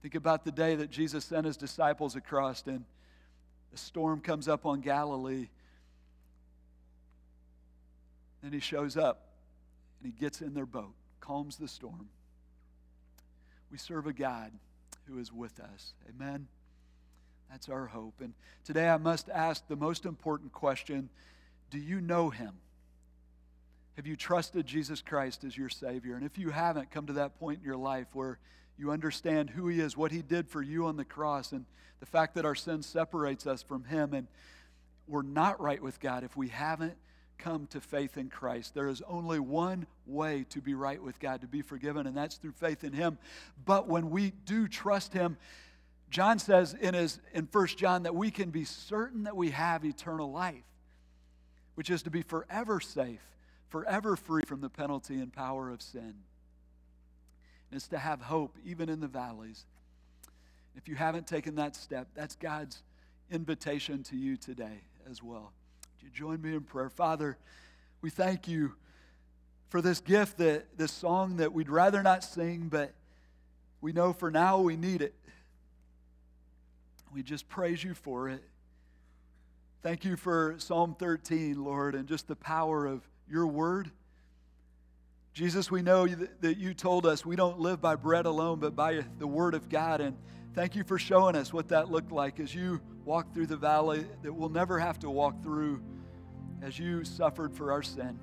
Think 0.07 0.15
about 0.15 0.45
the 0.45 0.53
day 0.53 0.73
that 0.75 0.89
Jesus 0.89 1.25
sent 1.25 1.45
his 1.45 1.57
disciples 1.57 2.15
across, 2.15 2.63
and 2.65 2.85
a 3.73 3.77
storm 3.77 4.21
comes 4.21 4.47
up 4.47 4.65
on 4.65 4.79
Galilee. 4.79 5.49
Then 8.41 8.53
he 8.53 8.61
shows 8.61 8.95
up 8.95 9.27
and 9.99 10.09
he 10.09 10.17
gets 10.17 10.39
in 10.39 10.53
their 10.53 10.65
boat, 10.65 10.93
calms 11.19 11.57
the 11.57 11.67
storm. 11.67 12.07
We 13.69 13.77
serve 13.77 14.07
a 14.07 14.13
God 14.13 14.53
who 15.09 15.19
is 15.19 15.33
with 15.33 15.59
us. 15.59 15.93
Amen. 16.07 16.47
That's 17.51 17.67
our 17.67 17.87
hope. 17.87 18.21
And 18.21 18.33
today 18.63 18.87
I 18.87 18.95
must 18.95 19.27
ask 19.27 19.67
the 19.67 19.75
most 19.75 20.05
important 20.05 20.53
question 20.53 21.09
Do 21.69 21.79
you 21.79 21.99
know 21.99 22.29
him? 22.29 22.53
Have 23.97 24.07
you 24.07 24.15
trusted 24.15 24.67
Jesus 24.67 25.01
Christ 25.01 25.43
as 25.43 25.57
your 25.57 25.67
Savior? 25.67 26.15
And 26.15 26.25
if 26.25 26.37
you 26.37 26.51
haven't, 26.51 26.91
come 26.91 27.07
to 27.07 27.13
that 27.13 27.37
point 27.37 27.59
in 27.59 27.65
your 27.65 27.75
life 27.75 28.07
where 28.13 28.39
you 28.78 28.91
understand 28.91 29.49
who 29.49 29.67
He 29.67 29.80
is, 29.80 29.97
what 29.97 30.11
He 30.11 30.21
did 30.21 30.47
for 30.47 30.61
you 30.61 30.86
on 30.86 30.97
the 30.97 31.05
cross, 31.05 31.51
and 31.51 31.65
the 31.99 32.05
fact 32.05 32.36
that 32.36 32.45
our 32.45 32.55
sin 32.55 32.84
separates 32.84 33.47
us 33.47 33.63
from 33.63 33.84
Him, 33.84 34.13
and 34.13 34.28
we're 35.07 35.21
not 35.21 35.59
right 35.61 35.82
with 35.82 35.99
God 35.99 36.23
if 36.23 36.36
we 36.36 36.49
haven't 36.49 36.95
come 37.38 37.67
to 37.67 37.80
faith 37.80 38.17
in 38.17 38.30
Christ. 38.30 38.73
There 38.73 38.88
is 38.88 39.01
only 39.07 39.39
one 39.39 39.86
way 40.05 40.45
to 40.49 40.61
be 40.61 40.73
right 40.73 41.01
with 41.01 41.19
God, 41.19 41.41
to 41.41 41.47
be 41.47 41.61
forgiven, 41.61 42.07
and 42.07 42.17
that's 42.17 42.38
through 42.38 42.53
faith 42.53 42.84
in 42.84 42.93
Him. 42.93 43.17
But 43.65 43.88
when 43.88 44.09
we 44.09 44.32
do 44.45 44.67
trust 44.67 45.13
Him, 45.13 45.38
John 46.09 46.39
says 46.39 46.73
in, 46.73 46.93
his, 46.93 47.19
in 47.34 47.47
1 47.51 47.67
John 47.67 48.03
that 48.03 48.15
we 48.15 48.32
can 48.32 48.49
be 48.49 48.63
certain 48.63 49.23
that 49.23 49.36
we 49.36 49.51
have 49.51 49.84
eternal 49.84 50.32
life, 50.32 50.63
which 51.75 51.89
is 51.89 52.03
to 52.03 52.09
be 52.09 52.21
forever 52.21 52.80
safe, 52.80 53.21
forever 53.67 54.15
free 54.15 54.43
from 54.45 54.61
the 54.61 54.69
penalty 54.69 55.15
and 55.15 55.34
power 55.34 55.69
of 55.69 55.82
sin. 55.82 56.15
It's 57.72 57.88
to 57.89 57.97
have 57.97 58.22
hope 58.22 58.57
even 58.65 58.89
in 58.89 58.99
the 58.99 59.07
valleys. 59.07 59.65
If 60.76 60.88
you 60.88 60.95
haven't 60.95 61.28
taken 61.28 61.55
that 61.55 61.76
step, 61.76 62.07
that's 62.13 62.36
God's 62.36 62.84
invitation 63.32 64.03
to 64.03 64.15
you 64.15 64.38
today 64.38 64.82
as 65.09 65.22
well. 65.22 65.51
Would 65.95 66.03
you 66.03 66.09
join 66.09 66.41
me 66.41 66.53
in 66.53 66.61
prayer? 66.61 66.89
Father, 66.89 67.38
we 68.01 68.09
thank 68.09 68.47
you 68.47 68.74
for 69.70 69.82
this 69.82 69.99
gift, 69.99 70.38
that 70.38 70.78
this 70.78 70.91
song 70.91 71.38
that 71.38 71.51
we'd 71.51 71.70
rather 71.70 72.01
not 72.01 72.24
sing, 72.24 72.68
but 72.70 72.93
we 73.82 73.91
know 73.91 74.13
for 74.13 74.32
now 74.32 74.59
we 74.59 74.78
need 74.78 75.01
it. 75.01 75.13
We 77.13 77.24
just 77.24 77.49
praise 77.49 77.84
you 77.84 77.93
for 77.93 78.30
it. 78.30 78.43
Thank 79.82 80.05
you 80.05 80.15
for 80.15 80.55
Psalm 80.57 80.95
13, 80.97 81.63
Lord, 81.63 81.95
and 81.95 82.07
just 82.07 82.28
the 82.28 82.36
power 82.36 82.86
of 82.86 83.07
your 83.30 83.47
word. 83.47 83.91
Jesus, 85.38 85.69
we 85.69 85.83
know 85.83 86.07
that 86.07 86.57
you 86.57 86.73
told 86.73 87.05
us 87.05 87.23
we 87.23 87.35
don't 87.35 87.59
live 87.59 87.79
by 87.79 87.95
bread 87.95 88.25
alone, 88.25 88.57
but 88.57 88.75
by 88.75 89.05
the 89.19 89.27
word 89.27 89.53
of 89.53 89.69
God. 89.69 90.01
And 90.01 90.17
thank 90.55 90.75
you 90.75 90.83
for 90.83 90.97
showing 90.97 91.35
us 91.35 91.53
what 91.53 91.67
that 91.67 91.91
looked 91.91 92.11
like 92.11 92.39
as 92.39 92.55
you 92.55 92.81
walked 93.05 93.35
through 93.35 93.45
the 93.45 93.55
valley 93.55 94.03
that 94.23 94.33
we'll 94.33 94.49
never 94.49 94.79
have 94.79 94.97
to 95.01 95.11
walk 95.11 95.43
through 95.43 95.79
as 96.63 96.79
you 96.79 97.03
suffered 97.03 97.53
for 97.53 97.71
our 97.71 97.83
sin. 97.83 98.19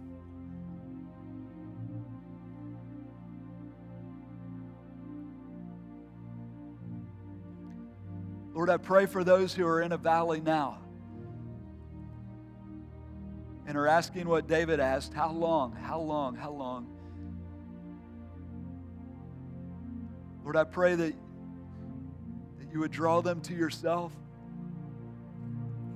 Lord, 8.55 8.69
I 8.69 8.77
pray 8.77 9.07
for 9.07 9.23
those 9.23 9.55
who 9.55 9.65
are 9.69 9.83
in 9.83 9.93
a 9.93 9.99
valley 9.99 10.41
now 10.41 10.81
and 13.69 13.79
are 13.79 13.87
asking 13.87 14.27
what 14.27 14.49
David 14.49 14.81
asked 14.81 15.15
how 15.15 15.31
long, 15.31 15.75
how 15.75 16.01
long, 16.01 16.35
how 16.35 16.51
long? 16.51 16.94
Lord, 20.45 20.57
I 20.57 20.65
pray 20.65 20.95
that, 20.95 21.15
that 22.59 22.73
you 22.73 22.81
would 22.81 22.91
draw 22.91 23.23
them 23.23 23.41
to 23.43 23.55
yourself. 23.55 24.13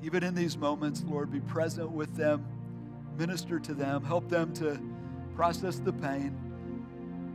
Even 0.02 0.24
in 0.24 0.34
these 0.34 0.56
moments, 0.56 1.04
Lord, 1.06 1.30
be 1.30 1.40
present 1.40 1.90
with 1.90 2.16
them, 2.16 2.46
minister 3.18 3.60
to 3.60 3.74
them, 3.74 4.02
help 4.02 4.28
them 4.30 4.54
to 4.54 4.80
process 5.36 5.78
the 5.78 5.92
pain, 5.92 6.34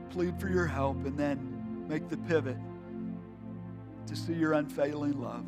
plead 0.10 0.40
for 0.40 0.50
your 0.50 0.66
help, 0.66 1.06
and 1.06 1.18
then 1.18 1.86
make 1.88 2.10
the 2.10 2.18
pivot 2.18 2.58
to 4.08 4.16
see 4.16 4.34
your 4.34 4.54
unfailing 4.54 5.22
love. 5.22 5.46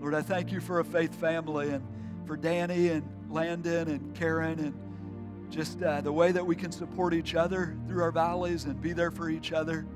Lord, 0.00 0.14
I 0.14 0.22
thank 0.22 0.50
you 0.50 0.60
for 0.60 0.80
a 0.80 0.84
faith 0.84 1.14
family 1.16 1.70
and 1.70 1.86
for 2.26 2.36
Danny 2.36 2.88
and 2.88 3.02
Landon 3.28 3.88
and 3.88 4.14
Karen 4.14 4.58
and 4.58 4.87
just 5.50 5.82
uh, 5.82 6.00
the 6.00 6.12
way 6.12 6.32
that 6.32 6.44
we 6.44 6.54
can 6.54 6.70
support 6.70 7.14
each 7.14 7.34
other 7.34 7.76
through 7.86 8.02
our 8.02 8.10
valleys 8.10 8.64
and 8.64 8.80
be 8.80 8.92
there 8.92 9.10
for 9.10 9.30
each 9.30 9.52
other. 9.52 9.86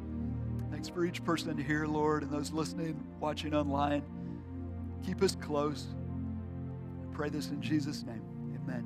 Thanks 0.71 0.89
for 0.89 1.05
each 1.05 1.25
person 1.25 1.57
here, 1.57 1.87
Lord, 1.87 2.23
and 2.23 2.33
those 2.33 2.53
listening, 2.53 3.03
watching 3.21 3.55
online. 3.55 4.03
Keep 5.05 5.23
us 5.23 5.37
close. 5.41 5.87
I 7.03 7.15
pray 7.15 7.29
this 7.29 7.51
in 7.51 7.61
Jesus' 7.61 8.05
name. 8.05 8.23
Amen. 8.63 8.85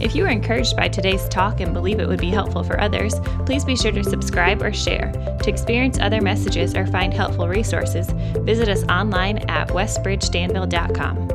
If 0.00 0.14
you 0.14 0.22
were 0.24 0.28
encouraged 0.28 0.76
by 0.76 0.88
today's 0.88 1.28
talk 1.28 1.60
and 1.60 1.72
believe 1.72 1.98
it 2.00 2.06
would 2.06 2.20
be 2.20 2.30
helpful 2.30 2.62
for 2.62 2.80
others, 2.80 3.14
please 3.44 3.64
be 3.64 3.76
sure 3.76 3.92
to 3.92 4.04
subscribe 4.04 4.62
or 4.62 4.72
share. 4.72 5.10
To 5.42 5.50
experience 5.50 5.98
other 5.98 6.20
messages 6.20 6.74
or 6.74 6.86
find 6.86 7.12
helpful 7.12 7.48
resources, 7.48 8.08
visit 8.40 8.68
us 8.68 8.84
online 8.84 9.38
at 9.50 9.68
westbridgedanville.com. 9.68 11.33